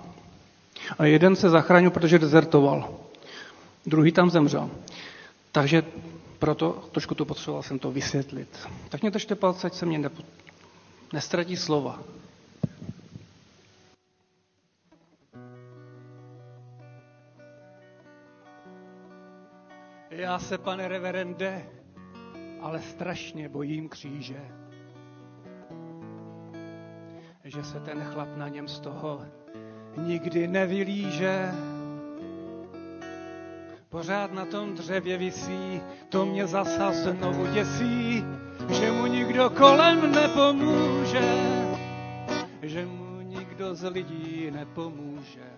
a 0.97 1.05
jeden 1.05 1.35
se 1.35 1.49
zachránil, 1.49 1.91
protože 1.91 2.19
dezertoval. 2.19 2.89
Druhý 3.85 4.11
tam 4.11 4.29
zemřel. 4.29 4.69
Takže 5.51 5.83
proto 6.39 6.83
trošku 6.91 7.15
to 7.15 7.25
potřeboval 7.25 7.63
jsem 7.63 7.79
to 7.79 7.91
vysvětlit. 7.91 8.49
Tak 8.89 9.01
mě 9.01 9.11
držte 9.11 9.35
palce, 9.35 9.67
ať 9.67 9.73
se 9.73 9.85
mě 9.85 9.97
nepo, 9.97 10.23
nestratí 11.13 11.57
slova. 11.57 11.99
Já 20.17 20.39
se, 20.39 20.57
pane 20.57 20.87
reverende, 20.87 21.65
ale 22.61 22.81
strašně 22.81 23.49
bojím 23.49 23.89
kříže. 23.89 24.41
Že 27.43 27.63
se 27.63 27.79
ten 27.79 28.03
chlap 28.03 28.37
na 28.37 28.47
něm 28.47 28.67
z 28.67 28.79
toho 28.79 29.21
nikdy 29.97 30.47
nevylíže. 30.47 31.51
Pořád 33.89 34.31
na 34.31 34.45
tom 34.45 34.73
dřevě 34.73 35.17
visí, 35.17 35.81
to 36.09 36.25
mě 36.25 36.47
zasa 36.47 36.91
znovu 36.91 37.47
děsí, 37.53 38.23
že 38.79 38.91
mu 38.91 39.05
nikdo 39.05 39.49
kolem 39.49 40.11
nepomůže, 40.11 41.35
že 42.61 42.85
mu 42.85 43.21
nikdo 43.21 43.75
z 43.75 43.89
lidí 43.89 44.51
nepomůže. 44.51 45.55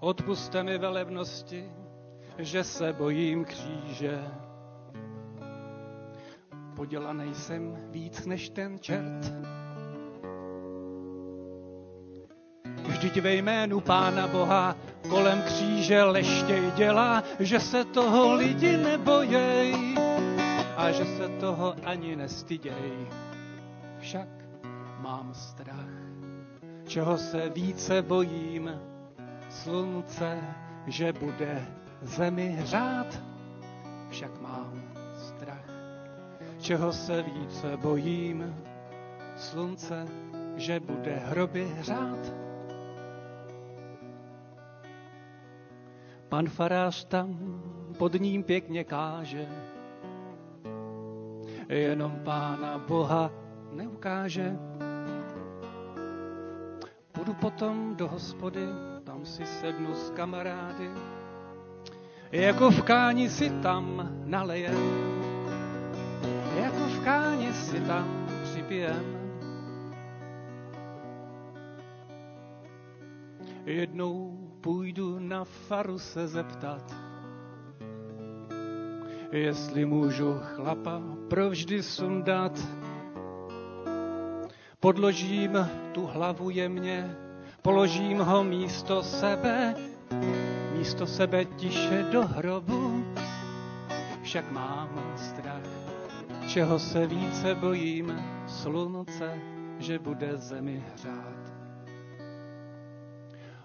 Odpuste 0.00 0.62
mi 0.62 0.78
velebnosti, 0.78 1.70
že 2.38 2.64
se 2.64 2.92
bojím 2.92 3.44
kříže. 3.44 4.18
Podělanej 6.76 7.34
jsem 7.34 7.76
víc 7.90 8.26
než 8.26 8.48
ten 8.50 8.78
čert. 8.78 9.32
Vždyť 12.88 13.20
ve 13.20 13.34
jménu 13.34 13.80
Pána 13.80 14.26
Boha 14.26 14.76
kolem 15.08 15.42
kříže 15.42 16.02
leštěj 16.02 16.70
dělá, 16.76 17.22
že 17.40 17.60
se 17.60 17.84
toho 17.84 18.34
lidi 18.34 18.76
nebojej 18.76 19.94
a 20.76 20.90
že 20.90 21.04
se 21.04 21.28
toho 21.28 21.74
ani 21.84 22.16
nestyděj. 22.16 23.06
Však 23.98 24.28
mám 24.98 25.34
strach, 25.34 25.88
čeho 26.86 27.18
se 27.18 27.48
více 27.48 28.02
bojím, 28.02 28.70
slunce, 29.50 30.38
že 30.86 31.12
bude 31.12 31.66
zemi 32.02 32.48
hřát, 32.48 33.20
však 34.10 34.40
mám 34.40 34.82
strach. 35.14 35.70
Čeho 36.58 36.92
se 36.92 37.22
více 37.22 37.76
bojím, 37.76 38.54
slunce, 39.36 40.06
že 40.56 40.80
bude 40.80 41.16
hroby 41.16 41.64
hřát. 41.78 42.32
Pan 46.28 46.48
farář 46.48 47.04
tam 47.04 47.38
pod 47.98 48.14
ním 48.14 48.42
pěkně 48.42 48.84
káže, 48.84 49.48
jenom 51.68 52.20
pána 52.24 52.78
Boha 52.78 53.30
neukáže. 53.72 54.56
Půjdu 57.12 57.34
potom 57.34 57.96
do 57.96 58.08
hospody, 58.08 58.66
tam 59.20 59.26
si 59.28 59.44
sednu 59.44 59.92
s 59.94 60.10
kamarády, 60.16 60.88
jako 62.32 62.70
v 62.70 62.82
káni 62.82 63.28
si 63.28 63.50
tam 63.60 64.08
nalejem, 64.24 64.80
jako 66.56 66.84
v 66.88 67.04
káni 67.04 67.52
si 67.52 67.80
tam 67.80 68.26
připijem. 68.44 69.04
Jednou 73.64 74.40
půjdu 74.60 75.18
na 75.18 75.44
faru 75.44 75.98
se 75.98 76.28
zeptat, 76.28 76.96
jestli 79.32 79.84
můžu 79.84 80.40
chlapa 80.40 81.02
provždy 81.28 81.82
sundat. 81.82 82.56
Podložím 84.80 85.68
tu 85.92 86.06
hlavu 86.06 86.50
jemně 86.50 87.29
Položím 87.62 88.18
ho 88.18 88.44
místo 88.44 89.02
sebe, 89.02 89.74
místo 90.72 91.06
sebe 91.06 91.44
tiše 91.44 92.02
do 92.12 92.26
hrobu, 92.26 93.04
však 94.22 94.50
mám 94.50 95.12
strach, 95.16 95.68
čeho 96.48 96.78
se 96.78 97.06
více 97.06 97.54
bojím, 97.54 98.22
slunce, 98.46 99.38
že 99.78 99.98
bude 99.98 100.36
zemi 100.36 100.84
hřát. 100.92 101.40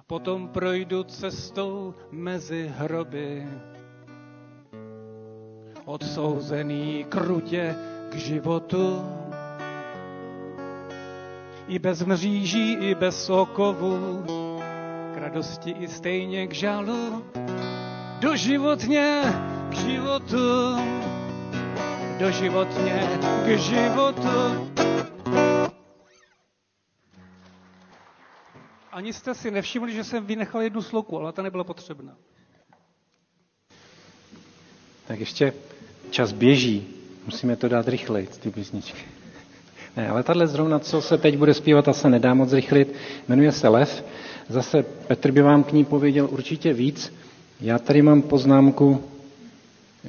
Potom 0.07 0.47
projdu 0.47 1.03
cestou 1.03 1.93
mezi 2.11 2.71
hroby, 2.77 3.47
odsouzený 5.85 7.05
krutě 7.09 7.75
k 8.09 8.15
životu. 8.15 9.03
I 11.67 11.79
bez 11.79 12.01
mříží, 12.01 12.73
i 12.73 12.95
bez 12.95 13.29
okovů, 13.29 14.23
k 15.13 15.17
radosti 15.17 15.71
i 15.71 15.87
stejně 15.87 16.47
k 16.47 16.53
žalu, 16.53 17.25
doživotně 18.19 19.21
k 19.69 19.73
životu, 19.73 20.75
doživotně 22.19 23.19
k 23.45 23.57
životu. 23.59 24.71
Ani 28.91 29.13
jste 29.13 29.33
si 29.35 29.51
nevšimli, 29.51 29.93
že 29.93 30.03
jsem 30.03 30.25
vynechal 30.25 30.61
jednu 30.61 30.81
sloku, 30.81 31.17
ale 31.17 31.33
ta 31.33 31.41
nebyla 31.41 31.63
potřebná. 31.63 32.17
Tak 35.07 35.19
ještě 35.19 35.53
čas 36.09 36.31
běží. 36.31 36.87
Musíme 37.25 37.55
to 37.55 37.69
dát 37.69 37.87
rychleji, 37.87 38.27
ty 38.27 38.51
písničky. 38.51 39.24
Ne, 39.97 40.09
ale 40.09 40.23
tahle 40.23 40.47
zrovna, 40.47 40.79
co 40.79 41.01
se 41.01 41.17
teď 41.17 41.37
bude 41.37 41.53
zpívat, 41.53 41.87
a 41.87 41.93
se 41.93 42.09
nedá 42.09 42.33
moc 42.33 42.53
rychlit, 42.53 42.93
jmenuje 43.27 43.51
se 43.51 43.67
Lev. 43.67 44.03
Zase 44.49 44.83
Petr 44.83 45.31
by 45.31 45.41
vám 45.41 45.63
k 45.63 45.71
ní 45.71 45.85
pověděl 45.85 46.27
určitě 46.31 46.73
víc. 46.73 47.13
Já 47.61 47.79
tady 47.79 48.01
mám 48.01 48.21
poznámku, 48.21 49.03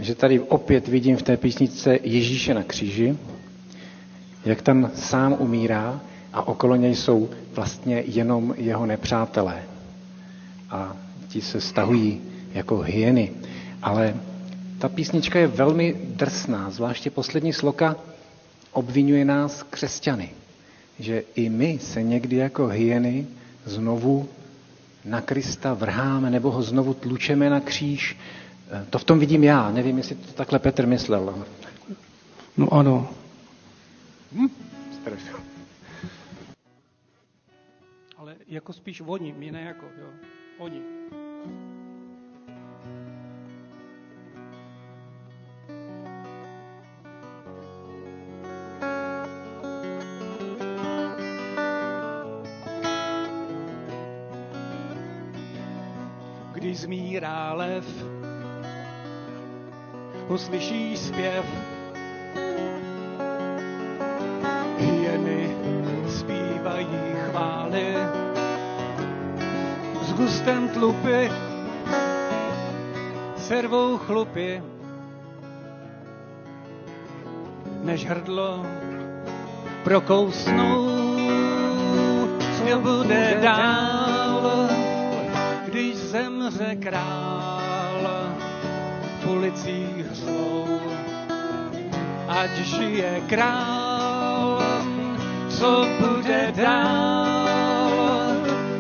že 0.01 0.15
tady 0.15 0.41
opět 0.41 0.89
vidím 0.89 1.17
v 1.17 1.23
té 1.23 1.37
písničce 1.37 1.99
Ježíše 2.03 2.55
na 2.55 2.63
kříži, 2.63 3.17
jak 4.45 4.63
tam 4.63 4.91
sám 4.95 5.37
umírá 5.39 6.01
a 6.33 6.49
okolo 6.49 6.77
něj 6.77 6.95
jsou 6.95 7.29
vlastně 7.55 8.03
jenom 8.07 8.55
jeho 8.59 8.87
nepřátelé. 8.87 9.63
A 10.71 10.97
ti 11.29 11.41
se 11.41 11.61
stahují 11.61 12.21
jako 12.55 12.79
hyeny. 12.79 13.31
Ale 13.83 14.15
ta 14.79 14.89
písnička 14.89 15.39
je 15.39 15.47
velmi 15.47 15.95
drsná, 16.05 16.71
zvláště 16.71 17.11
poslední 17.11 17.53
sloka 17.53 17.97
obvinuje 18.77 19.25
nás 19.25 19.63
křesťany, 19.63 20.31
že 20.99 21.23
i 21.35 21.49
my 21.49 21.79
se 21.79 22.03
někdy 22.03 22.37
jako 22.37 22.67
hyeny 22.67 23.27
znovu 23.65 24.29
na 25.05 25.21
Krista 25.21 25.75
vrháme 25.75 26.31
nebo 26.31 26.51
ho 26.51 26.63
znovu 26.63 26.95
tlučeme 26.95 27.51
na 27.51 27.61
kříž. 27.61 28.17
To 28.91 28.99
v 28.99 29.05
tom 29.05 29.19
vidím 29.19 29.45
já, 29.45 29.71
nevím, 29.71 29.99
jestli 29.99 30.15
to 30.15 30.33
takhle 30.33 30.59
Petr 30.59 30.87
myslel. 30.87 31.47
No 32.57 32.75
ano. 32.75 33.09
Hm? 34.33 34.49
Ale 38.17 38.37
jako 38.49 38.73
spíš 38.73 39.03
oni, 39.07 39.35
my 39.39 39.51
ne 39.51 39.61
jako, 39.61 39.87
jo. 40.01 40.09
Oni. 40.59 40.81
Zmírá 57.17 57.53
lev, 57.53 57.85
uslyší 60.29 60.97
zpěv. 60.97 61.45
Hyeny 64.79 65.57
zpívají 66.09 66.89
chvály. 67.31 67.95
S 70.03 70.13
gustem 70.13 70.69
tlupy, 70.69 71.33
servou 73.37 73.99
chlupy, 73.99 74.63
než 77.83 78.07
hrdlo 78.07 78.67
prokousnou, 79.85 80.89
co 82.59 82.79
bude 82.81 83.39
dál 83.43 84.86
zemře 86.17 86.77
král 86.77 88.09
v 89.21 89.27
ulicích 89.27 90.07
řvou. 90.13 90.81
Ať 92.29 92.51
žije 92.51 93.21
král, 93.29 94.63
co 95.49 95.87
bude 96.01 96.53
dál, 96.57 97.91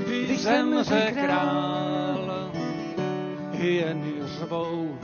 když 0.06 0.42
zemře 0.42 1.12
král, 1.12 2.50
jen 3.52 4.04
řvou. 4.24 4.98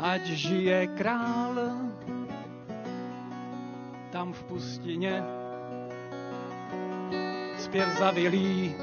Ať 0.00 0.26
žije 0.26 0.86
král, 0.86 1.54
tam 4.10 4.32
v 4.32 4.42
pustině 4.42 5.22
zpěv 7.58 7.98
zavilí 7.98 8.74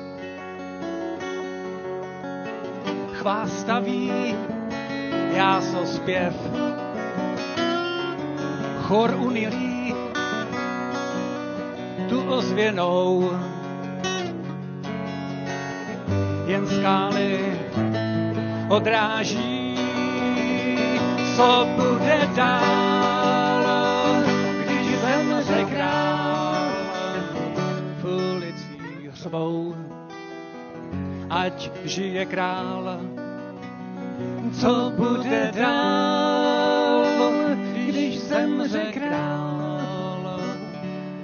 chvástaví 3.21 4.35
jáso 5.33 5.85
zpěv. 5.85 6.33
Chor 8.81 9.15
unilý 9.19 9.95
tu 12.09 12.21
ozvěnou 12.21 13.31
jen 16.45 16.67
skály 16.67 17.39
odráží, 18.69 19.75
co 21.35 21.67
bude 21.75 22.29
dál, 22.35 23.63
když 24.65 24.99
zemře 25.01 25.65
král 25.65 26.71
v 28.01 28.05
ulicích 28.05 29.13
řvou 29.13 29.75
ať 31.31 31.71
žije 31.87 32.25
král. 32.25 33.10
Co 34.59 34.91
bude 34.95 35.51
dál, 35.55 37.05
když 37.87 38.19
zemře 38.19 38.83
král? 38.93 40.39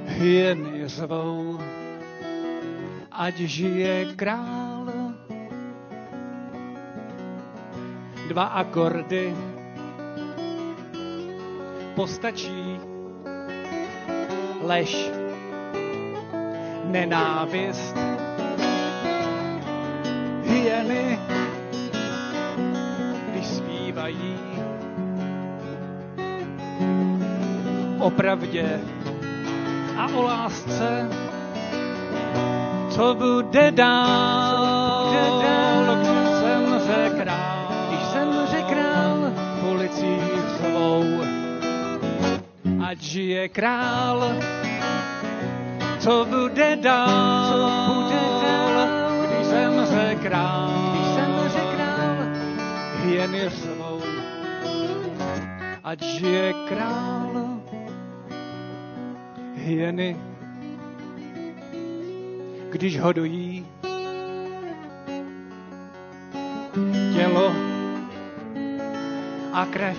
Hyeny 0.05 0.87
řvou, 0.87 1.59
ať 3.11 3.35
žije 3.35 4.05
král. 4.15 4.93
Dva 8.27 8.43
akordy 8.43 9.35
postačí 11.95 12.79
lež, 14.61 15.09
nenávist, 16.83 17.95
hyeny, 20.43 21.19
o 28.07 28.09
pravdě 28.09 28.79
a 29.97 30.07
o 30.15 30.21
lásce, 30.23 31.09
co 32.89 33.15
bude 33.15 33.71
dál, 33.71 35.09
když 35.11 36.29
zemře 36.39 37.11
král, 37.21 37.67
když 37.87 37.99
zemře 38.07 38.61
král. 38.61 39.17
V 39.61 39.71
ulicích 39.71 40.21
svou. 40.57 41.03
Ať 42.87 43.01
žije 43.01 43.49
král, 43.49 44.33
co 45.99 46.25
bude 46.29 46.75
dál, 46.75 47.47
co 47.47 47.93
bude 47.93 48.19
dál 48.41 48.87
zemře 49.43 50.15
král, 50.23 50.69
když 50.91 51.07
zemře 51.07 51.61
král, 51.75 52.17
hyeny 53.03 53.49
řvou, 53.49 54.01
ať 55.83 56.03
žije 56.03 56.53
král, 56.53 57.26
hyeny, 59.67 60.17
když 62.69 62.99
ho 62.99 63.13
dojí. 63.13 63.65
Tělo 67.13 67.53
a 69.53 69.65
krev 69.65 69.97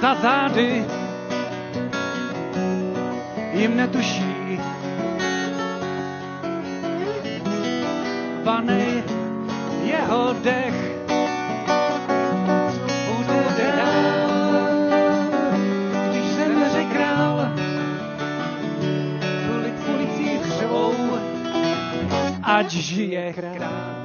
za 0.00 0.14
zády 0.14 0.84
jim 3.52 3.76
netuší. 3.76 4.60
Vanej 8.44 9.02
jeho 9.84 10.36
dech 10.42 10.83
ať 22.54 22.70
žije 22.70 23.32
král. 23.32 24.04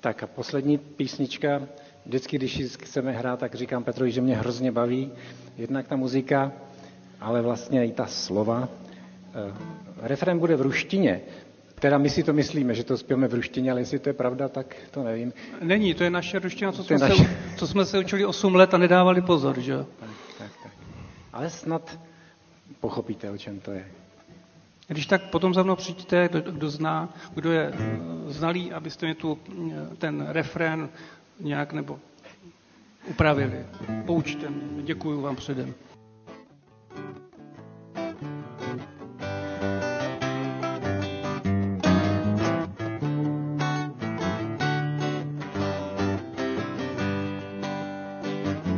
Tak 0.00 0.22
a 0.22 0.26
poslední 0.26 0.78
písnička, 0.78 1.62
vždycky, 2.06 2.36
když 2.38 2.56
ji 2.56 2.68
chceme 2.68 3.12
hrát, 3.12 3.38
tak 3.40 3.54
říkám 3.54 3.84
Petrovi, 3.84 4.10
že 4.12 4.20
mě 4.20 4.36
hrozně 4.36 4.72
baví. 4.72 5.10
Jednak 5.58 5.88
ta 5.88 5.96
muzika, 5.96 6.52
ale 7.20 7.42
vlastně 7.42 7.86
i 7.86 7.92
ta 7.92 8.06
slova. 8.06 8.68
Eh, 9.34 9.52
refrén 10.02 10.38
bude 10.38 10.56
v 10.56 10.60
ruštině, 10.62 11.20
Teda 11.82 11.98
my 11.98 12.10
si 12.10 12.22
to 12.22 12.32
myslíme, 12.32 12.74
že 12.74 12.84
to 12.84 12.98
zpěváme 12.98 13.28
v 13.28 13.34
ruštině, 13.34 13.70
ale 13.70 13.80
jestli 13.80 13.98
to 13.98 14.08
je 14.08 14.12
pravda, 14.12 14.48
tak 14.48 14.76
to 14.90 15.02
nevím. 15.02 15.32
Není, 15.62 15.94
to 15.94 16.04
je 16.04 16.10
naše 16.10 16.38
ruština, 16.38 16.72
co, 16.72 16.84
jsme, 16.84 16.98
naše... 16.98 17.24
Se, 17.24 17.28
co 17.56 17.66
jsme 17.66 17.84
se 17.84 17.98
učili 17.98 18.24
8 18.26 18.54
let 18.54 18.74
a 18.74 18.78
nedávali 18.78 19.20
pozor, 19.20 19.60
že 19.60 19.74
Tak, 19.76 20.10
tak, 20.38 20.50
tak. 20.62 20.72
Ale 21.32 21.50
snad 21.50 21.98
pochopíte, 22.80 23.30
o 23.30 23.38
čem 23.38 23.60
to 23.60 23.70
je. 23.72 23.88
Když 24.88 25.06
tak 25.06 25.22
potom 25.30 25.54
za 25.54 25.62
mnou 25.62 25.76
přijďte, 25.76 26.28
kdo, 26.28 26.40
kdo 26.52 26.70
zná, 26.70 27.08
kdo 27.34 27.52
je 27.52 27.72
eh, 27.74 27.98
znalý, 28.32 28.72
abyste 28.72 29.06
mi 29.06 29.14
tu 29.14 29.38
eh, 29.72 29.96
ten 29.96 30.26
refrén 30.28 30.88
nějak 31.40 31.72
nebo 31.72 31.98
upravili. 33.06 33.66
Poučte 34.06 34.50
mě. 34.50 34.82
Děkuji 34.82 35.20
vám 35.20 35.36
předem. 35.36 35.74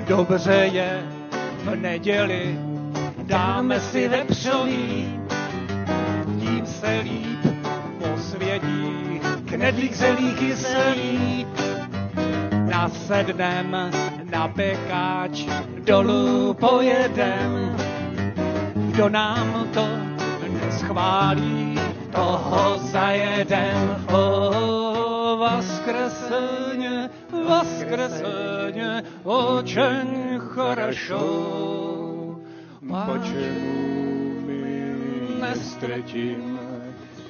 Dobře 0.09 0.53
je 0.73 1.03
v 1.65 1.77
neděli, 1.77 2.59
dáme 3.24 3.80
si 3.80 4.08
vepřový, 4.08 5.20
tím 6.40 6.66
se 6.66 7.00
líp 7.04 7.40
posvědí, 8.00 9.22
knedlík 9.46 9.94
zelí 9.94 10.34
kyselý. 10.34 11.48
Nasednem 12.70 13.92
na 14.32 14.48
pekáč, 14.48 15.46
dolů 15.84 16.54
pojedem, 16.54 17.76
kdo 18.76 19.10
nám 19.10 19.68
to 19.74 19.88
neschválí, 20.66 21.80
toho 22.12 22.78
zajedem. 22.78 24.06
O, 24.14 25.38
vaskreseně, 25.40 27.10
vaskreseně, 27.48 29.04
очень 29.24 30.40
хорошо. 30.40 32.03
Почему 32.84 34.40
мы 34.46 34.56
не 35.40 35.54
встретим 35.54 36.60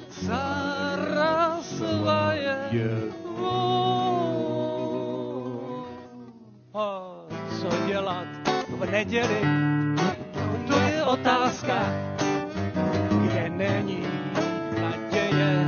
цара 0.08 1.58
своего? 1.62 2.30
A 6.74 7.12
co 7.60 7.68
dělat 7.86 8.26
v 8.68 8.90
neděli? 8.90 9.40
To 10.68 10.78
je 10.78 11.04
otázka, 11.04 11.78
kde 13.22 13.50
není 13.50 14.02
naděje, 14.80 15.66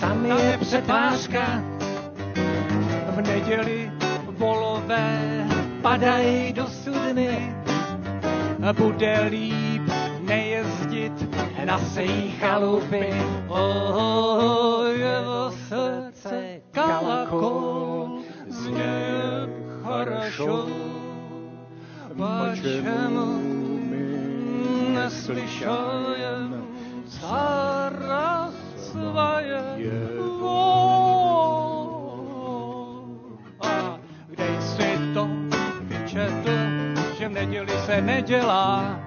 tam 0.00 0.26
je 0.26 0.58
přetvářka. 0.60 1.62
V 3.10 3.20
neděli 3.26 3.92
volové 4.26 5.20
padají 5.82 6.52
do 6.52 6.66
studny, 6.66 7.53
bude 8.72 9.28
líp 9.30 9.82
nejezdit 10.20 11.12
na 11.64 11.78
sej 11.78 12.32
chalupy. 12.40 13.14
Oh, 13.48 14.84
jeho 14.94 15.52
srdce 15.68 16.60
kalakol 16.70 18.18
zně 18.48 19.00
хорошо. 19.82 20.66
Почему 22.16 23.40
neslyšajem 24.94 26.64
cara 27.08 28.52
своего? 28.76 29.70
A 30.42 30.93
neděli 37.64 37.72
se 37.86 38.00
nedělá? 38.00 39.00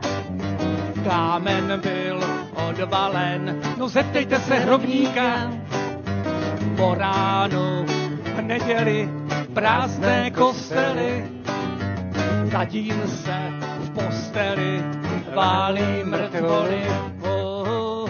Kámen 1.03 1.81
byl 1.83 2.19
odvalen, 2.69 3.61
no 3.77 3.89
zeptejte 3.89 4.39
se 4.39 4.55
hrobníka. 4.55 5.51
Po 6.77 6.95
ránu 6.95 7.85
v 8.35 8.41
neděli 8.41 9.09
prázdné 9.53 10.31
kostely, 10.31 11.25
zadím 12.51 13.01
se 13.07 13.37
v 13.79 13.89
posteli, 13.89 14.83
válí 15.35 16.03
mrtvoly. 16.03 16.83
Oh, 17.21 18.09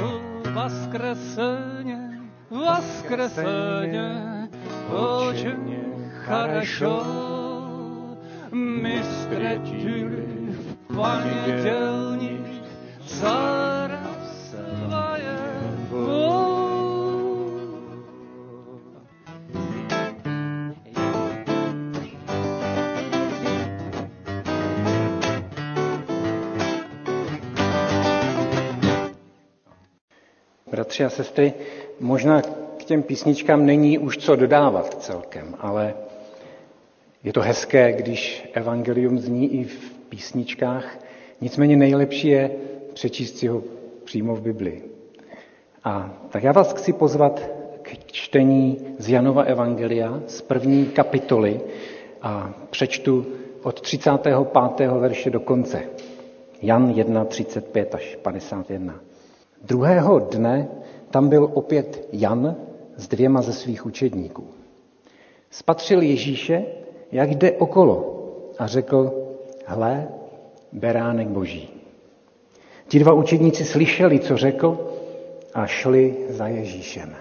воскресенье, 0.53 2.09
воскресенье, 2.49 4.47
очень 4.89 5.83
хорошо. 6.25 7.33
Мы 8.53 9.01
встретили 9.01 10.26
Bratři 30.70 31.04
a 31.04 31.10
sestry, 31.10 31.52
možná 32.00 32.42
k 32.76 32.84
těm 32.84 33.02
písničkám 33.02 33.66
není 33.66 33.98
už 33.98 34.18
co 34.18 34.36
dodávat 34.36 35.02
celkem, 35.02 35.54
ale 35.58 35.94
je 37.24 37.32
to 37.32 37.40
hezké, 37.40 37.92
když 37.92 38.50
evangelium 38.52 39.18
zní 39.18 39.60
i 39.60 39.64
v 39.64 39.97
písničkách, 40.08 40.98
nicméně 41.40 41.76
nejlepší 41.76 42.28
je 42.28 42.50
přečíst 42.94 43.38
si 43.38 43.46
ho 43.46 43.62
přímo 44.04 44.34
v 44.34 44.42
Biblii. 44.42 44.84
A 45.84 46.14
tak 46.30 46.42
já 46.42 46.52
vás 46.52 46.72
chci 46.72 46.92
pozvat 46.92 47.50
k 47.82 48.12
čtení 48.12 48.78
z 48.98 49.08
Janova 49.08 49.42
Evangelia 49.42 50.20
z 50.26 50.42
první 50.42 50.86
kapitoly 50.86 51.60
a 52.22 52.54
přečtu 52.70 53.26
od 53.62 53.80
35. 53.80 54.36
verše 54.88 55.30
do 55.30 55.40
konce. 55.40 55.82
Jan 56.62 56.90
1, 56.90 57.24
35 57.24 57.94
až 57.94 58.16
51. 58.22 59.00
Druhého 59.62 60.18
dne 60.18 60.68
tam 61.10 61.28
byl 61.28 61.50
opět 61.54 62.08
Jan 62.12 62.56
s 62.96 63.08
dvěma 63.08 63.42
ze 63.42 63.52
svých 63.52 63.86
učedníků. 63.86 64.46
Spatřil 65.50 66.02
Ježíše, 66.02 66.64
jak 67.12 67.30
jde 67.30 67.52
okolo 67.52 68.14
a 68.58 68.66
řekl, 68.66 69.27
hle, 69.68 70.08
beránek 70.72 71.28
boží. 71.28 71.68
Ti 72.88 72.98
dva 72.98 73.12
učedníci 73.12 73.64
slyšeli, 73.64 74.20
co 74.20 74.36
řekl 74.36 74.78
a 75.54 75.66
šli 75.66 76.16
za 76.28 76.48
Ježíšem. 76.48 77.14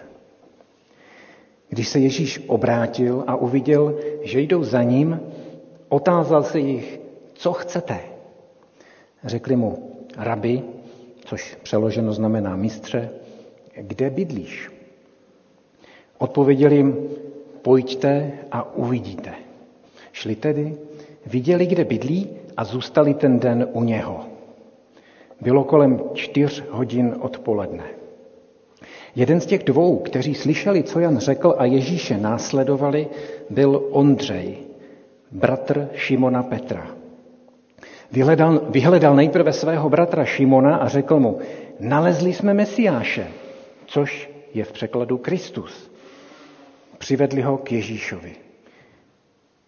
Když 1.69 1.87
se 1.87 1.99
Ježíš 1.99 2.43
obrátil 2.47 3.23
a 3.27 3.35
uviděl, 3.35 3.99
že 4.21 4.41
jdou 4.41 4.63
za 4.63 4.83
ním, 4.83 5.19
otázal 5.89 6.43
se 6.43 6.59
jich, 6.59 6.99
co 7.33 7.53
chcete. 7.53 7.99
Řekli 9.23 9.55
mu, 9.55 9.95
rabi, 10.17 10.63
což 11.25 11.57
přeloženo 11.63 12.13
znamená 12.13 12.55
mistře, 12.55 13.09
kde 13.75 14.09
bydlíš? 14.09 14.71
Odpověděl 16.17 16.71
jim, 16.71 17.09
pojďte 17.61 18.31
a 18.51 18.75
uvidíte. 18.75 19.33
Šli 20.11 20.35
tedy, 20.35 20.77
viděli, 21.27 21.65
kde 21.65 21.85
bydlí 21.85 22.29
a 22.57 22.63
zůstali 22.63 23.13
ten 23.13 23.39
den 23.39 23.67
u 23.73 23.83
něho. 23.83 24.25
Bylo 25.41 25.63
kolem 25.63 26.01
čtyř 26.13 26.63
hodin 26.69 27.15
odpoledne. 27.19 27.83
Jeden 29.15 29.41
z 29.41 29.45
těch 29.45 29.63
dvou, 29.63 29.97
kteří 29.97 30.35
slyšeli, 30.35 30.83
co 30.83 30.99
Jan 30.99 31.17
řekl 31.17 31.55
a 31.57 31.65
Ježíše 31.65 32.17
následovali, 32.17 33.07
byl 33.49 33.87
Ondřej, 33.91 34.57
bratr 35.31 35.89
Šimona 35.93 36.43
Petra. 36.43 36.87
Vyhledal, 38.11 38.61
vyhledal 38.69 39.15
nejprve 39.15 39.53
svého 39.53 39.89
bratra 39.89 40.25
Šimona 40.25 40.75
a 40.75 40.87
řekl 40.87 41.19
mu, 41.19 41.39
nalezli 41.79 42.33
jsme 42.33 42.53
Mesiáše, 42.53 43.27
což 43.85 44.29
je 44.53 44.63
v 44.63 44.71
překladu 44.71 45.17
Kristus. 45.17 45.91
Přivedli 46.97 47.41
ho 47.41 47.57
k 47.57 47.71
Ježíšovi. 47.71 48.46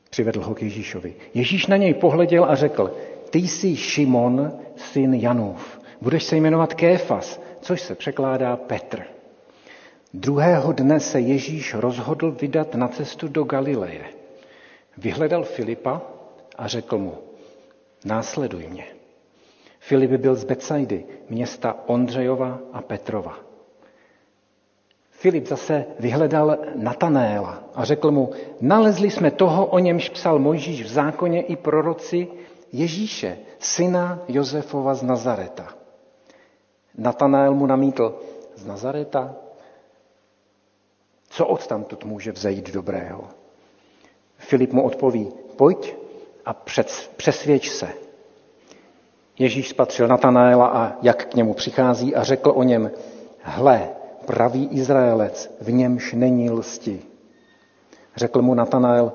Přivedl 0.10 0.42
ho 0.42 0.56
k 0.56 0.62
Ježíšovi. 0.62 1.14
Ježíš 1.34 1.68
na 1.68 1.78
něj 1.78 1.94
pohleděl 1.94 2.46
a 2.46 2.56
řekl, 2.56 2.96
ty 3.30 3.40
jsi 3.40 3.76
Šimon, 3.76 4.52
syn 4.76 5.14
Janův. 5.14 5.80
Budeš 6.02 6.24
se 6.24 6.38
jmenovat 6.38 6.74
Kéfas, 6.74 7.42
což 7.62 7.82
se 7.82 7.96
překládá 7.96 8.56
Petr. 8.56 9.04
Druhého 10.14 10.72
dne 10.74 11.00
se 11.00 11.20
Ježíš 11.20 11.74
rozhodl 11.74 12.32
vydat 12.32 12.76
na 12.76 12.88
cestu 12.88 13.28
do 13.28 13.44
Galileje. 13.44 14.06
Vyhledal 14.98 15.44
Filipa 15.44 16.02
a 16.58 16.68
řekl 16.68 16.98
mu, 16.98 17.14
následuj 18.06 18.68
mě. 18.68 18.86
Filip 19.80 20.12
byl 20.12 20.36
z 20.36 20.44
Becajdy, 20.44 21.06
města 21.30 21.76
Ondřejova 21.86 22.60
a 22.74 22.82
Petrova. 22.82 23.49
Filip 25.20 25.48
zase 25.48 25.86
vyhledal 26.00 26.58
Natanéla 26.76 27.64
a 27.76 27.86
řekl 27.86 28.12
mu, 28.12 28.32
nalezli 28.62 29.12
jsme 29.12 29.32
toho, 29.32 29.66
o 29.66 29.80
němž 29.80 30.10
psal 30.10 30.40
Mojžíš 30.40 30.84
v 30.84 30.88
zákoně 30.88 31.42
i 31.42 31.56
proroci, 31.56 32.28
Ježíše, 32.72 33.38
syna 33.60 34.20
Josefova 34.28 34.94
z 34.94 35.04
Nazareta. 35.04 35.68
Natanael 36.98 37.54
mu 37.54 37.66
namítl, 37.66 38.20
z 38.56 38.66
Nazareta? 38.66 39.36
Co 41.30 41.48
odtamtud 41.48 42.06
může 42.06 42.32
vzejít 42.32 42.72
dobrého? 42.72 43.24
Filip 44.38 44.74
mu 44.74 44.84
odpoví, 44.84 45.32
pojď 45.56 45.96
a 46.46 46.54
přesvědč 47.16 47.70
se. 47.70 47.88
Ježíš 49.40 49.70
spatřil 49.70 50.08
Natanaela 50.08 50.68
a 50.68 50.98
jak 51.02 51.26
k 51.26 51.36
němu 51.36 51.54
přichází 51.54 52.16
a 52.16 52.24
řekl 52.24 52.54
o 52.56 52.64
něm, 52.64 52.92
hle, 53.42 53.99
pravý 54.30 54.70
Izraelec, 54.72 55.52
v 55.62 55.72
němž 55.72 56.14
není 56.14 56.50
lsti. 56.50 57.02
Řekl 58.16 58.42
mu 58.42 58.54
Natanael, 58.54 59.12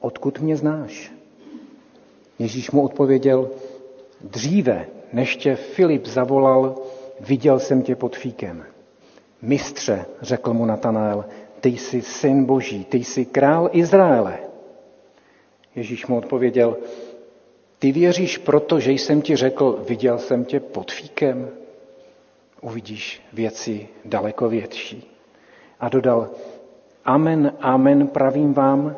odkud 0.00 0.40
mě 0.40 0.56
znáš? 0.56 1.12
Ježíš 2.38 2.70
mu 2.70 2.82
odpověděl, 2.82 3.50
dříve, 4.20 4.86
než 5.12 5.36
tě 5.36 5.56
Filip 5.56 6.06
zavolal, 6.06 6.76
viděl 7.20 7.60
jsem 7.60 7.82
tě 7.82 7.96
pod 7.96 8.16
fíkem. 8.16 8.64
Mistře, 9.42 10.04
řekl 10.20 10.52
mu 10.54 10.64
Natanael, 10.66 11.24
ty 11.60 11.68
jsi 11.68 12.02
syn 12.02 12.44
boží, 12.44 12.84
ty 12.84 12.98
jsi 12.98 13.24
král 13.24 13.70
Izraele. 13.72 14.38
Ježíš 15.76 16.06
mu 16.06 16.16
odpověděl, 16.16 16.76
ty 17.78 17.92
věříš 17.92 18.38
proto, 18.38 18.80
že 18.80 18.92
jsem 18.92 19.22
ti 19.22 19.36
řekl, 19.36 19.84
viděl 19.88 20.18
jsem 20.18 20.44
tě 20.44 20.60
pod 20.60 20.92
fíkem? 20.92 21.63
Uvidíš 22.64 23.22
věci 23.32 23.88
daleko 24.04 24.48
větší. 24.48 25.10
A 25.80 25.88
dodal, 25.88 26.30
amen, 27.04 27.52
amen, 27.60 28.08
pravím 28.08 28.54
vám, 28.54 28.96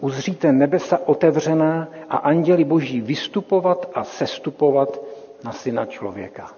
uzříte 0.00 0.52
nebesa 0.52 0.98
otevřená 1.06 1.88
a 2.08 2.16
anděli 2.16 2.64
boží 2.64 3.00
vystupovat 3.00 3.90
a 3.94 4.04
sestupovat 4.04 5.00
na 5.44 5.52
syna 5.52 5.86
člověka. 5.86 6.54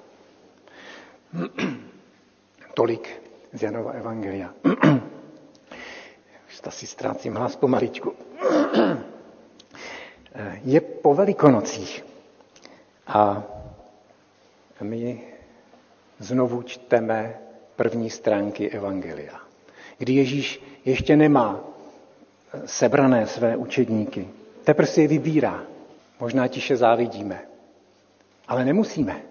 Tolik 2.75 3.23
z 3.53 3.63
Janova 3.63 3.93
Evangelia. 3.93 4.55
Už 6.49 6.61
si 6.69 6.87
ztrácím 6.87 7.35
hlas 7.35 7.57
pomaličku. 7.57 8.13
Je 10.65 10.81
po 10.81 11.15
velikonocích 11.15 12.05
a 13.07 13.43
my 14.83 15.28
znovu 16.19 16.63
čteme 16.63 17.39
první 17.77 18.11
stránky 18.11 18.71
Evangelia, 18.71 19.41
kdy 19.99 20.13
Ježíš 20.13 20.63
ještě 20.85 21.17
nemá 21.17 21.65
sebrané 22.65 23.27
své 23.27 23.57
učedníky. 23.57 24.29
Teprve 24.65 24.87
si 24.87 25.03
je 25.03 25.09
vybírá. 25.09 25.63
Možná 26.21 26.49
tiše 26.49 26.77
závidíme. 26.77 27.41
Ale 28.49 28.65
nemusíme. 28.65 29.23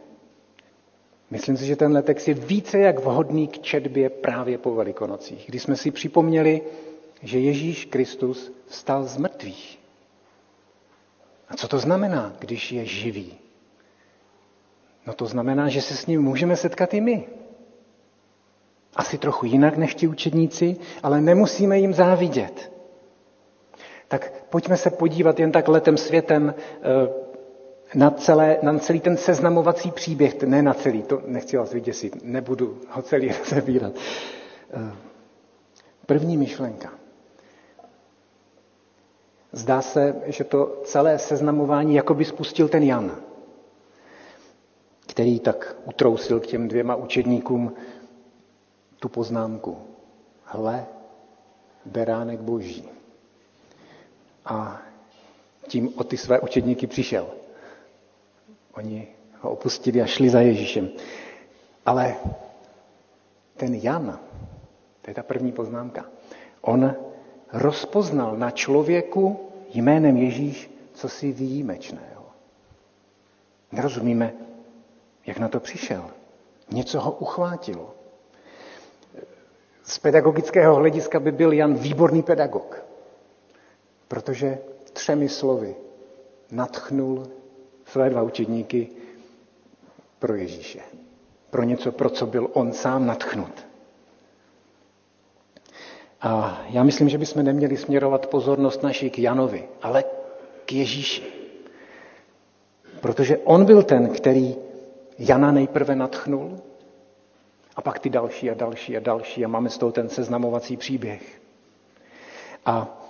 Myslím 1.31 1.57
si, 1.57 1.65
že 1.65 1.75
tenhle 1.75 2.01
text 2.01 2.27
je 2.27 2.33
více 2.33 2.79
jak 2.79 2.99
vhodný 2.99 3.47
k 3.47 3.61
četbě 3.61 4.09
právě 4.09 4.57
po 4.57 4.75
Velikonocích, 4.75 5.45
kdy 5.47 5.59
jsme 5.59 5.75
si 5.75 5.91
připomněli, 5.91 6.61
že 7.23 7.39
Ježíš 7.39 7.85
Kristus 7.85 8.51
vstal 8.67 9.03
z 9.03 9.17
mrtvých. 9.17 9.79
A 11.49 11.55
co 11.55 11.67
to 11.67 11.79
znamená, 11.79 12.35
když 12.39 12.71
je 12.71 12.85
živý? 12.85 13.33
No 15.08 15.14
to 15.14 15.26
znamená, 15.26 15.70
že 15.70 15.82
se 15.82 15.95
s 15.95 16.05
ním 16.05 16.22
můžeme 16.22 16.55
setkat 16.55 16.93
i 16.93 17.01
my. 17.01 17.28
Asi 18.95 19.18
trochu 19.18 19.45
jinak 19.45 19.78
než 19.78 19.95
ti 19.95 20.08
učedníci, 20.08 20.78
ale 21.03 21.22
nemusíme 21.22 21.80
jim 21.80 21.93
závidět. 21.93 22.72
Tak 24.08 24.34
pojďme 24.49 24.78
se 24.78 24.89
podívat 24.89 25.39
jen 25.39 25.51
tak 25.51 25.68
letem 25.68 25.97
světem 25.97 26.55
eh, 26.55 27.10
na, 27.95 28.12
celé, 28.12 28.58
na 28.62 28.80
celý 28.80 28.99
ten 28.99 29.18
seznamovací 29.18 29.91
příběh, 29.91 30.43
ne 30.43 30.62
na 30.62 30.74
celý, 30.74 31.03
to 31.03 31.22
nechci 31.26 31.58
vás 31.58 31.74
vyděsit, 31.74 32.24
nebudu 32.24 32.82
ho 32.89 33.01
celý 33.01 33.28
rozebírat. 33.39 33.93
Eh, 34.74 34.91
první 36.05 36.38
myšlenka. 36.38 36.89
Zdá 39.51 39.82
se, 39.82 40.16
že 40.26 40.43
to 40.43 40.82
celé 40.84 41.20
seznamování 41.20 41.95
jako 41.95 42.14
by 42.14 42.26
spustil 42.26 42.68
ten 42.68 42.84
Jan, 42.84 43.26
který 45.18 45.39
tak 45.39 45.76
utrousil 45.86 46.39
k 46.39 46.47
těm 46.47 46.68
dvěma 46.68 46.95
učedníkům 46.95 47.74
tu 48.99 49.09
poznámku. 49.09 49.78
Hle, 50.43 50.86
beránek 51.86 52.39
boží. 52.39 52.89
A 54.45 54.82
tím 55.68 55.93
o 55.97 56.03
ty 56.03 56.18
své 56.18 56.39
učedníky 56.39 56.88
přišel. 56.88 57.28
Oni 58.74 59.07
ho 59.39 59.51
opustili 59.51 60.01
a 60.01 60.05
šli 60.05 60.30
za 60.30 60.41
Ježíšem. 60.41 60.89
Ale 61.86 62.15
ten 63.55 63.74
Jan, 63.74 64.20
to 65.01 65.09
je 65.11 65.13
ta 65.13 65.24
první 65.24 65.51
poznámka, 65.51 66.05
on 66.61 66.95
rozpoznal 67.53 68.38
na 68.38 68.51
člověku 68.51 69.49
jménem 69.74 70.18
Ježíš 70.18 70.70
co 70.93 71.09
si 71.09 71.32
výjimečného. 71.32 72.26
Nerozumíme, 73.72 74.47
jak 75.28 75.39
na 75.39 75.47
to 75.47 75.59
přišel. 75.59 76.09
Něco 76.71 76.99
ho 76.99 77.11
uchvátilo. 77.11 77.93
Z 79.84 79.99
pedagogického 79.99 80.75
hlediska 80.75 81.19
by 81.19 81.32
byl 81.32 81.53
Jan 81.53 81.73
výborný 81.73 82.23
pedagog, 82.23 82.84
protože 84.07 84.57
třemi 84.93 85.30
slovy 85.30 85.75
natchnul 86.51 87.28
své 87.86 88.09
dva 88.09 88.21
učedníky 88.21 88.89
pro 90.19 90.36
Ježíše. 90.36 90.80
Pro 91.49 91.63
něco, 91.63 91.91
pro 91.91 92.09
co 92.09 92.25
byl 92.25 92.49
on 92.53 92.73
sám 92.73 93.05
natchnut. 93.05 93.67
A 96.21 96.61
já 96.69 96.84
myslím, 96.84 97.09
že 97.09 97.17
bychom 97.17 97.43
neměli 97.43 97.78
směrovat 97.78 98.28
pozornost 98.28 98.84
naší 98.84 99.09
k 99.09 99.19
Janovi, 99.19 99.69
ale 99.82 100.03
k 100.65 100.73
Ježíši. 100.73 101.23
Protože 103.01 103.38
on 103.38 103.65
byl 103.65 103.84
ten, 103.84 104.09
který 104.09 104.55
Jana 105.20 105.51
nejprve 105.51 105.95
natchnul, 105.95 106.59
a 107.78 107.82
pak 107.82 107.99
ty 107.99 108.09
další 108.09 108.49
a 108.49 108.53
další 108.53 108.97
a 108.97 108.99
další 108.99 109.45
a 109.45 109.47
máme 109.47 109.70
z 109.70 109.78
toho 109.78 109.91
ten 109.91 110.09
seznamovací 110.09 110.78
příběh. 110.78 111.41
A 112.65 113.01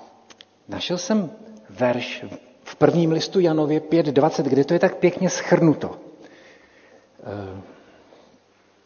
našel 0.67 0.97
jsem 0.97 1.31
verš 1.69 2.25
v 2.63 2.75
prvním 2.75 3.11
listu 3.11 3.39
Janově 3.39 3.79
5.20, 3.79 4.43
kde 4.43 4.63
to 4.65 4.73
je 4.73 4.79
tak 4.79 4.97
pěkně 4.97 5.29
schrnuto. 5.29 5.99
E, 7.23 7.61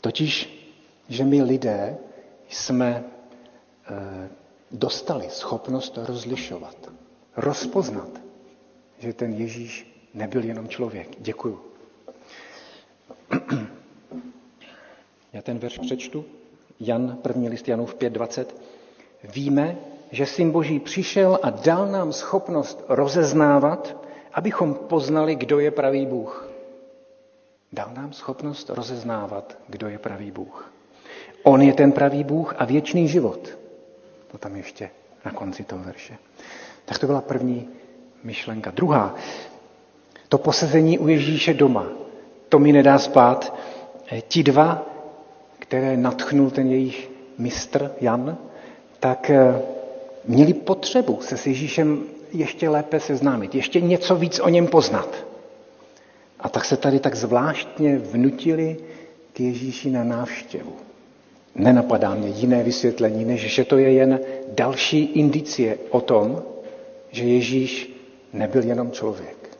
totiž, 0.02 0.58
že 1.10 1.24
my 1.26 1.42
lidé 1.44 1.98
jsme 2.50 3.04
e, 3.90 4.30
dostali 4.72 5.30
schopnost 5.30 5.98
rozlišovat, 5.98 6.76
rozpoznat, 7.38 8.10
že 9.00 9.14
ten 9.14 9.34
Ježíš 9.34 10.02
nebyl 10.14 10.44
jenom 10.44 10.68
člověk. 10.68 11.08
Děkuju. 11.20 11.71
Já 15.34 15.42
ten 15.42 15.60
verš 15.60 15.80
přečtu. 15.80 16.26
Jan, 16.80 17.18
první 17.22 17.50
list 17.50 17.68
Janův 17.68 17.96
5.20. 17.96 18.46
Víme, 19.24 19.78
že 20.12 20.26
Syn 20.26 20.52
Boží 20.52 20.80
přišel 20.80 21.40
a 21.44 21.50
dal 21.50 21.88
nám 21.88 22.14
schopnost 22.14 22.84
rozeznávat, 22.90 23.98
abychom 24.34 24.74
poznali, 24.74 25.36
kdo 25.36 25.60
je 25.60 25.72
pravý 25.72 26.06
Bůh. 26.06 26.50
Dal 27.74 27.92
nám 27.94 28.14
schopnost 28.14 28.70
rozeznávat, 28.70 29.58
kdo 29.68 29.88
je 29.88 29.98
pravý 29.98 30.32
Bůh. 30.32 30.74
On 31.44 31.62
je 31.62 31.74
ten 31.74 31.92
pravý 31.92 32.24
Bůh 32.24 32.56
a 32.58 32.66
věčný 32.66 33.08
život. 33.08 33.58
To 34.32 34.38
tam 34.38 34.56
ještě 34.56 34.90
na 35.26 35.32
konci 35.32 35.64
toho 35.64 35.84
verše. 35.84 36.18
Tak 36.86 37.00
to 37.00 37.08
byla 37.08 37.22
první 37.22 37.70
myšlenka. 38.24 38.72
Druhá, 38.72 39.16
to 40.30 40.38
posezení 40.38 41.00
u 41.00 41.08
Ježíše 41.08 41.54
doma, 41.54 41.88
to 42.52 42.60
mi 42.60 42.72
nedá 42.72 43.00
spát. 43.00 43.56
Ti 44.28 44.44
dva 44.44 44.92
které 45.72 45.98
natchnul 45.98 46.50
ten 46.50 46.72
jejich 46.72 47.10
mistr 47.38 47.92
Jan, 48.02 48.38
tak 49.00 49.30
eh, 49.30 49.62
měli 50.26 50.54
potřebu 50.54 51.22
se 51.22 51.38
s 51.38 51.48
Ježíšem 51.48 52.04
ještě 52.34 52.70
lépe 52.70 53.00
seznámit, 53.00 53.56
ještě 53.56 53.82
něco 53.82 54.16
víc 54.16 54.40
o 54.40 54.50
něm 54.50 54.68
poznat. 54.68 55.26
A 56.40 56.50
tak 56.50 56.66
se 56.66 56.78
tady 56.78 57.00
tak 57.00 57.16
zvláštně 57.16 57.98
vnutili 57.98 58.78
k 59.34 59.40
Ježíši 59.40 59.90
na 59.90 60.04
návštěvu. 60.04 60.76
Nenapadá 61.56 62.16
mě 62.16 62.28
jiné 62.28 62.64
vysvětlení, 62.64 63.26
než 63.26 63.42
že 63.56 63.66
to 63.66 63.78
je 63.78 63.92
jen 63.92 64.20
další 64.56 65.04
indicie 65.04 65.78
o 65.90 66.02
tom, 66.02 66.44
že 67.12 67.24
Ježíš 67.24 67.94
nebyl 68.34 68.64
jenom 68.64 68.92
člověk. 68.92 69.58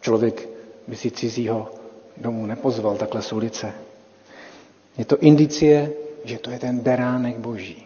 Člověk 0.00 0.48
by 0.88 0.96
si 0.96 1.10
cizího 1.10 1.70
domů 2.16 2.46
nepozval 2.46 2.96
takhle 2.96 3.22
z 3.22 3.32
ulice. 3.32 3.72
Je 4.98 5.04
to 5.04 5.18
indicie, 5.18 5.92
že 6.24 6.38
to 6.38 6.50
je 6.50 6.58
ten 6.58 6.78
beránek 6.78 7.36
boží. 7.38 7.84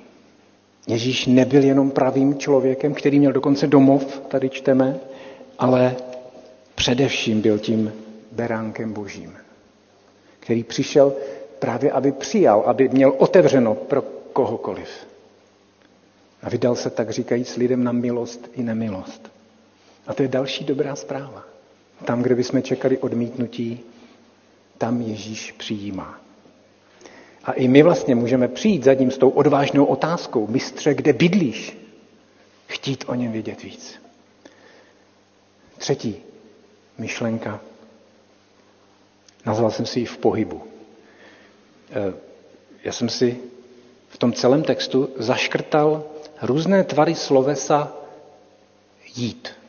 Ježíš 0.86 1.26
nebyl 1.26 1.64
jenom 1.64 1.90
pravým 1.90 2.38
člověkem, 2.38 2.94
který 2.94 3.18
měl 3.18 3.32
dokonce 3.32 3.66
domov, 3.66 4.20
tady 4.28 4.50
čteme, 4.50 5.00
ale 5.58 5.96
především 6.74 7.40
byl 7.40 7.58
tím 7.58 7.92
beránkem 8.32 8.92
božím, 8.92 9.36
který 10.40 10.64
přišel 10.64 11.12
právě, 11.58 11.92
aby 11.92 12.12
přijal, 12.12 12.62
aby 12.66 12.88
měl 12.88 13.14
otevřeno 13.18 13.74
pro 13.74 14.02
kohokoliv. 14.32 14.88
A 16.42 16.48
vydal 16.50 16.76
se 16.76 16.90
tak 16.90 17.10
říkajíc 17.10 17.56
lidem 17.56 17.84
na 17.84 17.92
milost 17.92 18.50
i 18.54 18.62
nemilost. 18.62 19.32
A 20.06 20.14
to 20.14 20.22
je 20.22 20.28
další 20.28 20.64
dobrá 20.64 20.96
zpráva. 20.96 21.44
Tam, 22.04 22.22
kde 22.22 22.34
bychom 22.34 22.62
čekali 22.62 22.98
odmítnutí, 22.98 23.80
tam 24.78 25.00
Ježíš 25.00 25.52
přijímá. 25.52 26.20
A 27.44 27.52
i 27.52 27.68
my 27.68 27.82
vlastně 27.82 28.14
můžeme 28.14 28.48
přijít 28.48 28.84
za 28.84 28.94
ním 28.94 29.10
s 29.10 29.18
tou 29.18 29.28
odvážnou 29.28 29.84
otázkou, 29.84 30.46
mistře, 30.46 30.94
kde 30.94 31.12
bydlíš? 31.12 31.78
Chtít 32.66 33.04
o 33.06 33.14
něm 33.14 33.32
vědět 33.32 33.62
víc. 33.62 33.94
Třetí 35.78 36.16
myšlenka. 36.98 37.60
Nazval 39.46 39.70
jsem 39.70 39.86
si 39.86 40.00
ji 40.00 40.06
v 40.06 40.18
pohybu. 40.18 40.62
Eh, 41.90 42.14
já 42.84 42.92
jsem 42.92 43.08
si 43.08 43.38
v 44.08 44.18
tom 44.18 44.32
celém 44.32 44.62
textu 44.62 45.10
zaškrtal 45.16 46.04
různé 46.42 46.84
tvary 46.84 47.14
slovesa 47.14 47.92
jít. 49.14 49.61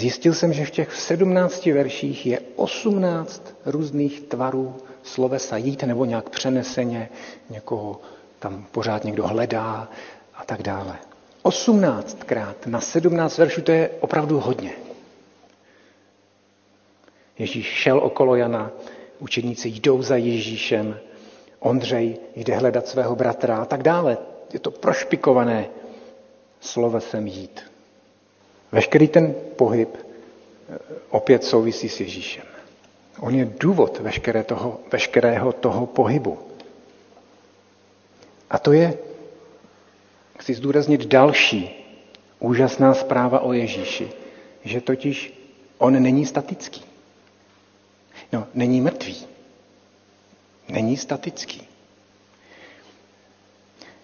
Zjistil 0.00 0.34
jsem, 0.34 0.52
že 0.52 0.64
v 0.64 0.70
těch 0.70 0.94
17 0.94 1.66
verších 1.66 2.26
je 2.26 2.40
18 2.56 3.54
různých 3.66 4.20
tvarů 4.20 4.76
slovesa 5.02 5.56
jít 5.56 5.82
nebo 5.82 6.04
nějak 6.04 6.28
přeneseně, 6.28 7.08
někoho 7.50 8.00
tam 8.38 8.66
pořád 8.72 9.04
někdo 9.04 9.26
hledá 9.26 9.88
a 10.34 10.44
tak 10.44 10.62
dále. 10.62 10.98
18krát 11.44 12.54
na 12.66 12.80
17 12.80 13.38
veršů 13.38 13.62
to 13.62 13.72
je 13.72 13.90
opravdu 14.00 14.40
hodně. 14.40 14.72
Ježíš 17.38 17.66
šel 17.66 17.98
okolo 17.98 18.36
Jana, 18.36 18.70
učeníci 19.18 19.68
jdou 19.68 20.02
za 20.02 20.16
Ježíšem, 20.16 20.98
Ondřej 21.58 22.16
jde 22.36 22.56
hledat 22.56 22.88
svého 22.88 23.16
bratra 23.16 23.56
a 23.56 23.64
tak 23.64 23.82
dále. 23.82 24.18
Je 24.52 24.58
to 24.58 24.70
prošpikované 24.70 25.68
slovesem 26.60 27.26
jít. 27.26 27.70
Veškerý 28.72 29.08
ten 29.08 29.34
pohyb 29.56 29.88
eh, 29.96 30.78
opět 31.10 31.44
souvisí 31.44 31.88
s 31.88 32.00
Ježíšem. 32.00 32.44
On 33.20 33.34
je 33.34 33.44
důvod 33.60 33.98
veškeré 34.00 34.44
toho, 34.44 34.80
veškerého 34.92 35.52
toho 35.52 35.86
pohybu. 35.86 36.38
A 38.50 38.58
to 38.58 38.72
je, 38.72 38.98
chci 40.38 40.54
zdůraznit, 40.54 41.06
další 41.06 41.70
úžasná 42.38 42.94
zpráva 42.94 43.40
o 43.40 43.52
Ježíši, 43.52 44.12
že 44.64 44.80
totiž 44.80 45.40
on 45.78 46.02
není 46.02 46.26
statický. 46.26 46.84
No, 48.32 48.46
není 48.54 48.80
mrtvý. 48.80 49.26
Není 50.68 50.96
statický. 50.96 51.69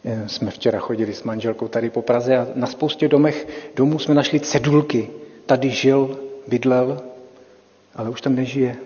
Eh, 0.09 0.28
jsme 0.28 0.50
včera 0.50 0.78
chodili 0.78 1.14
s 1.14 1.22
manželkou 1.22 1.68
tady 1.68 1.90
po 1.90 2.02
Praze 2.02 2.36
a 2.36 2.46
na 2.54 2.66
spoustě 2.66 3.09
domech, 3.09 3.46
domů 3.76 3.98
jsme 3.98 4.14
našli 4.14 4.40
cedulky. 4.40 5.11
Tady 5.46 5.70
žil, 5.70 6.18
bydlel, 6.46 7.02
ale 7.94 8.11
už 8.11 8.20
tam 8.20 8.34
nežije, 8.34 8.76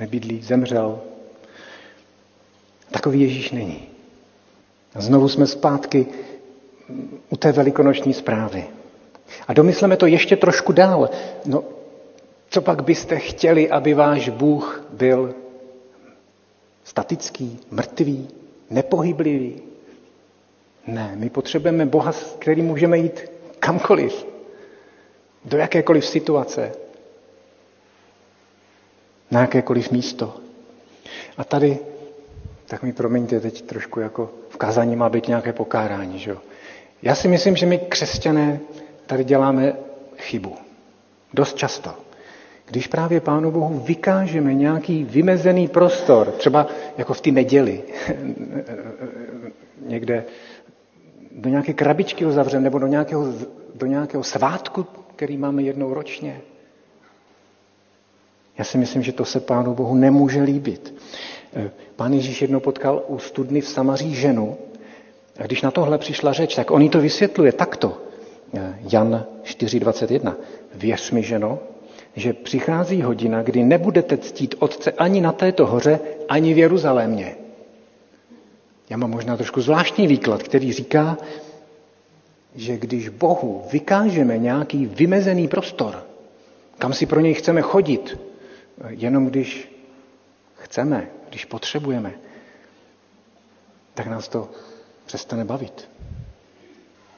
nebydlí, 0.00 0.42
zemřel. 0.42 1.00
Takový 2.90 3.20
Ježíš 3.20 3.50
není. 3.50 3.88
A 4.94 5.00
znovu 5.00 5.28
jsme 5.28 5.46
zpátky 5.46 6.06
u 7.30 7.36
té 7.36 7.52
velikonoční 7.52 8.14
zprávy. 8.14 8.64
A 9.48 9.52
domysleme 9.52 9.96
to 9.96 10.06
ještě 10.06 10.36
trošku 10.36 10.72
dál. 10.72 11.10
No, 11.44 11.64
co 12.50 12.60
pak 12.60 12.84
byste 12.84 13.18
chtěli, 13.18 13.70
aby 13.70 13.94
váš 13.94 14.28
Bůh 14.28 14.84
byl 14.90 15.34
statický, 16.84 17.58
mrtvý, 17.70 18.28
nepohyblivý? 18.70 19.75
Ne, 20.86 21.12
my 21.14 21.30
potřebujeme 21.30 21.86
Boha, 21.86 22.12
s 22.12 22.36
kterým 22.38 22.64
můžeme 22.66 22.98
jít 22.98 23.30
kamkoliv, 23.60 24.26
do 25.44 25.58
jakékoliv 25.58 26.06
situace, 26.06 26.72
na 29.30 29.40
jakékoliv 29.40 29.90
místo. 29.90 30.36
A 31.36 31.44
tady, 31.44 31.78
tak 32.66 32.82
mi 32.82 32.92
promiňte, 32.92 33.40
teď 33.40 33.62
trošku 33.62 34.00
jako 34.00 34.30
v 34.48 34.56
kázání 34.56 34.96
má 34.96 35.08
být 35.08 35.28
nějaké 35.28 35.52
pokárání. 35.52 36.18
Že 36.18 36.30
jo? 36.30 36.36
Já 37.02 37.14
si 37.14 37.28
myslím, 37.28 37.56
že 37.56 37.66
my 37.66 37.78
křesťané 37.78 38.60
tady 39.06 39.24
děláme 39.24 39.76
chybu. 40.18 40.56
Dost 41.34 41.56
často. 41.56 41.94
Když 42.66 42.86
právě 42.86 43.20
Pánu 43.20 43.50
Bohu 43.50 43.78
vykážeme 43.78 44.54
nějaký 44.54 45.04
vymezený 45.04 45.68
prostor, 45.68 46.30
třeba 46.30 46.66
jako 46.98 47.14
v 47.14 47.20
té 47.20 47.30
neděli, 47.30 47.82
někde 49.86 50.24
do 51.36 51.48
nějaké 51.50 51.72
krabičky 51.72 52.24
ho 52.24 52.32
zavřeme, 52.32 52.64
nebo 52.64 52.78
do 52.78 52.86
nějakého, 52.86 53.32
do 53.74 53.86
nějakého 53.86 54.24
svátku, 54.24 54.86
který 55.16 55.36
máme 55.36 55.62
jednou 55.62 55.94
ročně. 55.94 56.40
Já 58.58 58.64
si 58.64 58.78
myslím, 58.78 59.02
že 59.02 59.12
to 59.12 59.24
se 59.24 59.40
Pánu 59.40 59.74
Bohu 59.74 59.94
nemůže 59.94 60.42
líbit. 60.42 60.94
Eh, 61.56 61.70
Pán 61.96 62.12
Ježíš 62.12 62.42
jednou 62.42 62.60
potkal 62.60 63.02
u 63.08 63.18
studny 63.18 63.60
v 63.60 63.68
Samaří 63.68 64.14
ženu 64.14 64.56
a 65.38 65.42
když 65.42 65.62
na 65.62 65.70
tohle 65.70 65.98
přišla 65.98 66.32
řeč, 66.32 66.54
tak 66.54 66.70
on 66.70 66.82
jí 66.82 66.88
to 66.88 67.00
vysvětluje 67.00 67.52
takto. 67.52 67.98
Eh, 68.54 68.78
Jan 68.92 69.24
4.21. 69.42 70.34
Věř 70.74 71.10
mi, 71.10 71.22
ženo, 71.22 71.58
že 72.16 72.32
přichází 72.32 73.02
hodina, 73.02 73.42
kdy 73.42 73.62
nebudete 73.64 74.16
ctít 74.16 74.54
Otce 74.58 74.92
ani 74.92 75.20
na 75.20 75.32
této 75.32 75.66
hoře, 75.66 76.00
ani 76.28 76.54
v 76.54 76.58
Jeruzalémě. 76.58 77.45
Já 78.90 78.96
mám 78.96 79.10
možná 79.10 79.36
trošku 79.36 79.60
zvláštní 79.60 80.06
výklad, 80.06 80.42
který 80.42 80.72
říká, 80.72 81.18
že 82.54 82.76
když 82.76 83.08
Bohu 83.08 83.64
vykážeme 83.72 84.38
nějaký 84.38 84.86
vymezený 84.86 85.48
prostor, 85.48 86.06
kam 86.78 86.92
si 86.92 87.06
pro 87.06 87.20
něj 87.20 87.34
chceme 87.34 87.62
chodit, 87.62 88.18
jenom 88.88 89.26
když 89.26 89.72
chceme, 90.54 91.10
když 91.28 91.44
potřebujeme, 91.44 92.12
tak 93.94 94.06
nás 94.06 94.28
to 94.28 94.50
přestane 95.06 95.44
bavit. 95.44 95.88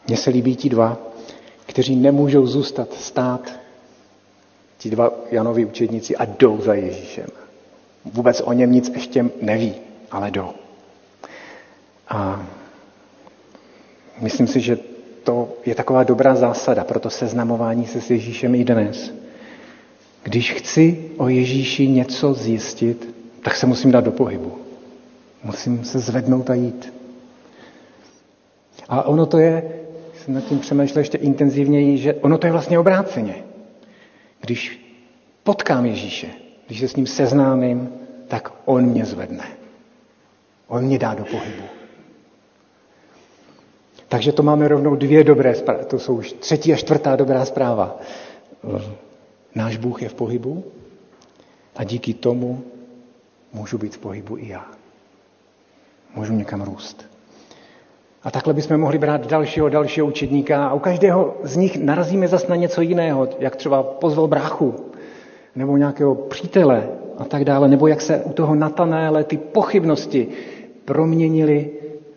Mně 0.08 0.16
se 0.16 0.30
líbí 0.30 0.56
ti 0.56 0.68
dva, 0.68 0.96
kteří 1.66 1.96
nemůžou 1.96 2.46
zůstat 2.46 2.94
stát, 2.94 3.60
ti 4.78 4.90
dva 4.90 5.12
Janovi 5.30 5.64
učedníci 5.64 6.16
a 6.16 6.24
jdou 6.24 6.60
za 6.60 6.74
Ježíšem. 6.74 7.26
Vůbec 8.04 8.40
o 8.40 8.52
něm 8.52 8.72
nic 8.72 8.88
ještě 8.88 9.30
neví, 9.42 9.74
ale 10.10 10.30
jdou. 10.30 10.67
A 12.08 12.46
myslím 14.20 14.46
si, 14.46 14.60
že 14.60 14.78
to 15.24 15.48
je 15.66 15.74
taková 15.74 16.04
dobrá 16.04 16.34
zásada 16.34 16.84
pro 16.84 17.00
to 17.00 17.10
seznamování 17.10 17.86
se 17.86 18.00
s 18.00 18.10
Ježíšem 18.10 18.54
i 18.54 18.64
dnes. 18.64 19.12
Když 20.22 20.52
chci 20.52 21.10
o 21.16 21.28
Ježíši 21.28 21.88
něco 21.88 22.34
zjistit, 22.34 23.14
tak 23.42 23.56
se 23.56 23.66
musím 23.66 23.90
dát 23.90 24.04
do 24.04 24.12
pohybu. 24.12 24.58
Musím 25.44 25.84
se 25.84 25.98
zvednout 25.98 26.50
a 26.50 26.54
jít. 26.54 26.92
A 28.88 29.02
ono 29.02 29.26
to 29.26 29.38
je, 29.38 29.72
jsem 30.14 30.34
nad 30.34 30.44
tím 30.44 30.58
přemýšlel 30.58 31.00
ještě 31.00 31.18
intenzivněji, 31.18 31.98
že 31.98 32.14
ono 32.14 32.38
to 32.38 32.46
je 32.46 32.52
vlastně 32.52 32.78
obráceně. 32.78 33.34
Když 34.40 34.80
potkám 35.42 35.86
Ježíše, 35.86 36.26
když 36.66 36.80
se 36.80 36.88
s 36.88 36.96
ním 36.96 37.06
seznámím, 37.06 37.88
tak 38.28 38.52
on 38.64 38.84
mě 38.84 39.04
zvedne. 39.04 39.44
On 40.68 40.84
mě 40.84 40.98
dá 40.98 41.14
do 41.14 41.24
pohybu. 41.24 41.77
Takže 44.08 44.32
to 44.32 44.42
máme 44.42 44.68
rovnou 44.68 44.96
dvě 44.96 45.24
dobré 45.24 45.54
zprávy. 45.54 45.84
To 45.84 45.98
jsou 45.98 46.14
už 46.14 46.32
třetí 46.32 46.72
a 46.72 46.76
čtvrtá 46.76 47.16
dobrá 47.16 47.44
zpráva. 47.44 47.96
Náš 49.54 49.76
Bůh 49.76 50.02
je 50.02 50.08
v 50.08 50.14
pohybu 50.14 50.64
a 51.76 51.84
díky 51.84 52.14
tomu 52.14 52.62
můžu 53.52 53.78
být 53.78 53.94
v 53.94 53.98
pohybu 53.98 54.38
i 54.38 54.48
já. 54.48 54.66
můžu 56.14 56.32
někam 56.32 56.62
růst. 56.62 57.06
A 58.22 58.30
takhle 58.30 58.54
bychom 58.54 58.78
mohli 58.78 58.98
brát 58.98 59.26
dalšího, 59.26 59.68
dalšího 59.68 60.06
učedníka 60.06 60.68
a 60.68 60.74
u 60.74 60.78
každého 60.78 61.36
z 61.42 61.56
nich 61.56 61.76
narazíme 61.76 62.28
zase 62.28 62.48
na 62.48 62.56
něco 62.56 62.80
jiného, 62.80 63.28
jak 63.38 63.56
třeba 63.56 63.82
pozval 63.82 64.26
bráchu, 64.26 64.74
nebo 65.56 65.76
nějakého 65.76 66.14
přítele 66.14 66.88
a 67.18 67.24
tak 67.24 67.44
dále, 67.44 67.68
nebo 67.68 67.86
jak 67.86 68.00
se 68.00 68.22
u 68.24 68.32
toho 68.32 68.54
Natanéle 68.54 69.24
ty 69.24 69.36
pochybnosti 69.36 70.28
proměnily 70.84 71.70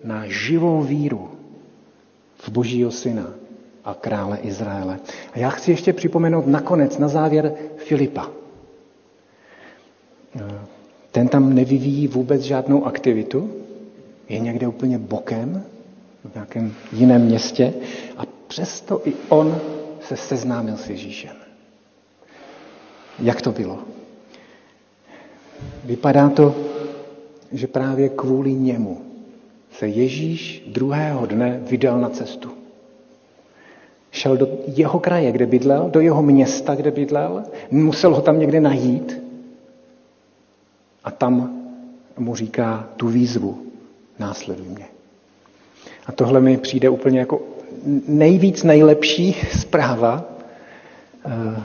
na 0.03 0.23
živou 0.25 0.81
víru 0.81 1.30
v 2.41 2.49
Božího 2.49 2.91
syna 2.91 3.33
a 3.85 3.93
krále 3.93 4.37
Izraele. 4.37 4.99
A 5.33 5.39
já 5.39 5.49
chci 5.49 5.71
ještě 5.71 5.93
připomenout 5.93 6.47
nakonec, 6.47 6.97
na 6.97 7.07
závěr 7.07 7.53
Filipa. 7.77 8.29
Ten 11.11 11.27
tam 11.27 11.53
nevyvíjí 11.55 12.07
vůbec 12.07 12.41
žádnou 12.41 12.85
aktivitu, 12.85 13.49
je 14.29 14.39
někde 14.39 14.67
úplně 14.67 14.97
bokem, 14.97 15.63
v 16.31 16.33
nějakém 16.35 16.73
jiném 16.93 17.21
městě 17.21 17.73
a 18.17 18.23
přesto 18.47 19.01
i 19.05 19.13
on 19.29 19.57
se 20.01 20.17
seznámil 20.17 20.77
s 20.77 20.89
Ježíšem. 20.89 21.35
Jak 23.19 23.41
to 23.41 23.51
bylo? 23.51 23.79
Vypadá 25.85 26.29
to, 26.29 26.55
že 27.51 27.67
právě 27.67 28.09
kvůli 28.09 28.53
němu 28.53 29.10
se 29.77 29.87
Ježíš 29.87 30.63
druhého 30.67 31.25
dne 31.25 31.59
vydal 31.63 32.01
na 32.01 32.09
cestu. 32.09 32.51
Šel 34.11 34.37
do 34.37 34.47
jeho 34.67 34.99
kraje, 34.99 35.31
kde 35.31 35.45
bydlel, 35.45 35.89
do 35.89 35.99
jeho 35.99 36.21
města, 36.21 36.75
kde 36.75 36.91
bydlel, 36.91 37.43
musel 37.71 38.15
ho 38.15 38.21
tam 38.21 38.39
někde 38.39 38.59
najít 38.59 39.21
a 41.03 41.11
tam 41.11 41.61
mu 42.17 42.35
říká 42.35 42.89
tu 42.95 43.07
výzvu, 43.07 43.61
následuj 44.19 44.67
mě. 44.67 44.85
A 46.05 46.11
tohle 46.11 46.41
mi 46.41 46.57
přijde 46.57 46.89
úplně 46.89 47.19
jako 47.19 47.41
nejvíc 48.07 48.63
nejlepší 48.63 49.35
zpráva 49.59 50.23
eh, 51.25 51.63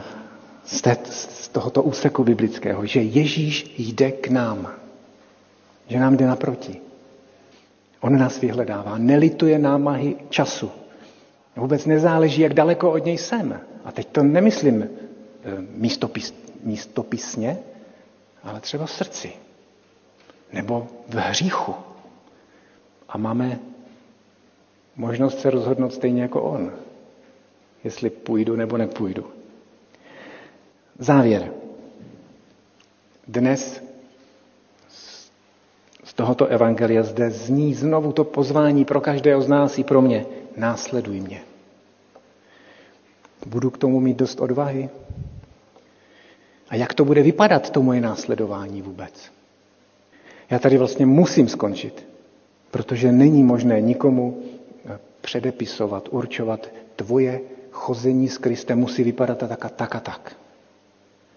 z, 0.64 1.48
tohoto 1.48 1.82
úseku 1.82 2.24
biblického, 2.24 2.86
že 2.86 3.02
Ježíš 3.02 3.74
jde 3.78 4.12
k 4.12 4.28
nám, 4.28 4.70
že 5.88 5.98
nám 5.98 6.16
jde 6.16 6.26
naproti. 6.26 6.85
On 8.00 8.18
nás 8.18 8.40
vyhledává, 8.40 8.98
nelituje 8.98 9.58
námahy 9.58 10.16
času. 10.30 10.70
Vůbec 11.56 11.86
nezáleží, 11.86 12.42
jak 12.42 12.54
daleko 12.54 12.92
od 12.92 13.04
něj 13.04 13.18
jsem. 13.18 13.60
A 13.84 13.92
teď 13.92 14.06
to 14.08 14.22
nemyslím 14.22 14.82
eh, 14.82 14.88
místopis, 15.76 16.34
místopisně, 16.62 17.58
ale 18.42 18.60
třeba 18.60 18.86
v 18.86 18.90
srdci. 18.92 19.32
Nebo 20.52 20.88
v 21.08 21.14
hříchu. 21.14 21.74
A 23.08 23.18
máme 23.18 23.58
možnost 24.96 25.40
se 25.40 25.50
rozhodnout 25.50 25.94
stejně 25.94 26.22
jako 26.22 26.42
on, 26.42 26.72
jestli 27.84 28.10
půjdu 28.10 28.56
nebo 28.56 28.76
nepůjdu. 28.76 29.26
Závěr. 30.98 31.52
Dnes 33.28 33.82
tohoto 36.16 36.46
evangelia 36.46 37.02
zde 37.02 37.30
zní 37.30 37.74
znovu 37.74 38.12
to 38.12 38.24
pozvání 38.24 38.84
pro 38.84 39.00
každého 39.00 39.42
z 39.42 39.48
nás 39.48 39.78
i 39.78 39.84
pro 39.84 40.02
mě. 40.02 40.26
Následuj 40.56 41.20
mě. 41.20 41.40
Budu 43.46 43.70
k 43.70 43.78
tomu 43.78 44.00
mít 44.00 44.16
dost 44.16 44.40
odvahy? 44.40 44.88
A 46.68 46.74
jak 46.76 46.94
to 46.94 47.04
bude 47.04 47.22
vypadat, 47.22 47.70
to 47.70 47.82
moje 47.82 48.00
následování 48.00 48.82
vůbec? 48.82 49.32
Já 50.50 50.58
tady 50.58 50.78
vlastně 50.78 51.06
musím 51.06 51.48
skončit, 51.48 52.06
protože 52.70 53.12
není 53.12 53.42
možné 53.44 53.80
nikomu 53.80 54.42
předepisovat, 55.20 56.08
určovat, 56.10 56.70
tvoje 56.96 57.40
chození 57.70 58.28
s 58.28 58.38
Kristem 58.38 58.78
musí 58.78 59.04
vypadat 59.04 59.38
tak 59.38 59.64
a 59.64 59.68
tak 59.68 59.94
a 59.94 60.00
tak. 60.00 60.36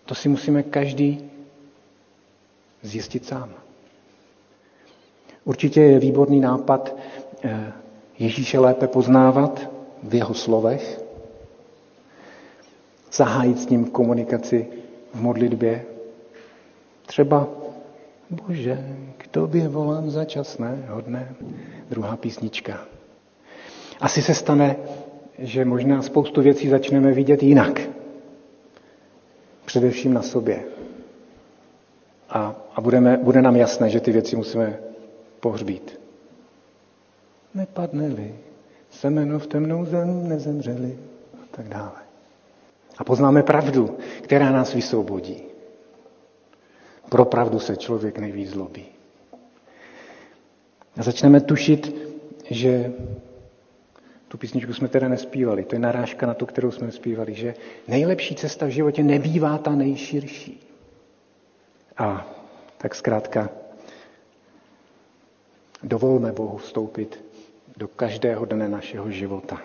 To 0.05 0.15
si 0.15 0.29
musíme 0.29 0.63
každý 0.63 1.29
zjistit 2.81 3.25
sám. 3.25 3.53
Určitě 5.45 5.81
je 5.81 5.99
výborný 5.99 6.39
nápad 6.39 6.95
eh, 7.43 7.73
Ježíše 8.19 8.59
lépe 8.59 8.87
poznávat 8.87 9.69
v 10.03 10.15
jeho 10.15 10.33
slovech, 10.33 11.01
zahájit 13.13 13.59
s 13.59 13.69
ním 13.69 13.85
komunikaci 13.85 14.67
v 15.13 15.21
modlitbě. 15.21 15.85
Třeba, 17.05 17.47
bože, 18.29 18.95
k 19.17 19.27
tobě 19.27 19.67
volám 19.67 20.09
za 20.09 20.25
časné 20.25 20.85
hodné. 20.89 21.35
Druhá 21.89 22.17
písnička. 22.17 22.79
Asi 24.01 24.21
se 24.21 24.33
stane, 24.33 24.75
že 25.37 25.65
možná 25.65 26.01
spoustu 26.01 26.41
věcí 26.41 26.69
začneme 26.69 27.11
vidět 27.11 27.43
jinak. 27.43 27.81
Především 29.65 30.13
na 30.13 30.21
sobě. 30.21 30.63
A, 32.29 32.55
a 32.75 32.81
budeme, 32.81 33.17
bude 33.17 33.41
nám 33.41 33.55
jasné, 33.55 33.89
že 33.89 33.99
ty 33.99 34.11
věci 34.11 34.35
musíme 34.35 34.79
pohřbít. 35.39 35.99
Nepadne-li, 37.53 38.35
semeno 38.89 39.39
v 39.39 39.47
temnou 39.47 39.85
zem 39.85 40.27
nezemřeli 40.27 40.99
a 41.33 41.45
tak 41.51 41.67
dále. 41.67 41.99
A 42.97 43.03
poznáme 43.03 43.43
pravdu, 43.43 43.97
která 44.21 44.51
nás 44.51 44.73
vysvobodí. 44.73 45.43
Pro 47.09 47.25
pravdu 47.25 47.59
se 47.59 47.77
člověk 47.77 48.17
nejvíc 48.17 48.49
zlobí. 48.49 48.85
A 50.97 51.03
začneme 51.03 51.41
tušit, 51.41 51.95
že 52.49 52.93
tu 54.27 54.37
písničku 54.37 54.73
jsme 54.73 54.87
teda 54.87 55.07
nespívali, 55.07 55.65
to 55.65 55.75
je 55.75 55.79
narážka 55.79 56.25
na 56.27 56.33
tu, 56.33 56.45
kterou 56.45 56.71
jsme 56.71 56.91
zpívali, 56.91 57.33
že 57.33 57.53
nejlepší 57.87 58.35
cesta 58.35 58.65
v 58.65 58.69
životě 58.69 59.03
nebývá 59.03 59.57
ta 59.57 59.75
nejširší. 59.75 60.67
A 61.97 62.27
tak 62.77 62.95
zkrátka 62.95 63.49
dovolme 65.83 66.31
Bohu 66.31 66.57
vstoupit 66.57 67.25
do 67.77 67.87
každého 67.87 68.45
dne 68.45 68.69
našeho 68.69 69.11
života. 69.11 69.61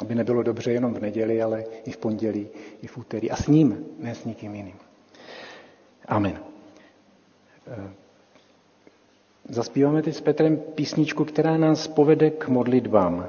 Aby 0.00 0.14
nebylo 0.14 0.42
dobře 0.42 0.72
jenom 0.72 0.94
v 0.94 1.00
neděli, 1.00 1.42
ale 1.42 1.64
i 1.84 1.90
v 1.90 1.96
pondělí, 1.96 2.48
i 2.82 2.86
v 2.86 2.98
úterý. 2.98 3.30
A 3.30 3.36
s 3.36 3.46
ním, 3.46 3.86
ne 3.98 4.14
s 4.14 4.24
nikým 4.24 4.54
jiným. 4.54 4.76
Amen. 6.06 6.38
Zaspíváme 9.48 10.02
teď 10.02 10.14
s 10.14 10.20
Petrem 10.20 10.56
písničku, 10.56 11.24
která 11.24 11.56
nás 11.56 11.88
povede 11.88 12.30
k 12.30 12.48
modlitbám. 12.48 13.28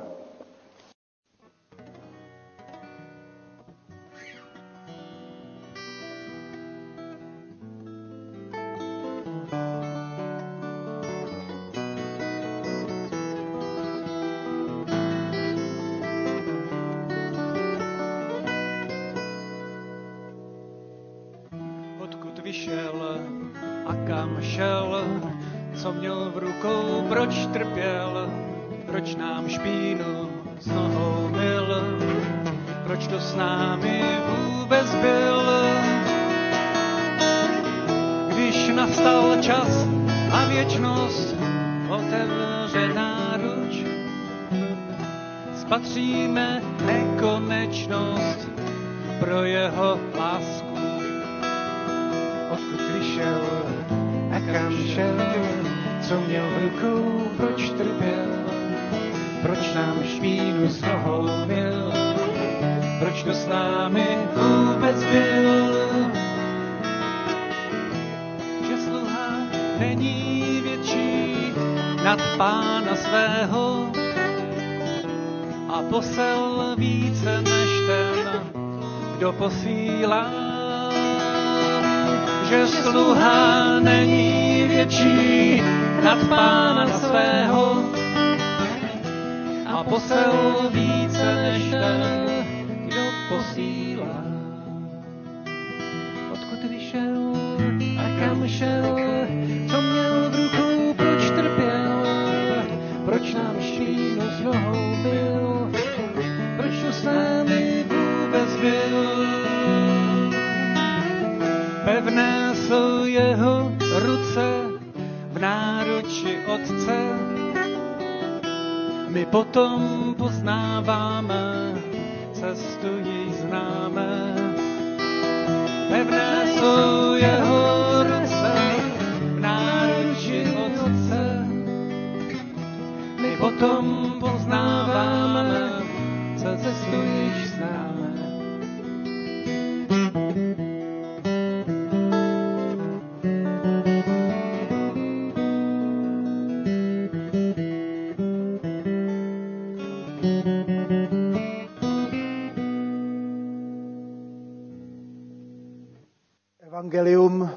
Evangelium 156.69 157.49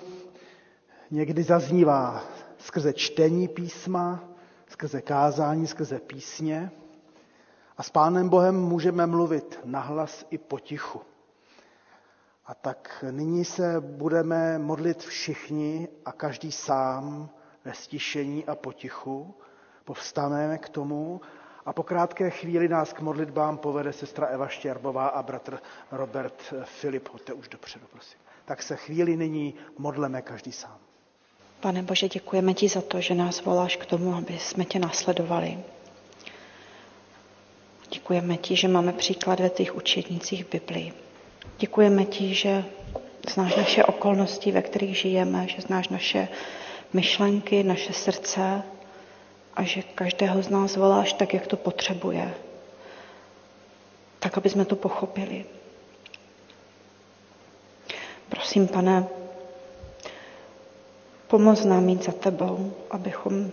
někdy 1.10 1.42
zaznívá 1.42 2.24
skrze 2.58 2.92
čtení 2.92 3.48
písma, 3.48 4.24
skrze 4.68 5.02
kázání, 5.02 5.66
skrze 5.66 5.98
písně 6.00 6.70
a 7.76 7.82
s 7.82 7.90
Pánem 7.90 8.28
Bohem 8.28 8.54
můžeme 8.54 9.06
mluvit 9.06 9.60
nahlas 9.64 10.26
i 10.30 10.38
potichu. 10.38 11.00
A 12.46 12.54
tak 12.54 13.04
nyní 13.10 13.44
se 13.44 13.80
budeme 13.80 14.58
modlit 14.58 15.02
všichni 15.02 15.88
a 16.04 16.12
každý 16.12 16.52
sám 16.52 17.28
ve 17.64 17.74
stišení 17.74 18.46
a 18.46 18.54
potichu. 18.54 19.34
Povstaneme 19.84 20.58
k 20.58 20.68
tomu 20.68 21.20
a 21.66 21.72
po 21.72 21.82
krátké 21.82 22.30
chvíli 22.30 22.68
nás 22.68 22.92
k 22.92 23.00
modlitbám 23.00 23.58
povede 23.58 23.92
sestra 23.92 24.26
Eva 24.26 24.48
Štěrbová 24.48 25.08
a 25.08 25.22
bratr 25.22 25.58
Robert 25.90 26.54
Filip. 26.64 27.08
Hoďte 27.12 27.32
už 27.32 27.48
dopředu, 27.48 27.86
prosím 27.90 28.21
tak 28.44 28.62
se 28.62 28.76
chvíli 28.76 29.16
nyní 29.16 29.54
modleme 29.78 30.22
každý 30.22 30.52
sám. 30.52 30.78
Pane 31.60 31.82
Bože, 31.82 32.08
děkujeme 32.08 32.54
ti 32.54 32.68
za 32.68 32.80
to, 32.80 33.00
že 33.00 33.14
nás 33.14 33.44
voláš 33.44 33.76
k 33.76 33.86
tomu, 33.86 34.14
aby 34.14 34.38
jsme 34.38 34.64
tě 34.64 34.78
následovali. 34.78 35.58
Děkujeme 37.90 38.36
ti, 38.36 38.56
že 38.56 38.68
máme 38.68 38.92
příklad 38.92 39.40
ve 39.40 39.50
těch 39.50 39.76
učednicích 39.76 40.46
Biblii. 40.50 40.92
Děkujeme 41.58 42.04
ti, 42.04 42.34
že 42.34 42.64
znáš 43.32 43.56
naše 43.56 43.84
okolnosti, 43.84 44.52
ve 44.52 44.62
kterých 44.62 44.96
žijeme, 44.96 45.48
že 45.48 45.62
znáš 45.62 45.88
naše 45.88 46.28
myšlenky, 46.92 47.62
naše 47.62 47.92
srdce 47.92 48.62
a 49.54 49.62
že 49.62 49.82
každého 49.82 50.42
z 50.42 50.48
nás 50.48 50.76
voláš 50.76 51.12
tak, 51.12 51.34
jak 51.34 51.46
to 51.46 51.56
potřebuje. 51.56 52.34
Tak, 54.18 54.38
aby 54.38 54.50
jsme 54.50 54.64
to 54.64 54.76
pochopili. 54.76 55.44
Prosím, 58.52 58.68
pane, 58.68 59.06
pomoz 61.28 61.64
nám 61.64 61.88
jít 61.88 62.04
za 62.04 62.12
tebou, 62.12 62.72
abychom 62.90 63.50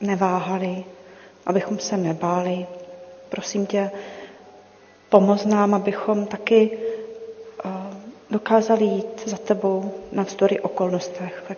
neváhali, 0.00 0.84
abychom 1.46 1.78
se 1.78 1.96
nebáli. 1.96 2.66
Prosím 3.28 3.66
tě, 3.66 3.90
pomoz 5.08 5.44
nám, 5.44 5.74
abychom 5.74 6.26
taky 6.26 6.78
eh, 7.64 7.70
dokázali 8.30 8.84
jít 8.84 9.28
za 9.28 9.36
tebou 9.36 9.94
navzdory 10.12 10.60
okolnostech, 10.60 11.44
ve 11.48 11.56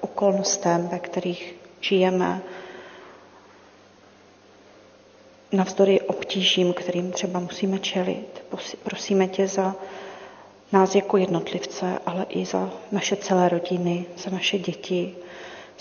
okolnostem, 0.00 0.88
ve 0.88 0.98
kterých 0.98 1.54
žijeme, 1.80 2.40
navzdory 5.52 6.00
obtížím, 6.00 6.72
kterým 6.72 7.12
třeba 7.12 7.40
musíme 7.40 7.78
čelit. 7.78 8.42
Prosíme 8.84 9.28
tě 9.28 9.48
za 9.48 9.74
nás 10.72 10.94
jako 10.94 11.16
jednotlivce, 11.16 11.98
ale 12.06 12.26
i 12.28 12.44
za 12.44 12.70
naše 12.92 13.16
celé 13.16 13.48
rodiny, 13.48 14.06
za 14.24 14.30
naše 14.30 14.58
děti, 14.58 15.14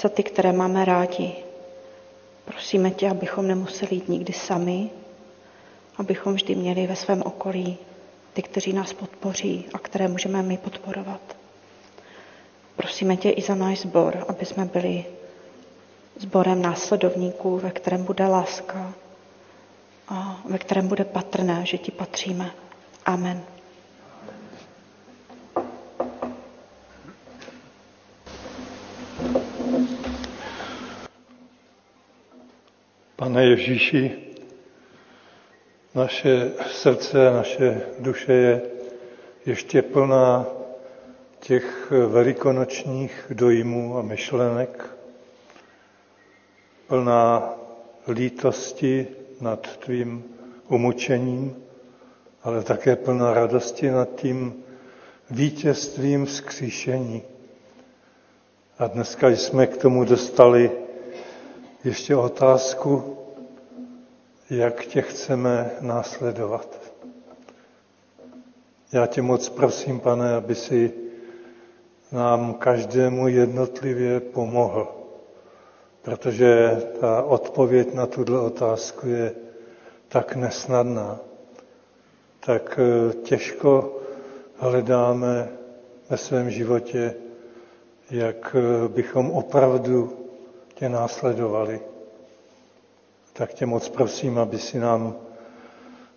za 0.01 0.09
ty, 0.09 0.23
které 0.23 0.53
máme 0.53 0.85
rádi. 0.85 1.35
Prosíme 2.45 2.91
tě, 2.91 3.09
abychom 3.09 3.47
nemuseli 3.47 3.95
jít 3.95 4.09
nikdy 4.09 4.33
sami, 4.33 4.89
abychom 5.97 6.33
vždy 6.33 6.55
měli 6.55 6.87
ve 6.87 6.95
svém 6.95 7.21
okolí 7.25 7.77
ty, 8.33 8.41
kteří 8.41 8.73
nás 8.73 8.93
podpoří 8.93 9.65
a 9.73 9.79
které 9.79 10.07
můžeme 10.07 10.41
my 10.41 10.57
podporovat. 10.57 11.21
Prosíme 12.75 13.17
tě 13.17 13.29
i 13.29 13.41
za 13.41 13.55
náš 13.55 13.79
sbor, 13.79 14.25
aby 14.27 14.45
jsme 14.45 14.65
byli 14.65 15.05
sborem 16.19 16.61
následovníků, 16.61 17.57
ve 17.57 17.71
kterém 17.71 18.03
bude 18.03 18.27
láska 18.27 18.93
a 20.07 20.41
ve 20.45 20.57
kterém 20.57 20.87
bude 20.87 21.05
patrné, 21.05 21.65
že 21.65 21.77
ti 21.77 21.91
patříme. 21.91 22.51
Amen. 23.05 23.56
Pane 33.27 33.45
Ježíši, 33.45 34.11
naše 35.95 36.51
srdce, 36.71 37.31
naše 37.31 37.81
duše 37.99 38.33
je 38.33 38.61
ještě 39.45 39.81
plná 39.81 40.45
těch 41.39 41.91
velikonočních 41.91 43.25
dojmů 43.29 43.97
a 43.97 44.01
myšlenek, 44.01 44.89
plná 46.87 47.53
lítosti 48.07 49.07
nad 49.41 49.77
tvým 49.77 50.23
umučením, 50.67 51.55
ale 52.43 52.63
také 52.63 52.95
plná 52.95 53.33
radosti 53.33 53.89
nad 53.91 54.15
tím 54.15 54.63
vítězstvím 55.31 56.25
vzkříšení. 56.25 57.21
A 58.79 58.87
dneska 58.87 59.29
jsme 59.29 59.67
k 59.67 59.77
tomu 59.77 60.03
dostali 60.05 60.71
ještě 61.83 62.15
otázku, 62.15 63.16
jak 64.49 64.85
tě 64.85 65.01
chceme 65.01 65.71
následovat. 65.81 66.79
Já 68.91 69.05
tě 69.05 69.21
moc 69.21 69.49
prosím, 69.49 69.99
pane, 69.99 70.35
aby 70.35 70.55
si 70.55 70.93
nám 72.11 72.53
každému 72.53 73.27
jednotlivě 73.27 74.19
pomohl, 74.19 74.87
protože 76.01 76.81
ta 76.99 77.23
odpověď 77.23 77.93
na 77.93 78.05
tuto 78.05 78.45
otázku 78.45 79.07
je 79.07 79.35
tak 80.07 80.35
nesnadná, 80.35 81.19
tak 82.39 82.79
eh, 82.79 83.13
těžko 83.13 83.99
hledáme 84.55 85.49
ve 86.09 86.17
svém 86.17 86.49
životě, 86.49 87.15
jak 88.11 88.55
eh, 88.59 88.87
bychom 88.87 89.31
opravdu 89.31 90.17
tě 90.73 90.89
následovali. 90.89 91.79
Tak 93.37 93.53
tě 93.53 93.65
moc 93.65 93.89
prosím, 93.89 94.39
aby 94.39 94.59
si 94.59 94.79
nám 94.79 95.15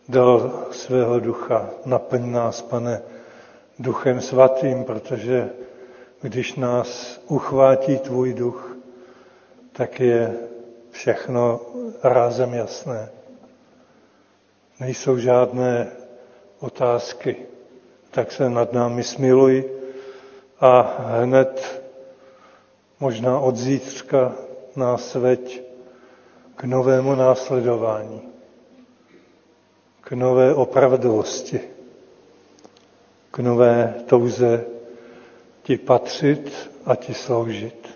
dal 0.09 0.53
svého 0.71 1.21
ducha. 1.21 1.71
Naplň 1.85 2.33
nás, 2.33 2.63
pane, 2.63 3.03
duchem 3.79 4.21
svatým, 4.21 4.85
protože 4.85 5.51
když 6.23 6.55
nás 6.55 7.21
uchvátí 7.29 7.99
tvůj 7.99 8.35
duch, 8.35 8.77
tak 9.73 10.01
je 10.01 10.35
všechno 10.91 11.61
rázem 12.03 12.55
jasné. 12.55 13.09
Nejsou 14.81 15.19
žádné 15.19 15.93
otázky, 16.61 17.37
tak 18.11 18.33
se 18.33 18.51
nad 18.51 18.73
námi 18.73 19.03
smiluj 19.03 19.71
a 20.61 20.97
hned 21.21 21.83
možná 23.01 23.41
od 23.41 23.57
zítřka 23.57 24.33
nás 24.77 25.15
veď 25.15 25.70
k 26.61 26.65
novému 26.65 27.15
následování, 27.15 28.21
k 30.01 30.13
nové 30.13 30.55
opravdovosti, 30.55 31.61
k 33.31 33.39
nové 33.39 33.95
touze 34.07 34.65
ti 35.63 35.77
patřit 35.79 36.71
a 36.87 36.97
ti 36.97 37.15
sloužit. 37.15 37.89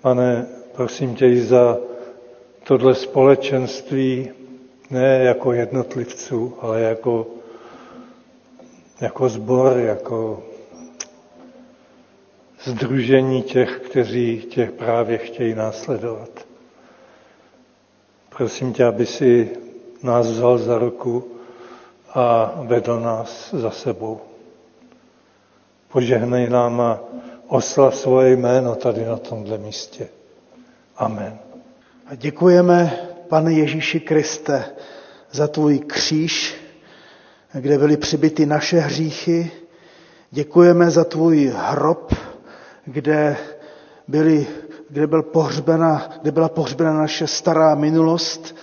Pane, 0.00 0.46
prosím 0.72 1.14
tě 1.14 1.26
i 1.26 1.40
za 1.40 1.78
tohle 2.64 2.94
společenství, 2.94 4.30
ne 4.90 5.18
jako 5.24 5.52
jednotlivců, 5.52 6.56
ale 6.60 6.80
jako, 6.80 7.26
jako 9.00 9.28
zbor, 9.28 9.78
jako 9.78 10.42
združení 12.64 13.42
těch, 13.42 13.78
kteří 13.78 14.46
tě 14.50 14.66
právě 14.66 15.18
chtějí 15.18 15.54
následovat. 15.54 16.49
Prosím 18.36 18.72
tě, 18.72 18.84
aby 18.84 19.06
si 19.06 19.50
nás 20.02 20.26
vzal 20.26 20.58
za 20.58 20.78
ruku 20.78 21.24
a 22.14 22.52
vedl 22.62 23.00
nás 23.00 23.54
za 23.54 23.70
sebou. 23.70 24.20
Požehnej 25.92 26.50
nám 26.50 26.80
a 26.80 27.00
oslav 27.46 27.96
svoje 27.96 28.36
jméno 28.36 28.74
tady 28.74 29.04
na 29.04 29.16
tomhle 29.16 29.58
místě. 29.58 30.08
Amen. 30.96 31.38
A 32.06 32.14
děkujeme, 32.14 32.98
pane 33.28 33.52
Ježíši 33.52 34.00
Kriste, 34.00 34.64
za 35.32 35.48
tvůj 35.48 35.78
kříž, 35.78 36.54
kde 37.52 37.78
byly 37.78 37.96
přibyty 37.96 38.46
naše 38.46 38.78
hříchy. 38.78 39.50
Děkujeme 40.30 40.90
za 40.90 41.04
tvůj 41.04 41.52
hrob, 41.56 42.14
kde, 42.84 43.36
byly, 44.08 44.46
kde, 44.90 45.06
byl 45.06 45.22
pohřbena, 45.22 46.08
kde 46.22 46.32
byla 46.32 46.48
pohřbena 46.48 46.92
naše 46.92 47.26
stará 47.26 47.74
minulost, 47.74 48.56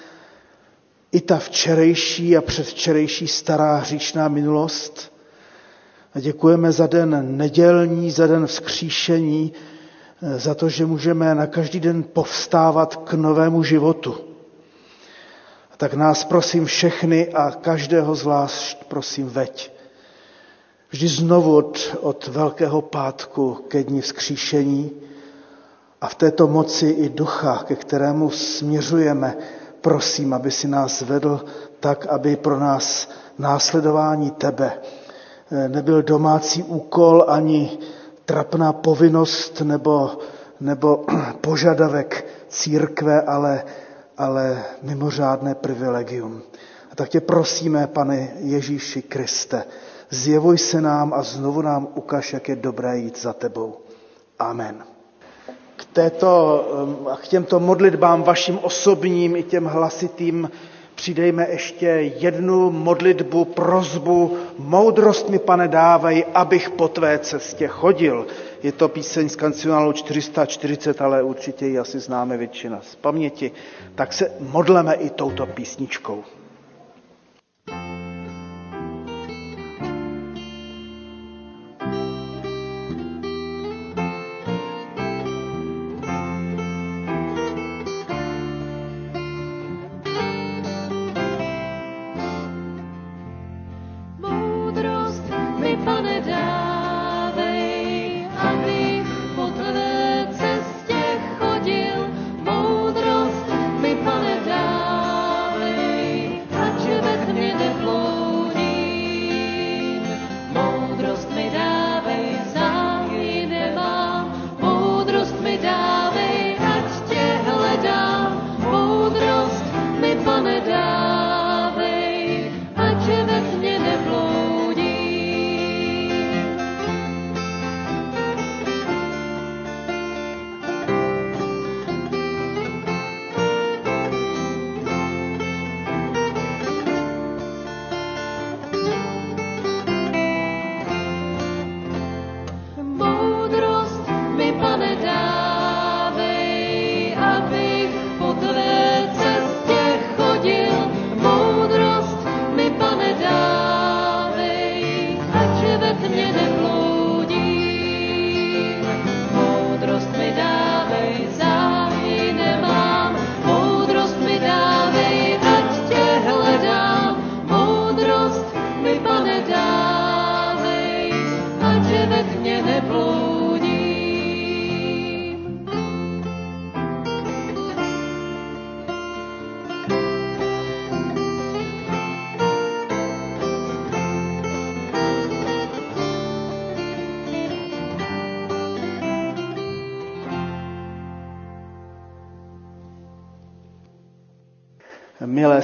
i 1.11 1.21
ta 1.21 1.37
včerejší 1.37 2.37
a 2.37 2.41
předvčerejší 2.41 3.27
stará 3.27 3.75
hříšná 3.75 4.27
minulost. 4.27 5.13
A 6.13 6.19
děkujeme 6.19 6.71
za 6.71 6.87
den 6.87 7.37
nedělní, 7.37 8.11
za 8.11 8.27
den 8.27 8.47
vzkříšení, 8.47 9.53
za 10.37 10.55
to, 10.55 10.69
že 10.69 10.85
můžeme 10.85 11.35
na 11.35 11.47
každý 11.47 11.79
den 11.79 12.03
povstávat 12.03 12.95
k 12.95 13.13
novému 13.13 13.63
životu. 13.63 14.17
A 15.71 15.77
tak 15.77 15.93
nás 15.93 16.23
prosím 16.23 16.65
všechny 16.65 17.33
a 17.33 17.51
každého 17.51 18.15
z 18.15 18.23
vás 18.23 18.77
prosím 18.87 19.29
veď. 19.29 19.71
Vždy 20.89 21.07
znovu 21.07 21.55
od, 21.55 21.97
od 22.01 22.27
Velkého 22.27 22.81
pátku 22.81 23.53
ke 23.67 23.83
dní 23.83 24.01
vzkříšení 24.01 24.91
a 26.01 26.07
v 26.07 26.15
této 26.15 26.47
moci 26.47 26.89
i 26.89 27.09
ducha, 27.09 27.63
ke 27.67 27.75
kterému 27.75 28.29
směřujeme, 28.29 29.37
prosím, 29.81 30.33
aby 30.33 30.51
si 30.51 30.67
nás 30.67 31.01
vedl 31.01 31.45
tak, 31.79 32.05
aby 32.05 32.35
pro 32.35 32.59
nás 32.59 33.09
následování 33.39 34.31
tebe 34.31 34.71
eh, 35.51 35.69
nebyl 35.69 36.01
domácí 36.01 36.63
úkol 36.63 37.25
ani 37.27 37.77
trapná 38.25 38.73
povinnost 38.73 39.61
nebo, 39.61 40.17
nebo 40.59 41.05
požadavek 41.41 42.27
církve, 42.49 43.21
ale, 43.21 43.63
ale 44.17 44.63
mimořádné 44.83 45.55
privilegium. 45.55 46.41
A 46.91 46.95
tak 46.95 47.09
tě 47.09 47.21
prosíme, 47.21 47.87
pane 47.87 48.29
Ježíši 48.39 49.01
Kriste, 49.01 49.63
zjevuj 50.09 50.57
se 50.57 50.81
nám 50.81 51.13
a 51.13 51.23
znovu 51.23 51.61
nám 51.61 51.87
ukaž, 51.95 52.33
jak 52.33 52.49
je 52.49 52.55
dobré 52.55 52.97
jít 52.97 53.21
za 53.21 53.33
tebou. 53.33 53.77
Amen. 54.39 54.96
K, 55.77 55.85
této, 55.85 56.61
um, 56.83 57.07
k 57.21 57.27
těmto 57.27 57.59
modlitbám 57.59 58.23
vašim 58.23 58.59
osobním 58.61 59.35
i 59.35 59.43
těm 59.43 59.65
hlasitým 59.65 60.49
přidejme 60.95 61.47
ještě 61.49 61.85
jednu 62.17 62.71
modlitbu, 62.71 63.45
prozbu. 63.45 64.37
Moudrost 64.57 65.29
mi, 65.29 65.39
pane, 65.39 65.67
dávej, 65.67 66.25
abych 66.33 66.69
po 66.69 66.87
tvé 66.87 67.19
cestě 67.19 67.67
chodil. 67.67 68.27
Je 68.63 68.71
to 68.71 68.87
píseň 68.89 69.29
z 69.29 69.35
kancionálu 69.35 69.93
440, 69.93 71.01
ale 71.01 71.23
určitě 71.23 71.65
ji 71.67 71.79
asi 71.79 71.99
známe 71.99 72.37
většina 72.37 72.79
z 72.81 72.95
paměti. 72.95 73.51
Tak 73.95 74.13
se 74.13 74.31
modleme 74.39 74.93
i 74.93 75.09
touto 75.09 75.45
písničkou. 75.45 76.23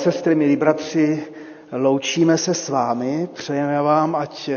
Sestry, 0.04 0.36
milí 0.36 0.56
bratři, 0.56 1.24
loučíme 1.72 2.38
se 2.38 2.54
s 2.54 2.70
vámi, 2.70 3.28
přejeme 3.34 3.82
vám, 3.82 4.16
ať 4.16 4.50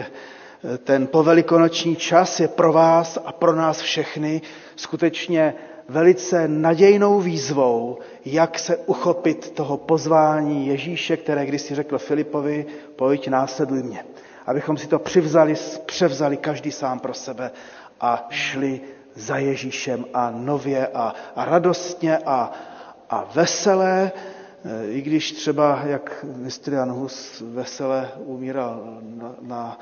ten 0.85 1.07
povelikonoční 1.07 1.97
čas 1.97 2.41
je 2.41 2.49
pro 2.49 2.73
vás 2.73 3.19
a 3.25 3.33
pro 3.33 3.55
nás 3.55 3.81
všechny 3.81 4.43
skutečně 4.77 5.55
velice 5.89 6.49
nadějnou 6.49 7.21
výzvou, 7.21 7.99
jak 8.25 8.59
se 8.59 8.77
uchopit 8.77 9.51
toho 9.51 9.77
pozvání 9.77 10.67
Ježíše, 10.67 11.17
které 11.17 11.47
když 11.47 11.63
si 11.63 11.75
řekl 11.75 11.99
Filipovi, 11.99 12.67
pojď 12.97 13.29
následuj 13.29 13.83
mě. 13.83 14.05
Abychom 14.47 14.77
si 14.77 14.87
to 14.89 14.99
přivzali, 14.99 15.55
převzali 15.87 16.37
každý 16.37 16.73
sám 16.73 16.99
pro 16.99 17.15
sebe 17.15 17.51
a 18.01 18.27
šli 18.31 18.81
za 19.15 19.37
Ježíšem 19.39 20.05
a 20.15 20.31
nově 20.31 20.87
a, 20.87 21.15
a 21.37 21.45
radostně 21.45 22.19
a, 22.19 22.53
a 23.11 23.25
veselé, 23.35 24.13
i 24.91 25.01
když 25.03 25.33
třeba, 25.33 25.83
jak 25.87 26.25
mistr 26.37 26.73
Jan 26.73 26.91
Hus 26.93 27.43
vesele 27.55 28.09
umíral 28.19 28.99
na, 29.17 29.35
na 29.43 29.79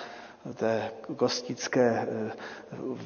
té 0.54 0.82
gostické 1.08 2.06
eh, 2.08 2.32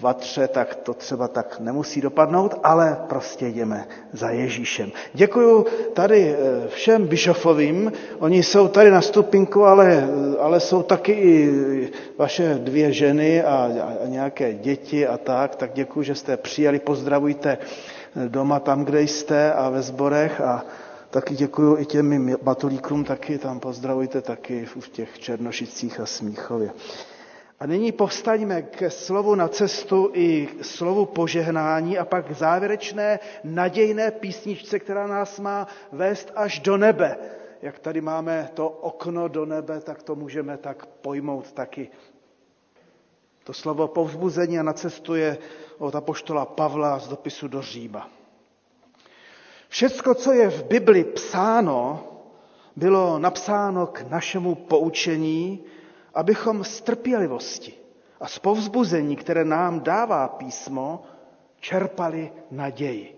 vatře, 0.00 0.48
tak 0.48 0.74
to 0.74 0.94
třeba 0.94 1.28
tak 1.28 1.60
nemusí 1.60 2.00
dopadnout, 2.00 2.54
ale 2.62 2.98
prostě 3.08 3.46
jdeme 3.46 3.88
za 4.12 4.30
Ježíšem. 4.30 4.90
Děkuju 5.14 5.66
tady 5.94 6.36
eh, 6.38 6.68
všem 6.68 7.06
bišofovým, 7.06 7.92
oni 8.18 8.42
jsou 8.42 8.68
tady 8.68 8.90
na 8.90 9.00
stupinku, 9.00 9.64
ale, 9.64 10.08
ale 10.40 10.60
jsou 10.60 10.82
taky 10.82 11.12
i 11.12 11.52
vaše 12.18 12.54
dvě 12.54 12.92
ženy 12.92 13.42
a, 13.42 13.70
a 14.04 14.06
nějaké 14.06 14.54
děti 14.54 15.06
a 15.06 15.18
tak, 15.18 15.56
tak 15.56 15.70
děkuji, 15.74 16.02
že 16.02 16.14
jste 16.14 16.36
přijali, 16.36 16.78
pozdravujte 16.78 17.58
doma 18.28 18.60
tam, 18.60 18.84
kde 18.84 19.02
jste 19.02 19.52
a 19.52 19.70
ve 19.70 19.82
sborech 19.82 20.40
a 20.40 20.64
taky 21.10 21.34
děkuji 21.34 21.76
i 21.76 21.86
těm 21.86 22.36
matulíkům, 22.42 23.04
taky 23.04 23.38
tam 23.38 23.60
pozdravujte 23.60 24.20
taky 24.22 24.64
v 24.66 24.88
těch 24.88 25.18
Černošicích 25.18 26.00
a 26.00 26.06
Smíchově. 26.06 26.70
A 27.60 27.66
nyní 27.66 27.92
povstaňme 27.92 28.62
k 28.62 28.90
slovu 28.90 29.34
na 29.34 29.48
cestu 29.48 30.10
i 30.14 30.48
slovu 30.62 31.06
požehnání 31.06 31.98
a 31.98 32.04
pak 32.04 32.32
závěrečné 32.36 33.18
nadějné 33.44 34.10
písničce, 34.10 34.78
která 34.78 35.06
nás 35.06 35.40
má 35.40 35.66
vést 35.92 36.32
až 36.34 36.58
do 36.60 36.76
nebe. 36.76 37.16
Jak 37.62 37.78
tady 37.78 38.00
máme 38.00 38.50
to 38.54 38.68
okno 38.68 39.28
do 39.28 39.46
nebe, 39.46 39.80
tak 39.80 40.02
to 40.02 40.14
můžeme 40.14 40.56
tak 40.56 40.86
pojmout 40.86 41.52
taky. 41.52 41.88
To 43.44 43.52
slovo 43.52 43.88
povzbuzení 43.88 44.58
a 44.58 44.62
na 44.62 44.72
cestu 44.72 45.14
je 45.14 45.38
od 45.78 45.94
apoštola 45.94 46.46
Pavla 46.46 46.98
z 46.98 47.08
dopisu 47.08 47.48
do 47.48 47.62
Říma. 47.62 48.17
Všecko, 49.68 50.14
co 50.14 50.32
je 50.32 50.50
v 50.50 50.64
Bibli 50.64 51.04
psáno, 51.04 52.04
bylo 52.76 53.18
napsáno 53.18 53.86
k 53.86 54.02
našemu 54.10 54.54
poučení, 54.54 55.64
abychom 56.14 56.64
z 56.64 56.80
trpělivosti 56.80 57.74
a 58.20 58.28
z 58.28 58.38
povzbuzení, 58.38 59.16
které 59.16 59.44
nám 59.44 59.80
dává 59.80 60.28
písmo, 60.28 61.02
čerpali 61.60 62.32
naději. 62.50 63.14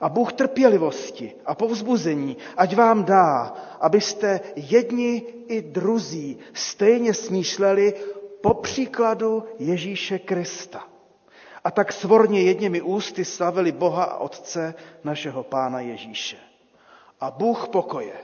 A 0.00 0.08
Bůh 0.08 0.32
trpělivosti 0.32 1.32
a 1.46 1.54
povzbuzení, 1.54 2.36
ať 2.56 2.76
vám 2.76 3.04
dá, 3.04 3.54
abyste 3.80 4.40
jedni 4.56 5.22
i 5.46 5.62
druzí 5.62 6.38
stejně 6.52 7.14
smýšleli 7.14 7.94
po 8.40 8.54
příkladu 8.54 9.44
Ježíše 9.58 10.18
Krista. 10.18 10.84
A 11.64 11.70
tak 11.70 11.92
svorně 11.92 12.42
jedněmi 12.42 12.82
ústy 12.82 13.24
slavili 13.24 13.72
Boha 13.72 14.04
a 14.04 14.16
Otce 14.16 14.74
našeho 15.04 15.42
Pána 15.42 15.80
Ježíše. 15.80 16.36
A 17.20 17.30
Bůh 17.30 17.68
pokoje, 17.68 18.14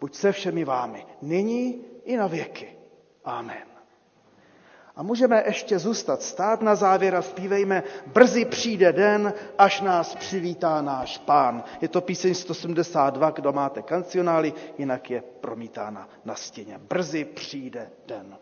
buď 0.00 0.14
se 0.14 0.32
všemi 0.32 0.64
vámi, 0.64 1.06
nyní 1.22 1.84
i 2.04 2.16
na 2.16 2.26
věky. 2.26 2.76
Amen. 3.24 3.68
A 4.96 5.02
můžeme 5.02 5.42
ještě 5.46 5.78
zůstat 5.78 6.22
stát 6.22 6.62
na 6.62 6.74
závěr 6.74 7.14
a 7.14 7.22
zpívejme 7.22 7.82
Brzy 8.06 8.44
přijde 8.44 8.92
den, 8.92 9.34
až 9.58 9.80
nás 9.80 10.14
přivítá 10.16 10.82
náš 10.82 11.18
pán. 11.18 11.64
Je 11.80 11.88
to 11.88 12.00
píseň 12.00 12.34
172, 12.34 13.30
kdo 13.30 13.52
máte 13.52 13.82
kancionály, 13.82 14.52
jinak 14.78 15.10
je 15.10 15.22
promítána 15.40 16.08
na 16.24 16.34
stěně. 16.34 16.78
Brzy 16.78 17.24
přijde 17.24 17.90
den. 18.06 18.38